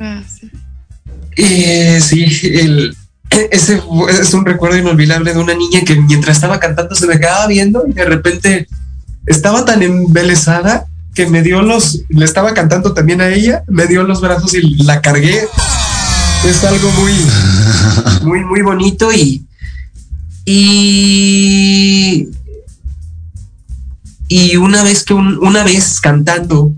Eh, 1.38 1.99
sí, 2.01 2.25
el, 2.43 2.95
ese 3.51 3.82
es 4.09 4.34
un 4.34 4.45
recuerdo 4.45 4.77
inolvidable 4.77 5.34
de 5.34 5.39
una 5.39 5.53
niña 5.53 5.82
que 5.86 5.95
mientras 5.95 6.38
estaba 6.38 6.59
cantando 6.59 6.95
se 6.95 7.05
me 7.05 7.19
quedaba 7.19 7.47
viendo 7.47 7.84
y 7.88 7.93
de 7.93 8.05
repente 8.05 8.67
estaba 9.27 9.65
tan 9.65 9.84
embelesada 9.84 10.86
que 11.13 11.27
me 11.27 11.43
dio 11.43 11.61
los, 11.61 12.01
le 12.09 12.25
estaba 12.25 12.53
cantando 12.53 12.93
también 12.93 13.21
a 13.21 13.29
ella, 13.29 13.63
me 13.67 13.86
dio 13.86 14.03
los 14.03 14.21
brazos 14.21 14.53
y 14.53 14.84
la 14.84 15.01
cargué. 15.01 15.41
Es 16.47 16.63
algo 16.63 16.89
muy, 16.93 17.13
muy, 18.23 18.43
muy 18.43 18.61
bonito 18.61 19.13
y, 19.13 19.45
y, 20.54 22.28
y 24.28 24.58
una 24.58 24.84
vez 24.84 25.06
que 25.06 25.14
una 25.14 25.64
vez 25.64 26.02
cantando, 26.02 26.74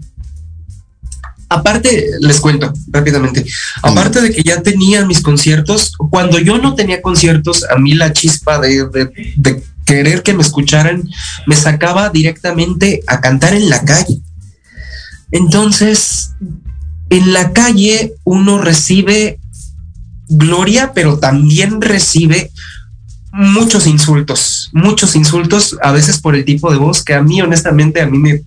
aparte, 1.49 2.11
les 2.19 2.39
cuento 2.39 2.71
rápidamente, 2.89 3.45
aparte 3.81 4.21
de 4.21 4.31
que 4.31 4.43
ya 4.43 4.61
tenía 4.61 5.05
mis 5.05 5.21
conciertos, 5.21 5.93
cuando 6.11 6.37
yo 6.39 6.59
no 6.59 6.75
tenía 6.75 7.01
conciertos, 7.01 7.65
a 7.69 7.77
mí 7.77 7.95
la 7.95 8.13
chispa 8.13 8.59
de, 8.59 8.85
de 9.37 9.63
querer 9.85 10.21
que 10.21 10.33
me 10.33 10.43
escucharan 10.43 11.03
me 11.47 11.55
sacaba 11.55 12.09
directamente 12.09 13.01
a 13.07 13.21
cantar 13.21 13.55
en 13.55 13.69
la 13.69 13.83
calle. 13.83 14.21
Entonces, 15.31 16.33
en 17.09 17.33
la 17.33 17.53
calle 17.53 18.13
uno 18.23 18.59
recibe 18.59 19.39
gloria, 20.29 20.91
pero 20.93 21.17
también 21.17 21.81
recibe 21.81 22.51
muchos 23.33 23.87
insultos, 23.87 24.69
muchos 24.73 25.15
insultos, 25.15 25.75
a 25.81 25.91
veces 25.91 26.19
por 26.19 26.35
el 26.35 26.45
tipo 26.45 26.71
de 26.71 26.77
voz 26.77 27.03
que 27.03 27.15
a 27.15 27.23
mí 27.23 27.41
honestamente 27.41 27.99
a 27.99 28.05
mí 28.05 28.19
me 28.19 28.43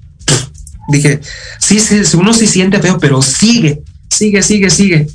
dije, 0.89 1.21
sí, 1.59 1.81
sí, 1.81 2.03
uno 2.17 2.33
se 2.33 2.47
siente 2.47 2.79
feo, 2.81 2.97
pero 2.99 3.21
sigue, 3.21 3.83
sigue, 4.09 4.43
sigue, 4.43 4.71
sigue. 4.71 5.09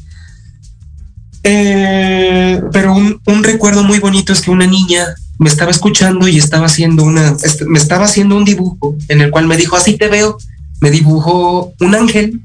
Eh, 1.44 2.62
pero 2.74 2.94
un, 2.94 3.22
un, 3.26 3.44
recuerdo 3.44 3.84
muy 3.84 4.00
bonito 4.00 4.34
es 4.34 4.42
que 4.42 4.52
una 4.52 4.68
niña 4.68 5.08
me 5.40 5.50
estaba 5.50 5.72
escuchando 5.72 6.28
y 6.28 6.38
estaba 6.38 6.66
haciendo 6.66 7.04
una, 7.04 7.36
me 7.66 7.80
estaba 7.80 8.06
haciendo 8.06 8.36
un 8.36 8.44
dibujo 8.44 8.96
en 9.08 9.22
el 9.22 9.32
cual 9.32 9.48
me 9.48 9.56
dijo, 9.56 9.78
así 9.78 9.98
te 9.98 10.10
veo, 10.10 10.38
me 10.82 10.92
dibujó 10.92 11.74
un 11.80 11.96
ángel 11.96 12.42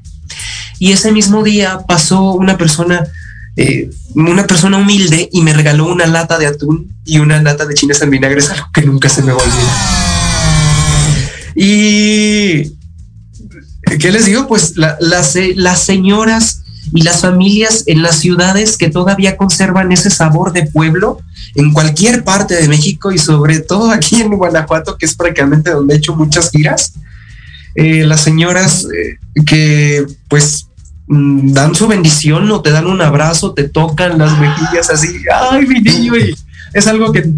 y 0.79 0.93
ese 0.93 1.11
mismo 1.11 1.43
día 1.43 1.79
pasó 1.87 2.33
una 2.33 2.57
persona 2.57 3.05
eh, 3.57 3.89
una 4.13 4.45
persona 4.45 4.77
humilde 4.77 5.29
y 5.33 5.41
me 5.41 5.51
regaló 5.51 5.87
una 5.87 6.05
lata 6.05 6.37
de 6.37 6.45
atún 6.45 6.95
y 7.05 7.17
una 7.17 7.41
lata 7.41 7.65
de 7.65 7.73
chiles 7.73 7.99
en 8.03 8.11
vinagre, 8.11 8.39
es 8.39 8.51
algo 8.51 8.67
que 8.71 8.83
nunca 8.83 9.09
se 9.09 9.23
me 9.23 9.33
va 9.33 9.41
a 9.41 9.43
olvidar. 9.43 10.17
Y, 11.55 12.75
¿qué 13.99 14.11
les 14.11 14.25
digo? 14.25 14.47
Pues 14.47 14.77
las, 14.77 15.35
las 15.55 15.83
señoras 15.83 16.61
y 16.93 17.01
las 17.01 17.21
familias 17.21 17.83
en 17.87 18.03
las 18.03 18.17
ciudades 18.19 18.77
que 18.77 18.89
todavía 18.89 19.37
conservan 19.37 19.91
ese 19.91 20.11
sabor 20.11 20.53
de 20.53 20.67
pueblo 20.67 21.19
en 21.55 21.73
cualquier 21.73 22.23
parte 22.23 22.55
de 22.55 22.67
México 22.67 23.11
y 23.11 23.17
sobre 23.17 23.59
todo 23.59 23.89
aquí 23.89 24.21
en 24.21 24.29
Guanajuato, 24.29 24.97
que 24.99 25.07
es 25.07 25.15
prácticamente 25.15 25.71
donde 25.71 25.95
he 25.95 25.97
hecho 25.97 26.15
muchas 26.15 26.51
giras, 26.51 26.93
eh, 27.73 28.05
las 28.05 28.21
señoras 28.21 28.85
eh, 28.85 29.17
que 29.45 30.05
pues 30.27 30.66
dan 31.07 31.73
su 31.73 31.87
bendición 31.87 32.51
o 32.51 32.61
te 32.61 32.71
dan 32.71 32.87
un 32.87 33.01
abrazo, 33.01 33.53
te 33.53 33.69
tocan 33.69 34.17
las 34.17 34.37
mejillas 34.39 34.89
así, 34.89 35.07
ay, 35.51 35.65
mi 35.65 35.79
niño, 35.79 36.17
y 36.17 36.35
es 36.73 36.87
algo 36.87 37.11
que 37.11 37.29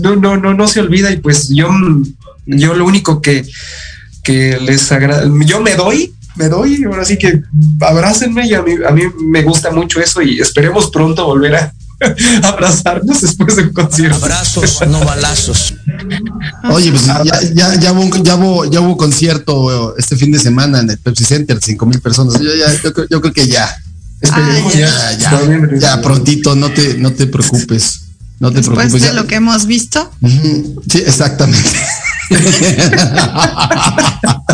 no, 0.00 0.16
no, 0.16 0.36
no, 0.36 0.54
no 0.54 0.68
se 0.68 0.80
olvida 0.80 1.10
y 1.10 1.16
pues 1.18 1.48
yo, 1.48 1.68
yo 2.46 2.74
lo 2.74 2.84
único 2.86 3.20
que, 3.20 3.44
que 4.22 4.58
les 4.60 4.92
agrada, 4.92 5.28
yo 5.44 5.60
me 5.60 5.74
doy, 5.74 6.14
me 6.36 6.48
doy, 6.48 6.84
ahora 6.84 7.04
sí 7.04 7.18
que 7.18 7.42
abrácenme 7.80 8.46
y 8.46 8.54
a 8.54 8.62
mí, 8.62 8.72
a 8.86 8.92
mí 8.92 9.02
me 9.24 9.42
gusta 9.42 9.72
mucho 9.72 10.00
eso 10.00 10.22
y 10.22 10.38
esperemos 10.38 10.90
pronto 10.90 11.26
volver 11.26 11.56
a, 11.56 11.72
abrazarnos 12.42 13.22
después 13.22 13.56
de 13.56 13.62
un 13.62 13.72
concierto. 13.72 14.16
Abrazos, 14.16 14.80
no 14.88 15.04
balazos. 15.04 15.74
Oye, 16.70 16.90
pues 16.90 17.06
ya, 17.06 17.22
ya, 17.54 17.74
ya, 17.74 17.92
hubo, 17.92 18.22
ya, 18.22 18.36
hubo, 18.36 18.64
ya 18.66 18.80
hubo 18.80 18.96
concierto 18.96 19.96
este 19.96 20.16
fin 20.16 20.32
de 20.32 20.38
semana 20.38 20.80
en 20.80 20.90
el 20.90 20.98
Pepsi 20.98 21.24
Center, 21.24 21.58
cinco 21.62 21.86
mil 21.86 22.00
personas. 22.00 22.40
Yo, 22.40 22.54
ya, 22.54 22.66
yo, 23.10 23.20
creo 23.20 23.32
que 23.32 23.48
ya. 23.48 23.76
ya, 24.22 25.18
ya, 25.18 25.40
ya, 25.78 26.02
prontito, 26.02 26.54
no 26.54 26.70
te, 26.70 26.98
no 26.98 27.12
te 27.12 27.26
preocupes. 27.26 28.02
No 28.38 28.50
te 28.50 28.58
Después 28.58 28.76
preocupes. 28.76 29.02
de 29.02 29.14
lo 29.14 29.26
que 29.26 29.36
hemos 29.36 29.64
visto. 29.64 30.10
Sí, 30.90 30.98
exactamente. 30.98 31.70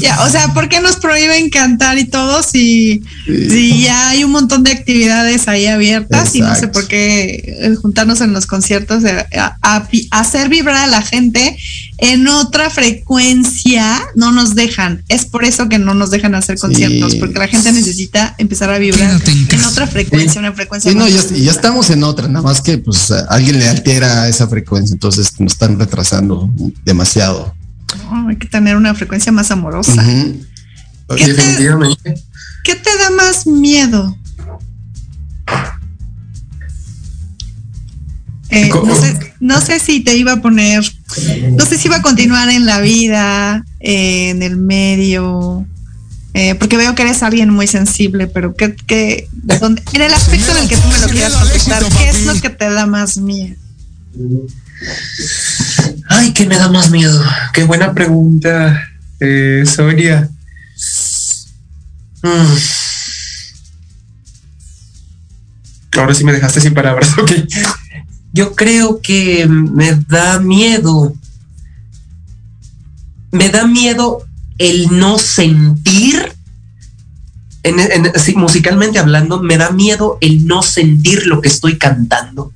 ya, 0.00 0.24
o 0.24 0.30
sea, 0.30 0.54
¿por 0.54 0.68
qué 0.68 0.80
nos 0.80 0.96
prohíben 0.96 1.50
cantar 1.50 1.98
y 1.98 2.04
todo 2.04 2.42
si, 2.42 3.02
ya 3.26 4.10
hay 4.10 4.24
un 4.24 4.30
montón 4.30 4.62
de 4.62 4.72
actividades 4.72 5.48
ahí 5.48 5.66
abiertas 5.66 6.34
y 6.34 6.40
no 6.40 6.54
sé 6.54 6.68
por 6.68 6.86
qué 6.86 7.56
eh, 7.60 7.74
juntarnos 7.80 8.20
en 8.20 8.32
los 8.32 8.46
conciertos, 8.46 9.04
eh, 9.04 9.26
a, 9.32 9.88
hacer 10.10 10.48
vibrar 10.48 10.76
a 10.76 10.86
la 10.86 11.02
gente 11.02 11.56
en 11.98 12.26
otra 12.28 12.70
frecuencia 12.70 14.00
no 14.14 14.32
nos 14.32 14.54
dejan. 14.54 15.02
Es 15.08 15.26
por 15.26 15.44
eso 15.44 15.68
que 15.68 15.78
no 15.78 15.94
nos 15.94 16.10
dejan 16.10 16.34
hacer 16.34 16.58
conciertos, 16.58 17.16
porque 17.16 17.38
la 17.38 17.48
gente 17.48 17.72
necesita 17.72 18.34
empezar 18.38 18.70
a 18.70 18.78
vibrar 18.78 19.20
en 19.26 19.64
otra 19.64 19.86
frecuencia, 19.86 20.40
una 20.40 20.52
frecuencia. 20.52 20.90
Sí, 20.90 20.96
no, 20.96 21.06
ya, 21.08 21.22
ya, 21.22 21.50
estamos 21.50 21.90
en 21.90 22.04
otra, 22.04 22.28
nada 22.28 22.42
más 22.42 22.60
que 22.60 22.78
pues 22.78 23.10
alguien 23.28 23.58
le 23.58 23.68
altera 23.68 24.28
esa 24.28 24.48
frecuencia, 24.48 24.94
entonces 24.94 25.32
nos 25.38 25.52
están 25.52 25.78
retrasando 25.78 26.50
demasiado. 26.84 27.54
Hay 28.28 28.36
que 28.36 28.48
tener 28.48 28.76
una 28.76 28.94
frecuencia 28.94 29.32
más 29.32 29.50
amorosa. 29.50 30.04
¿Qué, 31.16 32.74
te, 32.76 32.96
da 32.98 33.10
más 33.10 33.46
miedo? 33.46 34.16
Eh, 38.50 38.70
no, 39.40 39.60
sé, 39.60 39.78
si 39.78 40.00
te 40.00 40.16
iba 40.16 40.32
a 40.32 40.42
poner, 40.42 40.84
no 41.52 41.64
sé 41.66 41.78
si 41.78 41.88
iba 41.88 41.96
a 41.96 42.02
continuar 42.02 42.48
en 42.48 42.66
la 42.66 42.80
vida, 42.80 43.64
en 43.78 44.42
el 44.42 44.56
medio, 44.56 45.66
eh, 46.34 46.54
porque 46.56 46.76
veo 46.76 46.94
que 46.94 47.02
eres 47.02 47.22
alguien 47.22 47.50
muy 47.50 47.66
sensible, 47.66 48.26
pero 48.26 48.54
que, 48.54 48.74
que 48.74 49.28
en 49.92 50.02
el 50.02 50.14
aspecto 50.14 50.50
en 50.52 50.58
el 50.58 50.68
que 50.68 50.76
tú 50.76 50.88
me 50.88 50.98
lo 50.98 51.08
quieras 51.08 51.32
contestar, 51.34 51.84
¿qué 51.98 52.08
es 52.08 52.26
lo 52.26 52.34
que 52.40 52.50
te 52.50 52.70
da 52.70 52.86
más 52.86 53.16
miedo? 53.16 53.56
Ay, 56.08 56.32
¿qué 56.32 56.46
me 56.46 56.56
da 56.56 56.68
más 56.68 56.90
miedo? 56.90 57.22
Qué 57.52 57.64
buena 57.64 57.92
pregunta, 57.92 58.88
eh, 59.20 59.64
Sonia. 59.66 60.28
Mm. 62.22 62.56
Ahora 65.98 66.14
sí 66.14 66.24
me 66.24 66.32
dejaste 66.32 66.60
sin 66.60 66.74
palabras, 66.74 67.10
ok. 67.18 67.32
Yo 68.32 68.54
creo 68.54 69.00
que 69.00 69.46
me 69.46 69.94
da 69.94 70.38
miedo. 70.38 71.14
Me 73.32 73.48
da 73.48 73.66
miedo 73.66 74.24
el 74.58 74.98
no 74.98 75.18
sentir. 75.18 76.32
musicalmente 78.36 78.98
hablando, 78.98 79.42
me 79.42 79.56
da 79.56 79.70
miedo 79.70 80.18
el 80.20 80.46
no 80.46 80.62
sentir 80.62 81.26
lo 81.26 81.40
que 81.40 81.48
estoy 81.48 81.78
cantando. 81.78 82.52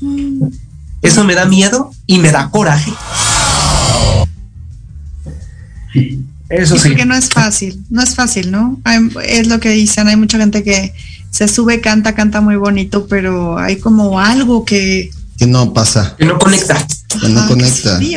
Mm. 0.00 0.63
Eso 1.04 1.22
me 1.22 1.34
da 1.34 1.44
miedo 1.44 1.92
y 2.06 2.18
me 2.18 2.32
da 2.32 2.50
coraje. 2.50 2.90
Eso 6.48 6.78
sí. 6.78 6.88
Porque 6.88 7.04
no 7.04 7.14
es 7.14 7.28
fácil, 7.28 7.84
no 7.90 8.02
es 8.02 8.14
fácil, 8.14 8.50
¿no? 8.50 8.80
es 9.22 9.46
lo 9.46 9.60
que 9.60 9.68
dicen, 9.68 10.08
hay 10.08 10.16
mucha 10.16 10.38
gente 10.38 10.62
que 10.62 10.94
se 11.30 11.46
sube, 11.46 11.80
canta, 11.82 12.14
canta 12.14 12.40
muy 12.40 12.56
bonito, 12.56 13.06
pero 13.06 13.58
hay 13.58 13.76
como 13.76 14.18
algo 14.18 14.64
que... 14.64 15.10
Que 15.36 15.46
no 15.46 15.74
pasa. 15.74 16.14
Que 16.18 16.24
no 16.24 16.38
conecta. 16.38 16.86
Que 17.20 17.28
no 17.28 17.46
conecta. 17.48 17.98
Sí. 17.98 18.16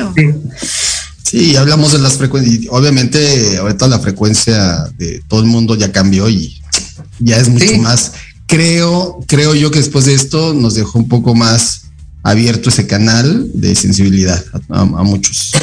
sí, 1.23 1.55
hablamos 1.57 1.91
de 1.91 1.99
las 1.99 2.13
frecuencias. 2.13 2.67
Obviamente, 2.69 3.57
ahorita 3.57 3.87
la 3.87 3.99
frecuencia 3.99 4.85
de 4.97 5.21
todo 5.27 5.41
el 5.41 5.47
mundo 5.47 5.75
ya 5.75 5.91
cambió 5.91 6.29
y 6.29 6.61
ya 7.19 7.37
es 7.37 7.49
mucho 7.49 7.75
más. 7.79 8.13
Creo, 8.45 9.19
creo 9.27 9.55
yo 9.55 9.71
que 9.71 9.79
después 9.79 10.05
de 10.05 10.13
esto 10.13 10.53
nos 10.53 10.75
dejó 10.75 10.99
un 10.99 11.09
poco 11.09 11.35
más 11.35 11.86
abierto 12.27 12.69
ese 12.69 12.85
canal 12.85 13.49
de 13.53 13.73
sensibilidad 13.73 14.43
a, 14.69 14.83
muchos, 14.83 15.53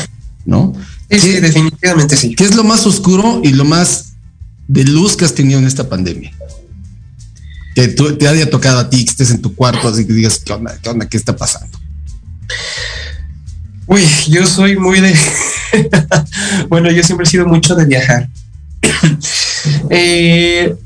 ¿no? 0.47 0.73
Sí, 1.11 1.33
definitivamente 1.33 2.17
sí. 2.17 2.35
¿Qué 2.35 2.45
es 2.45 2.55
lo 2.55 2.65
más 2.65 2.87
oscuro 2.87 3.43
y 3.45 3.53
lo 3.53 3.67
más 3.67 4.15
de 4.67 4.85
luz 4.85 5.15
que 5.15 5.27
has 5.27 5.35
tenido 5.35 5.59
en 5.59 5.67
esta 5.67 5.91
pandemia? 5.91 6.33
Que 7.75 7.89
te 7.89 8.27
haya 8.27 8.49
tocado 8.49 8.79
a 8.79 8.89
ti, 8.89 9.05
que 9.05 9.11
estés 9.11 9.31
en 9.31 9.43
tu 9.43 9.55
cuarto, 9.55 9.89
así 9.89 10.07
que 10.07 10.15
digas, 10.15 10.41
¿qué 10.43 10.55
onda? 10.55 10.79
¿Qué 10.81 10.89
onda? 10.89 11.07
¿Qué 11.07 11.19
está 11.19 11.37
pasando? 11.37 11.79
Uy, 13.87 14.03
yo 14.29 14.47
soy 14.47 14.79
muy 14.79 15.01
de... 15.01 15.15
bueno, 16.71 16.91
yo 16.91 17.03
siempre 17.03 17.25
he 17.25 17.31
sido 17.31 17.47
mucho 17.47 17.75
de 17.75 17.85
viajar. 17.85 18.29
Eh, 19.89 20.77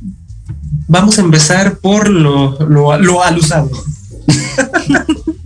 vamos 0.86 1.18
a 1.18 1.22
empezar 1.22 1.78
por 1.78 2.08
lo, 2.08 2.56
lo, 2.68 2.96
lo 2.96 3.24
alusado. 3.24 3.68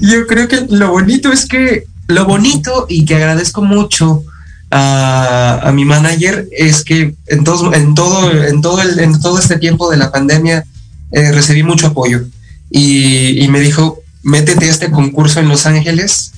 yo 0.00 0.26
creo 0.26 0.48
que 0.48 0.66
lo 0.68 0.90
bonito 0.90 1.32
es 1.32 1.46
que 1.46 1.84
lo 2.08 2.24
bonito 2.24 2.86
y 2.88 3.04
que 3.04 3.16
agradezco 3.16 3.62
mucho 3.62 4.24
a, 4.70 5.70
mi 5.74 5.84
manager 5.84 6.48
es 6.52 6.84
que 6.84 7.14
en 7.26 7.44
todo, 7.44 7.74
en 7.74 7.94
todo, 7.94 8.30
en 8.30 8.60
todo, 8.60 8.80
el, 8.82 8.98
en 9.00 9.20
todo 9.20 9.38
este 9.38 9.58
tiempo 9.58 9.90
de 9.90 9.96
la 9.96 10.12
pandemia 10.12 10.64
eh, 11.12 11.32
recibí 11.32 11.62
mucho 11.62 11.88
apoyo 11.88 12.24
y, 12.70 13.48
me 13.48 13.60
dijo, 13.60 14.00
métete 14.22 14.66
a 14.66 14.70
este 14.70 14.90
concurso 14.90 15.40
en 15.40 15.48
Los 15.48 15.66
Ángeles 15.66 16.32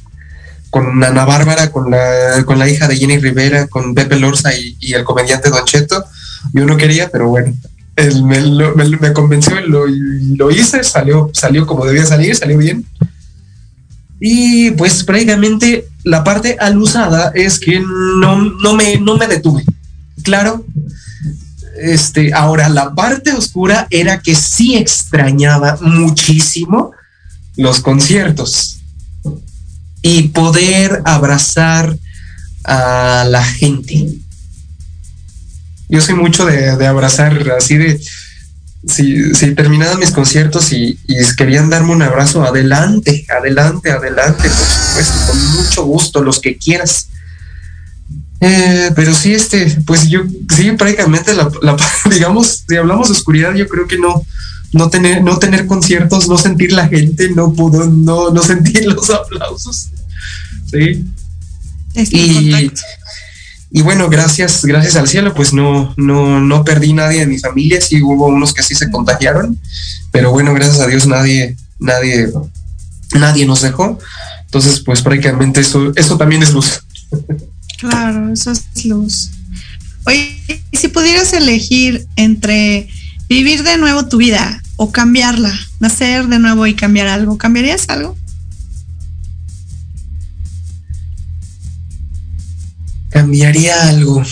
con 0.70 1.05
Ana 1.05 1.26
Bárbara, 1.26 1.70
con 1.70 1.90
la, 1.90 2.43
con 2.47 2.59
la 2.59 2.66
hija 2.68 2.88
de 2.88 2.97
Jenny 2.97 3.18
Rivera, 3.18 3.66
con 3.66 3.95
Pepe 3.95 4.18
Lorza 4.18 4.51
y, 4.57 4.95
el 4.95 5.05
comediante 5.05 5.51
Don 5.51 5.66
Cheto. 5.66 6.03
Yo 6.55 6.64
no 6.64 6.78
quería, 6.78 7.11
pero 7.11 7.28
bueno, 7.28 7.55
él 7.97 8.22
me, 8.24 9.12
convenció 9.12 9.61
lo, 9.61 9.86
lo, 9.86 10.51
hice, 10.51 10.82
salió, 10.82 11.30
salió 11.32 11.66
como 11.66 11.84
debía 11.84 12.07
salir, 12.07 12.34
salió 12.34 12.59
bien. 12.59 12.86
Y 14.20 14.70
pues 14.72 15.05
prácticamente 15.05 15.88
la 16.05 16.24
parte 16.24 16.57
alusada 16.59 17.32
es 17.34 17.59
que 17.59 17.80
no, 17.80 18.36
no, 18.36 18.74
me, 18.74 18.99
no 18.99 19.16
me 19.16 19.26
detuve. 19.26 19.64
Claro. 20.22 20.64
Este, 21.80 22.32
ahora, 22.32 22.68
la 22.68 22.95
parte 22.95 23.32
oscura 23.32 23.86
era 23.90 24.20
que 24.20 24.34
sí 24.34 24.76
extrañaba 24.76 25.78
muchísimo 25.80 26.93
los 27.57 27.80
conciertos 27.80 28.78
y 30.03 30.28
poder 30.28 31.03
abrazar 31.05 31.97
a 32.64 33.24
la 33.28 33.45
gente. 33.45 34.09
Yo 35.93 36.01
soy 36.01 36.16
mucho 36.16 36.45
de, 36.47 36.76
de 36.76 36.86
abrazar 36.86 37.49
así 37.57 37.76
de, 37.76 38.01
si, 38.86 39.34
si 39.34 39.55
terminaban 39.55 39.99
mis 39.99 40.11
conciertos 40.11 40.72
y, 40.72 40.99
querían 41.36 41.70
darme 41.70 41.93
un 41.93 42.03
abrazo, 42.03 42.43
adelante, 42.43 43.24
adelante, 43.28 43.90
adelante, 43.90 44.49
por 44.49 44.66
supuesto, 44.66 45.14
con 45.28 45.53
mucho 45.53 45.84
gusto, 45.84 46.22
los 46.22 46.40
que 46.40 46.57
quieras. 46.57 47.09
Eh, 48.40 48.90
pero 48.97 49.14
sí, 49.14 49.34
este, 49.34 49.66
pues 49.86 50.09
yo, 50.09 50.22
sí, 50.55 50.72
prácticamente, 50.72 51.32
la, 51.34 51.49
digamos, 52.11 52.64
si 52.68 52.76
hablamos 52.76 53.09
de 53.09 53.12
oscuridad, 53.12 53.55
yo 53.55 53.68
creo 53.68 53.86
que 53.86 53.99
no, 53.99 54.26
no 54.72 54.90
tener, 54.90 55.22
no 55.22 55.38
tener 55.38 55.66
conciertos, 55.66 56.28
no 56.28 56.36
sentir 56.38 56.72
la 56.72 56.88
gente, 56.88 57.28
no 57.30 57.53
pudo, 57.53 57.86
no, 57.86 58.30
no 58.30 58.43
sentir 58.43 58.84
los 58.93 59.11
aplausos. 59.11 59.90
Sí. 60.70 61.05
y, 61.95 62.70
y 63.74 63.80
bueno, 63.80 64.10
gracias, 64.10 64.64
gracias 64.64 64.96
al 64.96 65.08
cielo, 65.08 65.32
pues 65.34 65.54
no, 65.54 65.94
no, 65.96 66.40
no 66.40 66.62
perdí 66.62 66.92
nadie 66.92 67.20
de 67.20 67.26
mi 67.26 67.38
familia, 67.38 67.80
sí 67.80 68.02
hubo 68.02 68.26
unos 68.26 68.52
que 68.52 68.62
sí 68.62 68.74
se 68.74 68.90
contagiaron, 68.90 69.58
pero 70.10 70.30
bueno, 70.30 70.52
gracias 70.52 70.80
a 70.80 70.86
Dios 70.86 71.06
nadie, 71.06 71.56
nadie, 71.78 72.28
nadie 73.14 73.46
nos 73.46 73.62
dejó. 73.62 73.98
Entonces, 74.44 74.80
pues 74.80 75.00
prácticamente 75.00 75.62
eso, 75.62 75.90
eso 75.96 76.18
también 76.18 76.42
es 76.42 76.52
luz. 76.52 76.82
Claro, 77.78 78.30
eso 78.30 78.50
es 78.50 78.84
luz. 78.84 79.30
Oye, 80.04 80.62
si 80.74 80.88
pudieras 80.88 81.32
elegir 81.32 82.06
entre 82.16 82.90
vivir 83.26 83.62
de 83.62 83.78
nuevo 83.78 84.06
tu 84.06 84.18
vida 84.18 84.62
o 84.76 84.92
cambiarla, 84.92 85.58
nacer 85.80 86.26
de 86.26 86.38
nuevo 86.38 86.66
y 86.66 86.74
cambiar 86.74 87.06
algo, 87.06 87.38
¿cambiarías 87.38 87.88
algo? 87.88 88.18
Cambiaría 93.12 93.88
algo. 93.88 94.22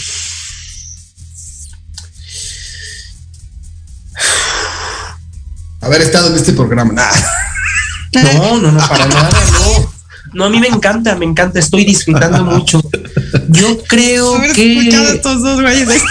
Haber 5.81 6.03
estado 6.03 6.29
en 6.29 6.37
este 6.37 6.53
programa. 6.53 6.93
No, 8.13 8.61
no, 8.61 8.73
no, 8.73 8.89
para 8.89 9.07
nada, 9.07 9.31
no. 9.53 9.93
No, 10.33 10.45
a 10.45 10.51
mí 10.51 10.61
me 10.61 10.69
encanta, 10.69 11.17
me 11.17 11.25
encanta, 11.25 11.59
estoy 11.59 11.85
disfrutando 11.85 12.45
mucho. 12.45 12.81
Yo 13.49 13.83
creo 13.85 14.41
que. 14.55 14.89
estos 14.89 15.43
dos 15.43 15.61
güeyes. 15.61 16.03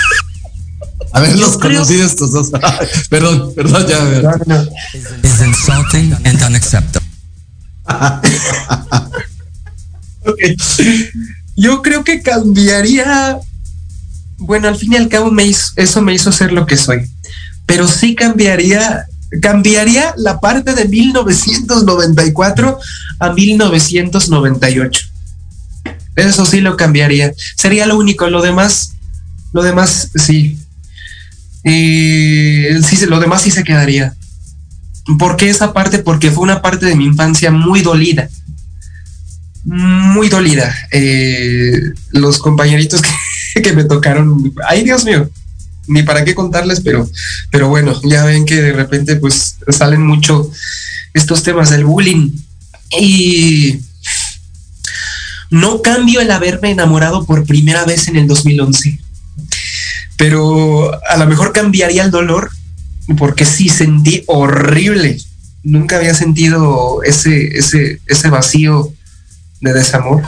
Haberlos 1.12 1.58
conocido 1.58 2.06
estos 2.06 2.32
dos. 2.32 2.52
perdón, 3.10 3.54
perdón, 3.56 3.88
ya. 3.88 3.98
Es 5.24 5.42
insulting 5.42 6.14
and 6.26 6.42
unacceptable. 6.42 7.08
okay. 10.26 10.56
Yo 11.60 11.82
creo 11.82 12.06
que 12.06 12.22
cambiaría. 12.22 13.38
Bueno, 14.38 14.70
al 14.70 14.78
fin 14.78 14.94
y 14.94 14.96
al 14.96 15.10
cabo 15.10 15.30
me 15.30 15.44
hizo, 15.44 15.74
eso 15.76 16.02
me 16.02 16.14
hizo 16.14 16.32
ser 16.32 16.54
lo 16.54 16.66
que 16.66 16.78
soy. 16.78 17.02
Pero 17.66 17.86
sí 17.86 18.16
cambiaría, 18.16 19.06
cambiaría 19.42 20.14
la 20.16 20.40
parte 20.40 20.74
de 20.74 20.88
1994 20.88 22.80
a 23.20 23.34
1998. 23.34 25.06
Eso 26.16 26.46
sí 26.46 26.62
lo 26.62 26.78
cambiaría. 26.78 27.34
Sería 27.58 27.86
lo 27.86 27.98
único. 27.98 28.30
Lo 28.30 28.42
demás, 28.42 28.94
lo 29.52 29.62
demás 29.62 30.12
sí. 30.16 30.58
Y 31.66 32.68
sí, 32.84 33.06
lo 33.06 33.20
demás 33.20 33.42
sí 33.42 33.52
se 33.52 33.66
quedaría. 33.66 34.16
¿Por 35.18 35.36
qué 35.36 35.50
esa 35.50 35.74
parte? 35.74 36.00
Porque 36.00 36.32
fue 36.32 36.44
una 36.44 36.62
parte 36.62 36.86
de 36.86 36.96
mi 36.96 37.04
infancia 37.04 37.52
muy 37.52 37.82
dolida 37.82 38.30
muy 39.66 40.30
dolida. 40.30 40.74
Eh, 40.92 41.80
los 42.12 42.40
compañeritos 42.40 43.02
que, 43.64 43.74
me 43.74 43.84
tocaron, 43.84 44.54
ay 44.68 44.84
Dios 44.84 45.06
mío, 45.06 45.30
ni 45.88 46.04
para 46.04 46.24
qué 46.24 46.36
contarles, 46.36 46.82
pero, 46.82 47.10
pero 47.52 47.68
bueno, 47.68 48.00
ya 48.04 48.26
ven 48.26 48.46
que 48.46 48.62
de 48.62 48.74
repente 48.74 49.16
pues 49.16 49.58
salen 49.70 50.06
mucho 50.06 50.50
estos 51.14 51.44
temas 51.44 51.70
del 51.70 51.86
bullying 51.86 52.32
y 53.00 53.80
no 55.50 55.82
cambio 55.82 56.22
el 56.22 56.32
haberme 56.32 56.72
enamorado 56.72 57.26
por 57.26 57.46
primera 57.46 57.86
vez 57.86 58.08
en 58.08 58.16
el 58.16 58.28
2011, 58.28 59.00
pero 60.16 60.92
a 61.10 61.18
lo 61.18 61.26
mejor 61.26 61.54
cambiaría 61.54 62.04
el 62.04 62.12
dolor 62.12 62.52
porque 63.18 63.46
sí 63.46 63.70
sentí 63.70 64.24
horrible. 64.28 65.20
Nunca 65.64 65.98
había 65.98 66.14
sentido 66.14 67.02
ese, 67.04 67.58
ese, 67.58 68.00
ese 68.06 68.30
vacío 68.30 68.94
de 69.62 69.74
desamor. 69.74 70.24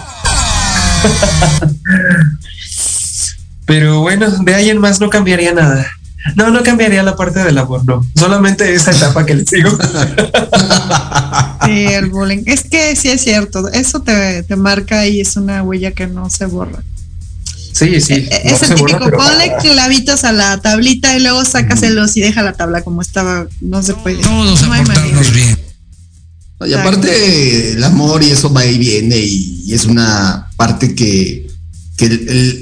Pero 3.65 4.01
bueno, 4.01 4.29
de 4.29 4.55
ahí 4.55 4.69
en 4.69 4.79
más 4.79 4.99
no 4.99 5.09
cambiaría 5.09 5.53
nada. 5.53 5.87
No, 6.35 6.51
no 6.51 6.61
cambiaría 6.61 7.01
la 7.03 7.15
parte 7.15 7.39
del 7.39 7.57
amor, 7.57 7.83
no. 7.85 8.05
Solamente 8.15 8.73
esa 8.73 8.91
etapa 8.91 9.25
que 9.25 9.35
le 9.35 9.45
sigo. 9.45 9.71
Sí, 11.65 11.85
el 11.85 12.09
bullying. 12.09 12.43
Es 12.45 12.63
que 12.63 12.95
sí 12.95 13.09
es 13.09 13.21
cierto. 13.21 13.67
Eso 13.69 14.01
te, 14.01 14.43
marca 14.55 15.07
y 15.07 15.21
es 15.21 15.35
una 15.35 15.63
huella 15.63 15.91
que 15.91 16.07
no 16.07 16.29
se 16.29 16.45
borra. 16.45 16.79
Sí, 17.71 18.01
sí. 18.01 18.13
E, 18.13 18.27
e, 18.29 18.41
es 18.51 18.63
el 18.63 18.75
típico, 18.75 18.99
ponle 18.99 19.55
clavitos 19.61 20.23
a 20.23 20.31
la 20.31 20.59
tablita 20.59 21.15
y 21.15 21.21
luego 21.21 21.45
sácaselos 21.45 22.17
y 22.17 22.21
deja 22.21 22.41
la 22.43 22.53
tabla 22.53 22.81
como 22.81 23.01
estaba. 23.01 23.47
No 23.61 23.81
se 23.81 23.93
puede. 23.93 24.21
Todos 24.21 24.61
no 24.61 24.71
bien. 25.31 25.59
Y 26.67 26.73
aparte 26.73 27.73
el 27.73 27.83
amor 27.83 28.23
y 28.23 28.31
eso 28.31 28.51
va 28.51 28.65
y 28.65 28.77
viene 28.77 29.17
y, 29.17 29.73
es 29.73 29.85
una 29.85 30.49
parte 30.57 30.93
que, 30.95 31.47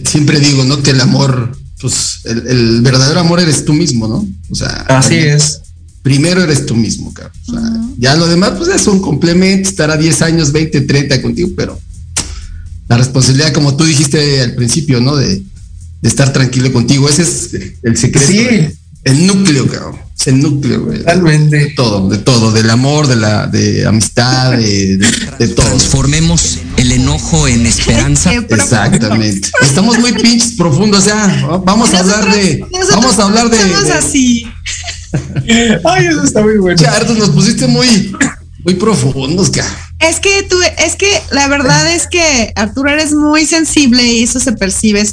siempre 0.06 0.40
digo, 0.40 0.64
¿no? 0.64 0.82
Que 0.84 0.92
el 0.92 1.02
amor, 1.02 1.58
pues 1.82 2.20
el, 2.26 2.82
verdadero 2.82 3.20
amor 3.20 3.40
eres 3.40 3.66
tú 3.66 3.74
mismo, 3.74 4.08
¿no? 4.08 4.28
O 4.50 4.56
sea, 4.56 4.86
así 4.90 5.16
es. 5.16 5.62
Primero 6.04 6.44
eres 6.44 6.66
tú 6.66 6.76
mismo, 6.76 7.14
cabrón. 7.14 7.34
O 7.48 7.52
sea, 7.52 7.62
ya 7.98 8.16
lo 8.16 8.28
demás, 8.28 8.54
pues 8.58 8.70
es 8.70 8.86
un 8.88 9.02
complemento, 9.02 9.70
estar 9.70 9.90
a 9.92 9.98
10 9.98 10.22
años, 10.22 10.52
20, 10.52 10.82
30 10.82 11.22
contigo, 11.22 11.50
pero 11.56 11.80
la 12.88 12.98
responsabilidad, 12.98 13.54
como 13.54 13.76
tú 13.76 13.86
dijiste 13.86 14.42
al 14.42 14.56
principio, 14.56 15.00
¿no? 15.00 15.16
De, 15.16 15.42
estar 16.02 16.32
tranquilo 16.32 16.72
contigo. 16.72 17.10
Ese 17.10 17.24
es 17.24 17.50
el 17.84 17.98
secreto. 17.98 18.32
Sí. 18.32 18.79
El 19.04 19.28
núcleo, 19.28 19.68
cabrón. 19.68 20.00
Es 20.20 20.28
el 20.28 20.42
núcleo, 20.42 20.86
güey. 20.86 21.00
Totalmente. 21.00 21.58
De 21.58 21.66
todo, 21.72 22.10
de 22.10 22.18
todo, 22.18 22.52
del 22.52 22.70
amor, 22.70 23.08
de 23.08 23.16
la 23.16 23.48
de 23.48 23.86
amistad, 23.86 24.52
de, 24.52 24.98
de, 24.98 25.08
de 25.40 25.48
todo. 25.48 25.66
Transformemos 25.66 26.60
el 26.76 26.92
enojo 26.92 27.48
en 27.48 27.66
esperanza. 27.66 28.34
Exactamente. 28.50 29.50
Estamos 29.62 29.98
muy 30.00 30.12
pinches 30.14 30.54
profundos 30.54 31.06
ya. 31.06 31.62
Vamos 31.64 31.94
a 31.94 32.00
hablar 32.00 32.30
de. 32.34 32.66
Vamos 32.92 33.20
a 33.20 33.24
hablar 33.24 33.50
de. 33.50 33.58
somos 33.58 33.90
así. 33.92 34.46
Ay, 35.86 36.06
eso 36.08 36.24
está 36.24 36.42
muy 36.42 36.58
bueno. 36.58 36.78
Chartos, 36.78 37.18
nos 37.18 37.30
pusiste 37.30 37.68
muy, 37.68 38.14
muy 38.64 38.76
profundos, 38.76 39.50
cabrón. 39.50 39.74
Es 40.00 40.20
que 40.20 40.44
tú, 40.44 40.56
es 40.78 40.96
que 40.96 41.22
la 41.32 41.48
verdad 41.48 41.94
es 41.94 42.08
que 42.08 42.54
Arturo 42.56 42.90
eres 42.90 43.14
muy 43.14 43.46
sensible 43.46 44.04
y 44.04 44.24
eso 44.24 44.40
se 44.40 44.54
percibe, 44.54 45.06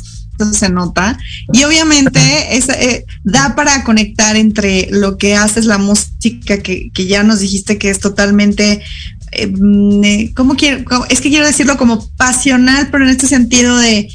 se 0.45 0.69
nota. 0.69 1.19
Y 1.53 1.65
obviamente 1.65 2.57
es, 2.57 2.69
eh, 2.69 3.05
da 3.25 3.55
para 3.55 3.85
conectar 3.85 4.37
entre 4.37 4.89
lo 4.91 5.19
que 5.19 5.35
haces, 5.37 5.65
la 5.65 5.79
música 5.79 6.59
que, 6.59 6.91
que 6.93 7.07
ya 7.07 7.23
nos 7.23 7.41
dijiste 7.41 7.79
que 7.79 7.91
es 7.91 8.01
totalmente, 8.01 8.83
eh, 9.33 10.33
¿cómo 10.35 10.57
quiero? 10.57 10.85
es 11.09 11.21
que 11.21 11.31
quiero 11.31 11.47
decirlo 11.47 11.77
como 11.77 12.09
pasional, 12.17 12.89
pero 12.91 13.05
en 13.05 13.11
este 13.11 13.27
sentido 13.27 13.77
de 13.77 14.09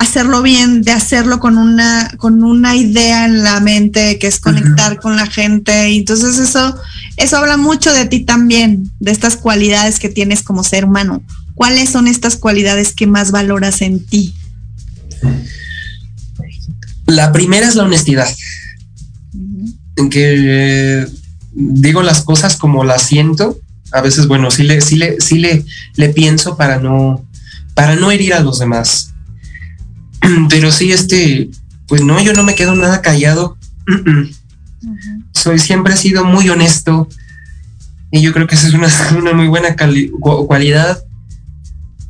hacerlo 0.00 0.40
bien, 0.40 0.80
de 0.80 0.92
hacerlo 0.92 1.40
con 1.40 1.58
una, 1.58 2.10
con 2.16 2.42
una 2.42 2.74
idea 2.74 3.26
en 3.26 3.42
la 3.42 3.60
mente, 3.60 4.18
que 4.18 4.28
es 4.28 4.40
conectar 4.40 4.98
con 4.98 5.14
la 5.14 5.26
gente. 5.26 5.90
Y 5.90 5.98
entonces 5.98 6.38
eso, 6.38 6.74
eso 7.18 7.36
habla 7.36 7.58
mucho 7.58 7.92
de 7.92 8.06
ti 8.06 8.20
también, 8.20 8.90
de 8.98 9.10
estas 9.10 9.36
cualidades 9.36 9.98
que 9.98 10.08
tienes 10.08 10.42
como 10.42 10.64
ser 10.64 10.86
humano. 10.86 11.22
¿Cuáles 11.54 11.90
son 11.90 12.08
estas 12.08 12.36
cualidades 12.36 12.94
que 12.94 13.06
más 13.06 13.30
valoras 13.30 13.82
en 13.82 14.04
ti? 14.06 14.34
La 17.10 17.32
primera 17.32 17.66
es 17.66 17.74
la 17.74 17.82
honestidad. 17.82 18.28
En 19.96 20.10
que 20.10 21.06
digo 21.52 22.02
las 22.02 22.22
cosas 22.22 22.56
como 22.56 22.84
las 22.84 23.02
siento. 23.02 23.58
A 23.92 24.00
veces, 24.00 24.28
bueno, 24.28 24.50
sí 24.52 24.62
le, 24.62 24.80
sí 24.80 24.96
le, 24.96 25.20
sí 25.20 25.38
le, 25.38 25.64
le 25.96 26.08
pienso 26.10 26.56
para 26.56 26.78
no, 26.78 27.26
para 27.74 27.96
no 27.96 28.12
herir 28.12 28.34
a 28.34 28.40
los 28.40 28.60
demás. 28.60 29.12
Pero 30.48 30.70
sí, 30.70 30.92
este, 30.92 31.50
pues 31.88 32.02
no, 32.02 32.20
yo 32.20 32.32
no 32.32 32.44
me 32.44 32.54
quedo 32.54 32.76
nada 32.76 33.02
callado. 33.02 33.58
Soy 35.34 35.58
siempre 35.58 35.96
sido 35.96 36.24
muy 36.24 36.48
honesto. 36.48 37.08
Y 38.12 38.20
yo 38.20 38.32
creo 38.32 38.46
que 38.46 38.54
esa 38.54 38.68
es 38.68 38.74
una, 38.74 38.88
una 39.18 39.32
muy 39.32 39.48
buena 39.48 39.74
cualidad. 40.46 41.02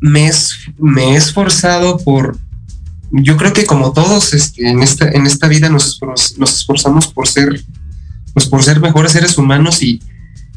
Me, 0.01 0.31
me 0.79 1.15
he 1.15 1.17
esforzado 1.17 1.99
por, 1.99 2.39
yo 3.13 3.37
creo 3.37 3.53
que 3.53 3.67
como 3.67 3.93
todos 3.93 4.35
este, 4.35 4.69
en, 4.69 4.83
esta, 4.83 5.09
en 5.11 5.27
esta 5.27 5.49
vida 5.49 5.69
nos, 5.69 5.99
esfor- 6.01 6.39
nos 6.39 6.55
esforzamos 6.55 7.09
por 7.09 7.27
ser, 7.29 7.65
pues 8.33 8.47
por 8.47 8.63
ser 8.63 8.81
mejores 8.81 9.13
seres 9.13 9.37
humanos 9.37 9.83
y, 9.83 10.01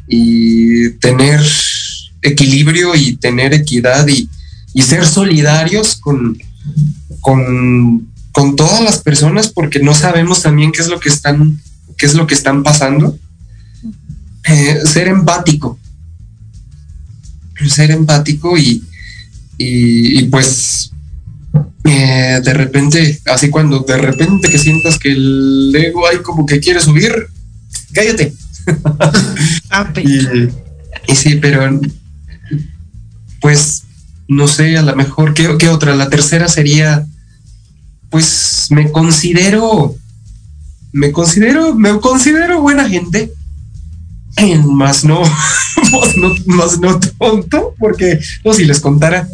y 0.08 0.90
tener 1.00 1.40
equilibrio 2.22 2.94
y 2.94 3.16
tener 3.16 3.52
equidad 3.54 4.06
y, 4.08 4.28
y 4.72 4.82
ser 4.82 5.06
solidarios 5.06 5.96
con, 5.96 6.38
con, 7.20 8.08
con 8.32 8.56
todas 8.56 8.82
las 8.82 8.98
personas 9.02 9.48
porque 9.48 9.80
no 9.80 9.94
sabemos 9.94 10.42
también 10.42 10.72
qué 10.72 10.82
es 10.82 10.88
lo 10.88 11.00
que 11.00 11.08
están, 11.08 11.60
qué 11.98 12.06
es 12.06 12.14
lo 12.14 12.26
que 12.26 12.34
están 12.34 12.62
pasando. 12.62 13.18
Eh, 14.46 14.80
ser 14.86 15.08
empático. 15.08 15.78
Ser 17.68 17.90
empático 17.90 18.58
y, 18.58 18.82
y 19.56 20.24
pues 20.24 20.90
eh, 21.84 22.40
de 22.42 22.54
repente, 22.54 23.20
así 23.26 23.50
cuando 23.50 23.80
de 23.80 23.96
repente 23.96 24.50
que 24.50 24.58
sientas 24.58 24.98
que 24.98 25.12
el 25.12 25.72
ego 25.74 26.06
hay 26.08 26.18
como 26.18 26.46
que 26.46 26.60
quiere 26.60 26.80
subir, 26.80 27.12
cállate. 27.92 28.32
y, 30.02 31.12
y 31.12 31.16
sí, 31.16 31.36
pero 31.36 31.80
pues 33.40 33.82
no 34.28 34.48
sé, 34.48 34.76
a 34.76 34.82
lo 34.82 34.96
mejor, 34.96 35.34
¿qué, 35.34 35.56
qué 35.58 35.68
otra? 35.68 35.94
La 35.94 36.08
tercera 36.08 36.48
sería, 36.48 37.06
pues 38.10 38.68
me 38.70 38.90
considero, 38.90 39.94
me 40.92 41.12
considero, 41.12 41.74
me 41.74 41.98
considero 42.00 42.62
buena 42.62 42.88
gente, 42.88 43.32
más 44.66 45.04
no, 45.04 45.20
más 45.92 46.16
no, 46.16 46.34
más 46.46 46.78
no 46.80 46.98
tonto, 46.98 47.74
porque 47.78 48.18
no, 48.44 48.54
si 48.54 48.64
les 48.64 48.80
contara 48.80 49.28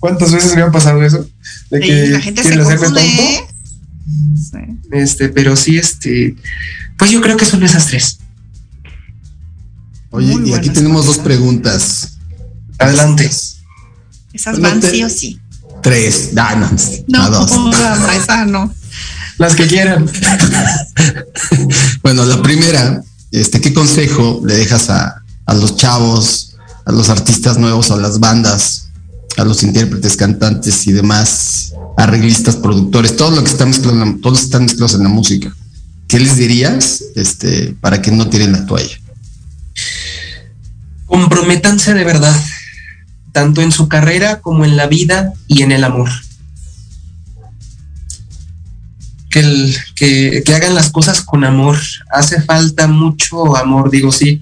cuántas 0.00 0.32
veces 0.32 0.54
me 0.54 0.62
ha 0.62 0.70
pasado 0.70 1.02
eso, 1.02 1.26
de 1.70 1.80
Sí, 1.80 1.86
que 1.86 2.06
la 2.08 2.20
gente 2.20 2.42
se 2.44 2.56
tonto. 2.56 3.00
Sí. 3.00 4.58
Este, 4.92 5.28
pero 5.28 5.54
sí, 5.56 5.76
este, 5.78 6.34
pues 6.96 7.10
yo 7.10 7.20
creo 7.20 7.36
que 7.36 7.44
son 7.44 7.62
esas 7.62 7.86
tres. 7.86 8.18
Oye, 10.10 10.36
Muy 10.38 10.50
y 10.50 10.54
aquí 10.54 10.70
tenemos 10.70 11.04
dos 11.06 11.18
preguntas. 11.18 12.16
Adelante. 12.78 13.30
Esas 14.32 14.60
van 14.60 14.80
te- 14.80 14.90
sí 14.90 15.02
o 15.04 15.08
sí. 15.10 15.38
Tres. 15.82 16.30
Ah, 16.36 16.54
no, 16.56 16.70
No, 17.08 17.22
a 17.24 17.28
dos. 17.30 17.50
no, 17.52 18.10
esa 18.12 18.44
no. 18.46 18.72
Las 19.38 19.54
que 19.54 19.66
quieran. 19.66 20.10
Bueno, 22.02 22.24
la 22.24 22.42
primera, 22.42 23.02
este, 23.32 23.60
¿qué 23.60 23.72
consejo 23.74 24.40
le 24.44 24.56
dejas 24.56 24.88
a, 24.90 25.22
a 25.46 25.54
los 25.54 25.76
chavos, 25.76 26.56
a 26.86 26.92
los 26.92 27.08
artistas 27.10 27.58
nuevos, 27.58 27.90
a 27.90 27.96
las 27.96 28.18
bandas, 28.18 28.87
a 29.38 29.44
los 29.44 29.62
intérpretes, 29.62 30.16
cantantes 30.16 30.86
y 30.86 30.92
demás 30.92 31.72
arreglistas, 31.96 32.56
productores, 32.56 33.16
todo 33.16 33.30
lo 33.36 33.42
que 33.44 33.50
está 33.50 33.64
mezclado, 33.66 33.92
en 33.94 34.00
la- 34.00 34.18
todos 34.20 34.42
están 34.42 34.62
mezclados 34.64 34.94
en 34.94 35.02
la 35.04 35.08
música? 35.08 35.54
¿Qué 36.08 36.18
les 36.18 36.36
dirías, 36.36 37.02
este, 37.16 37.74
para 37.80 38.00
que 38.02 38.10
no 38.10 38.28
tiren 38.28 38.52
la 38.52 38.66
toalla? 38.66 38.98
Comprométanse 41.06 41.94
de 41.94 42.04
verdad, 42.04 42.34
tanto 43.32 43.62
en 43.62 43.72
su 43.72 43.88
carrera 43.88 44.40
como 44.40 44.64
en 44.64 44.76
la 44.76 44.86
vida 44.86 45.32
y 45.46 45.62
en 45.62 45.72
el 45.72 45.84
amor. 45.84 46.10
Que, 49.30 50.42
que 50.44 50.54
hagan 50.54 50.74
las 50.74 50.90
cosas 50.90 51.20
con 51.20 51.44
amor. 51.44 51.78
Hace 52.10 52.42
falta 52.42 52.86
mucho 52.88 53.56
amor, 53.56 53.90
digo, 53.90 54.10
sí. 54.10 54.40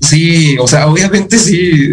Sí, 0.00 0.56
o 0.58 0.66
sea, 0.66 0.86
obviamente 0.86 1.38
sí. 1.38 1.90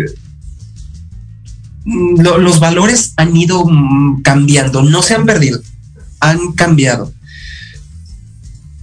Mm, 1.90 2.20
lo- 2.22 2.38
los 2.38 2.60
valores 2.60 3.14
han 3.16 3.36
ido 3.36 3.64
mm, 3.66 4.22
cambiando, 4.22 4.84
no 4.84 5.02
se 5.02 5.16
han 5.16 5.26
perdido, 5.26 5.62
han 6.20 6.52
cambiado. 6.52 7.14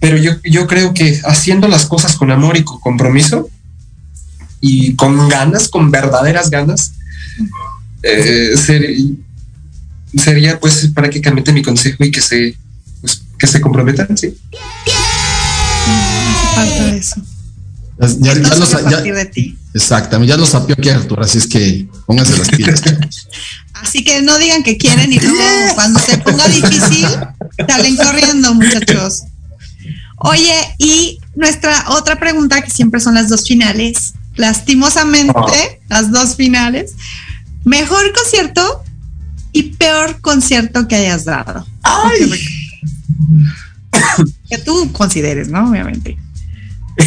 Pero 0.01 0.17
yo, 0.17 0.33
yo 0.43 0.67
creo 0.67 0.95
que 0.95 1.21
haciendo 1.27 1.69
las 1.69 1.85
cosas 1.85 2.17
con 2.17 2.31
amor 2.31 2.57
y 2.57 2.65
con 2.65 2.81
compromiso, 2.81 3.49
y 4.61 4.95
con 4.97 5.29
ganas, 5.29 5.69
con 5.69 5.91
verdaderas 5.91 6.49
ganas, 6.49 6.93
eh, 8.03 8.53
ser- 8.57 8.97
sería 10.17 10.59
pues 10.59 10.89
prácticamente 10.95 11.53
mi 11.53 11.63
consejo 11.63 12.05
y 12.05 12.11
que 12.11 12.23
se, 12.23 12.57
pues, 13.03 13.23
que 13.39 13.47
se 13.47 13.61
comprometan, 13.61 14.17
sí. 14.17 14.35
Ya, 17.99 18.34
ya 18.34 18.42
Todo 18.42 18.59
los- 18.59 18.90
ya- 18.90 19.01
de 19.03 19.24
ti. 19.26 19.57
exactamente, 19.72 20.30
ya 20.30 20.36
lo 20.36 20.47
sapió 20.47 20.74
aquí 20.76 20.88
Arturo, 20.88 21.22
así 21.22 21.38
es 21.38 21.47
que 21.47 21.86
pónganse 22.07 22.36
las 22.36 22.49
pilas. 22.49 22.82
Así 23.74 24.03
que 24.03 24.22
no 24.22 24.38
digan 24.38 24.62
que 24.62 24.76
quieren 24.78 25.12
y 25.12 25.18
luego 25.18 25.74
cuando 25.74 25.99
se 26.01 26.16
ponga 26.18 26.47
difícil, 26.49 27.07
salen 27.68 27.97
corriendo, 27.97 28.55
muchachos. 28.55 29.24
Oye, 30.18 30.55
y 30.78 31.18
nuestra 31.34 31.84
otra 31.90 32.18
pregunta, 32.18 32.62
que 32.62 32.70
siempre 32.70 33.01
son 33.01 33.14
las 33.14 33.28
dos 33.28 33.47
finales, 33.47 34.14
lastimosamente, 34.36 35.82
las 35.88 36.11
dos 36.11 36.34
finales. 36.36 36.92
Mejor 37.64 38.11
concierto 38.14 38.82
y 39.53 39.64
peor 39.74 40.20
concierto 40.22 40.88
que 40.88 40.95
hayas 40.97 41.24
dado. 41.26 41.66
Que 44.49 44.59
tú 44.59 44.90
consideres, 44.92 45.49
¿no? 45.49 45.68
Obviamente. 45.68 46.16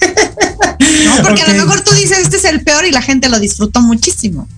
No, 0.00 1.22
porque 1.22 1.42
a 1.42 1.48
lo 1.52 1.64
mejor 1.64 1.80
tú 1.82 1.94
dices, 1.94 2.18
este 2.18 2.36
es 2.36 2.44
el 2.44 2.62
peor 2.62 2.84
y 2.84 2.90
la 2.90 3.02
gente 3.02 3.28
lo 3.28 3.38
disfrutó 3.40 3.80
muchísimo. 3.80 4.48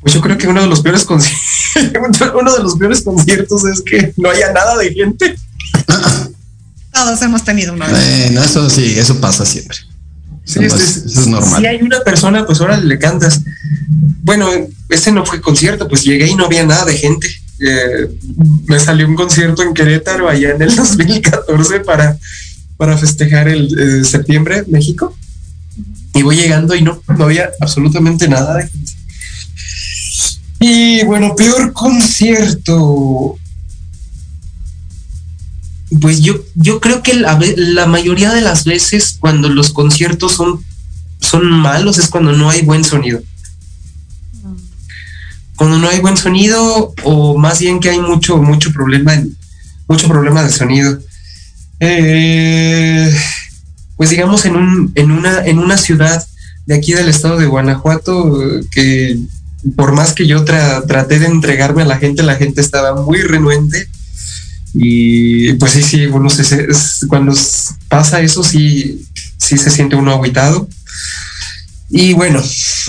Pues 0.00 0.14
yo 0.14 0.20
creo 0.20 0.38
que 0.38 0.48
uno 0.48 0.60
de 0.62 0.66
los 0.66 0.80
peores 0.80 1.04
conciertos, 1.04 2.32
uno 2.40 2.54
de 2.56 2.62
los 2.62 2.76
peores 2.76 3.02
conciertos 3.02 3.64
es 3.64 3.82
que 3.82 4.12
no 4.16 4.30
haya 4.30 4.52
nada 4.52 4.76
de 4.78 4.92
gente. 4.92 5.36
Todos 6.92 7.22
hemos 7.22 7.44
tenido 7.44 7.74
uno. 7.74 7.86
Bueno, 7.88 8.42
eso 8.42 8.68
sí, 8.70 8.98
eso 8.98 9.20
pasa 9.20 9.44
siempre. 9.46 9.76
Sí, 10.44 10.58
Eso 10.64 10.76
este- 10.76 10.84
es- 10.90 10.96
eso 11.06 11.20
es 11.20 11.26
normal. 11.26 11.60
Si 11.60 11.66
hay 11.66 11.82
una 11.82 12.00
persona, 12.00 12.44
pues 12.46 12.60
ahora 12.60 12.78
le 12.78 12.98
cantas. 12.98 13.40
Bueno, 14.22 14.48
ese 14.88 15.12
no 15.12 15.24
fue 15.24 15.40
concierto, 15.40 15.86
pues 15.86 16.02
llegué 16.02 16.26
y 16.28 16.34
no 16.34 16.46
había 16.46 16.64
nada 16.64 16.84
de 16.86 16.96
gente. 16.96 17.28
Eh, 17.60 18.08
me 18.66 18.80
salió 18.80 19.06
un 19.06 19.14
concierto 19.14 19.62
en 19.62 19.74
Querétaro 19.74 20.28
allá 20.28 20.50
en 20.52 20.62
el 20.62 20.74
2014 20.76 21.80
para, 21.80 22.16
para 22.80 22.96
festejar 22.96 23.46
el 23.46 23.78
eh, 23.78 24.04
septiembre, 24.06 24.64
México. 24.66 25.14
Y 26.14 26.22
voy 26.22 26.36
llegando 26.36 26.74
y 26.74 26.80
no, 26.80 27.02
no 27.14 27.24
había 27.24 27.50
absolutamente 27.60 28.26
nada 28.26 28.56
de 28.56 28.68
gente. 28.68 28.92
Y 30.60 31.04
bueno, 31.04 31.36
peor 31.36 31.74
concierto. 31.74 33.36
Pues 36.00 36.22
yo, 36.22 36.36
yo 36.54 36.80
creo 36.80 37.02
que 37.02 37.12
la, 37.12 37.38
la, 37.54 37.84
mayoría 37.84 38.32
de 38.32 38.40
las 38.40 38.64
veces 38.64 39.18
cuando 39.20 39.50
los 39.50 39.72
conciertos 39.74 40.32
son, 40.32 40.64
son 41.18 41.50
malos 41.50 41.98
es 41.98 42.08
cuando 42.08 42.32
no 42.32 42.48
hay 42.48 42.62
buen 42.62 42.82
sonido. 42.82 43.20
Cuando 45.54 45.78
no 45.78 45.90
hay 45.90 46.00
buen 46.00 46.16
sonido 46.16 46.94
o 47.04 47.36
más 47.36 47.58
bien 47.58 47.78
que 47.78 47.90
hay 47.90 47.98
mucho, 48.00 48.38
mucho 48.38 48.72
problema, 48.72 49.22
mucho 49.86 50.08
problema 50.08 50.42
de 50.42 50.50
sonido. 50.50 50.98
Eh, 51.80 53.12
pues 53.96 54.10
digamos 54.10 54.44
en, 54.44 54.56
un, 54.56 54.92
en, 54.94 55.10
una, 55.10 55.44
en 55.44 55.58
una 55.58 55.76
ciudad 55.76 56.26
de 56.66 56.74
aquí 56.74 56.92
del 56.92 57.08
estado 57.08 57.38
de 57.38 57.46
Guanajuato 57.46 58.38
que 58.70 59.18
por 59.76 59.92
más 59.92 60.12
que 60.12 60.26
yo 60.26 60.44
traté 60.44 61.18
de 61.18 61.26
entregarme 61.26 61.82
a 61.82 61.86
la 61.86 61.98
gente, 61.98 62.22
la 62.22 62.36
gente 62.36 62.60
estaba 62.60 63.02
muy 63.02 63.22
renuente. 63.22 63.88
Y 64.72 65.54
pues 65.54 65.72
sí, 65.72 65.82
sí, 65.82 66.06
bueno, 66.06 66.28
cuando 67.08 67.34
pasa 67.88 68.20
eso, 68.20 68.44
sí, 68.44 69.04
sí 69.36 69.58
se 69.58 69.70
siente 69.70 69.96
uno 69.96 70.14
aguitado. 70.14 70.68
Y 71.90 72.12
bueno, 72.14 72.40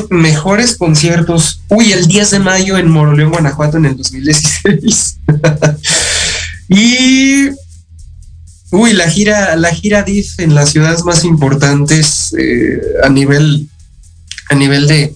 mejores 0.10 0.76
conciertos. 0.76 1.62
Uy, 1.70 1.92
el 1.92 2.06
10 2.08 2.32
de 2.32 2.39
mayo 2.39 2.78
en 2.78 2.89
Moroleón, 2.89 3.32
Guanajuato, 3.32 3.78
en 3.78 3.86
el 3.86 3.98
2016. 3.98 5.18
y. 6.70 7.50
Uy, 8.72 8.93
la 8.93 9.09
gira, 9.09 9.55
la 9.57 9.74
gira 9.74 10.03
DIF 10.03 10.39
en 10.39 10.55
las 10.55 10.72
ciudades 10.72 11.03
más 11.03 11.26
importantes 11.26 12.34
eh, 12.38 12.82
a 13.03 13.09
nivel, 13.09 13.69
a 14.49 14.55
nivel 14.55 14.88
de, 14.88 15.13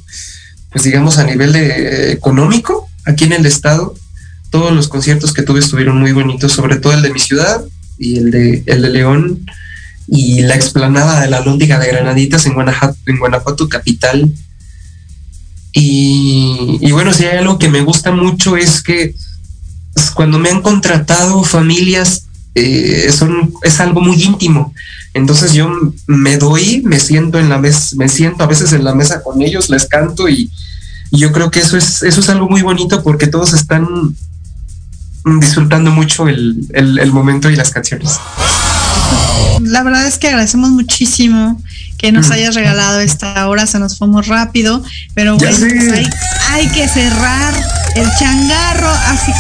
pues 0.72 0.84
digamos 0.84 1.18
a 1.18 1.24
nivel 1.24 1.54
de, 1.54 2.12
económico, 2.12 2.90
aquí 3.06 3.24
en 3.24 3.34
el 3.34 3.46
estado, 3.46 3.96
todos 4.50 4.74
los 4.74 4.90
conciertos 4.90 5.34
que 5.34 5.42
tuve 5.42 5.60
estuvieron 5.60 6.00
muy 6.00 6.12
bonitos, 6.12 6.52
sobre 6.52 6.78
todo 6.78 6.94
el 6.94 7.02
de 7.02 7.14
mi 7.14 7.20
ciudad 7.20 7.64
y 7.98 8.18
el 8.18 8.32
de, 8.32 8.64
el 8.66 8.82
de 8.82 8.90
León 8.90 9.46
y 10.08 10.42
la 10.42 10.56
explanada 10.56 11.22
de 11.22 11.30
la 11.30 11.42
Lóndiga 11.42 11.80
de 11.80 11.88
Granaditas 11.88 12.46
en 12.46 12.54
Guanajuato, 12.54 12.98
en 13.06 13.18
Guanajuato 13.18 13.70
capital. 13.70 14.32
Y, 15.78 16.90
bueno, 16.92 17.12
si 17.14 17.26
hay 17.26 17.38
algo 17.38 17.60
que 17.60 17.68
me 17.68 17.82
gusta 17.82 18.12
mucho 18.12 18.56
es 18.56 18.82
que 18.82 19.14
cuando 20.14 20.40
me 20.40 20.50
han 20.50 20.62
contratado 20.62 21.44
familias, 21.44 22.25
eh, 22.56 23.12
son, 23.12 23.54
es 23.64 23.80
algo 23.80 24.02
muy 24.02 24.22
íntimo. 24.24 24.74
Entonces 25.14 25.54
yo 25.54 25.70
me 26.08 26.38
doy, 26.38 26.82
me 26.84 27.00
siento 27.00 27.40
en 27.40 27.50
la 27.50 27.58
mesa, 27.58 27.96
me 27.98 28.10
siento 28.10 28.44
a 28.44 28.48
veces 28.48 28.74
en 28.74 28.84
la 28.84 28.96
mesa 28.96 29.22
con 29.22 29.42
ellos, 29.42 29.70
les 29.70 29.86
canto 29.88 30.28
y, 30.28 30.50
yo 31.12 31.32
creo 31.32 31.52
que 31.52 31.60
eso 31.60 31.78
es, 31.78 32.04
eso 32.04 32.20
es 32.20 32.30
algo 32.30 32.50
muy 32.50 32.62
bonito 32.62 33.02
porque 33.04 33.28
todos 33.28 33.54
están 33.54 33.88
disfrutando 35.40 35.92
mucho 35.92 36.28
el, 36.28 37.12
momento 37.12 37.50
y 37.50 37.56
las 37.56 37.72
canciones. 37.72 38.20
La 39.62 39.84
verdad 39.84 40.06
es 40.08 40.18
que 40.18 40.28
agradecemos 40.28 40.72
muchísimo 40.72 41.62
que 41.98 42.12
nos 42.12 42.32
hayas 42.32 42.56
regalado 42.56 43.00
esta 43.00 43.48
hora, 43.48 43.66
se 43.66 43.80
nos 43.80 43.98
fue 43.98 44.08
muy 44.08 44.24
rápido, 44.24 44.84
pero 45.14 45.38
bueno, 45.38 45.58
pues 45.58 46.10
hay, 46.50 46.68
que 46.70 46.88
cerrar 46.90 47.54
el 47.96 48.08
changarro, 48.20 48.90
así 48.90 49.32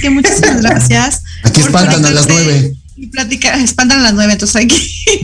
que 0.00 0.10
muchísimas 0.10 0.56
gracias. 0.62 1.22
Aquí 1.42 1.60
espantan 1.60 2.04
a 2.04 2.10
las 2.10 2.28
nueve 2.28 2.76
y 3.00 3.06
platicar, 3.06 3.58
espantan 3.58 4.02
las 4.02 4.12
nueve, 4.12 4.34
entonces 4.34 4.62
aquí. 4.62 4.76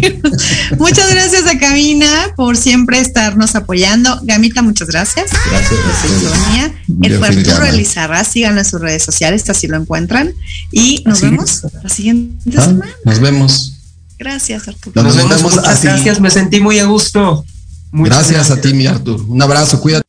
muchas 0.78 1.10
gracias 1.10 1.46
a 1.46 1.58
Camina 1.58 2.32
por 2.34 2.56
siempre 2.56 2.98
estarnos 2.98 3.54
apoyando. 3.54 4.18
Gamita, 4.22 4.62
muchas 4.62 4.88
gracias. 4.88 5.30
Gracias. 5.50 5.80
Sonia. 6.22 6.74
El 7.02 7.22
Arturo 7.22 7.66
Elizarra, 7.66 8.24
síganlo 8.24 8.60
en 8.60 8.64
sus 8.64 8.80
redes 8.80 9.02
sociales, 9.02 9.48
así 9.50 9.66
lo 9.66 9.76
encuentran. 9.76 10.32
Y 10.72 11.02
nos 11.04 11.20
vemos 11.20 11.64
la 11.82 11.90
siguiente 11.90 12.56
ah, 12.56 12.64
semana. 12.64 12.92
Nos 13.04 13.20
vemos. 13.20 13.72
Gracias, 14.18 14.68
Arturo. 14.68 15.02
Nos, 15.02 15.14
vemos. 15.14 15.42
Muchas 15.42 15.82
gracias, 15.82 16.18
me 16.18 16.30
sentí 16.30 16.60
muy 16.60 16.78
a 16.78 16.86
gusto. 16.86 17.44
gracias, 17.92 18.50
a 18.50 18.58
ti, 18.58 18.72
mi 18.72 18.86
Arturo. 18.86 19.22
Un 19.28 19.42
abrazo, 19.42 19.82
cuídate. 19.82 20.05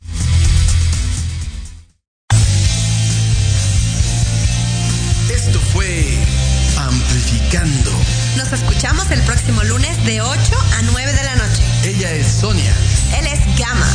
Sonia. 12.39 12.75
Él 13.17 13.25
es 13.25 13.39
Gama. 13.57 13.87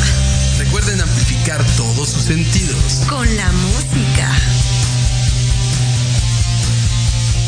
Recuerden 0.58 1.00
amplificar 1.00 1.64
todos 1.76 2.08
sus 2.08 2.24
sentidos. 2.24 3.04
Con 3.08 3.36
la 3.36 3.52
música. 3.52 4.28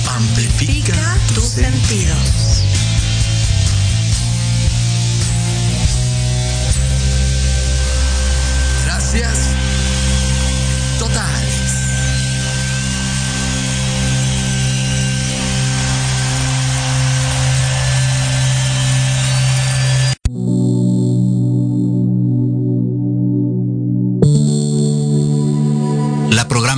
Amplifica, 0.09 1.19
tus, 1.35 1.45
sentidos. 1.47 2.63
Gracias. 8.85 9.54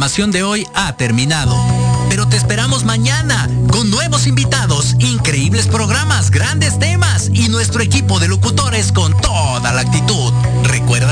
Programación 0.07 0.31
de 0.31 0.45
hoy 0.45 0.69
ha 0.73 0.93
terminado. 0.93 1.57
Pero 2.09 2.29
te 2.29 2.37
esperamos 2.37 2.85
mañana 2.85 3.51
con 3.73 3.91
nuevos 3.91 4.29
invitados, 4.29 4.95
increíbles 5.01 5.67
programas, 5.67 6.31
grandes 6.31 6.79
temas 6.79 7.29
y 7.33 7.49
nuestro 7.49 7.83
equipo 7.83 8.21
de 8.21 8.29
locutores 8.29 8.93
con 8.93 9.21
toda 9.21 9.73
la 9.73 9.81
actitud. 9.81 10.33
¿Recuerdas? 10.63 11.07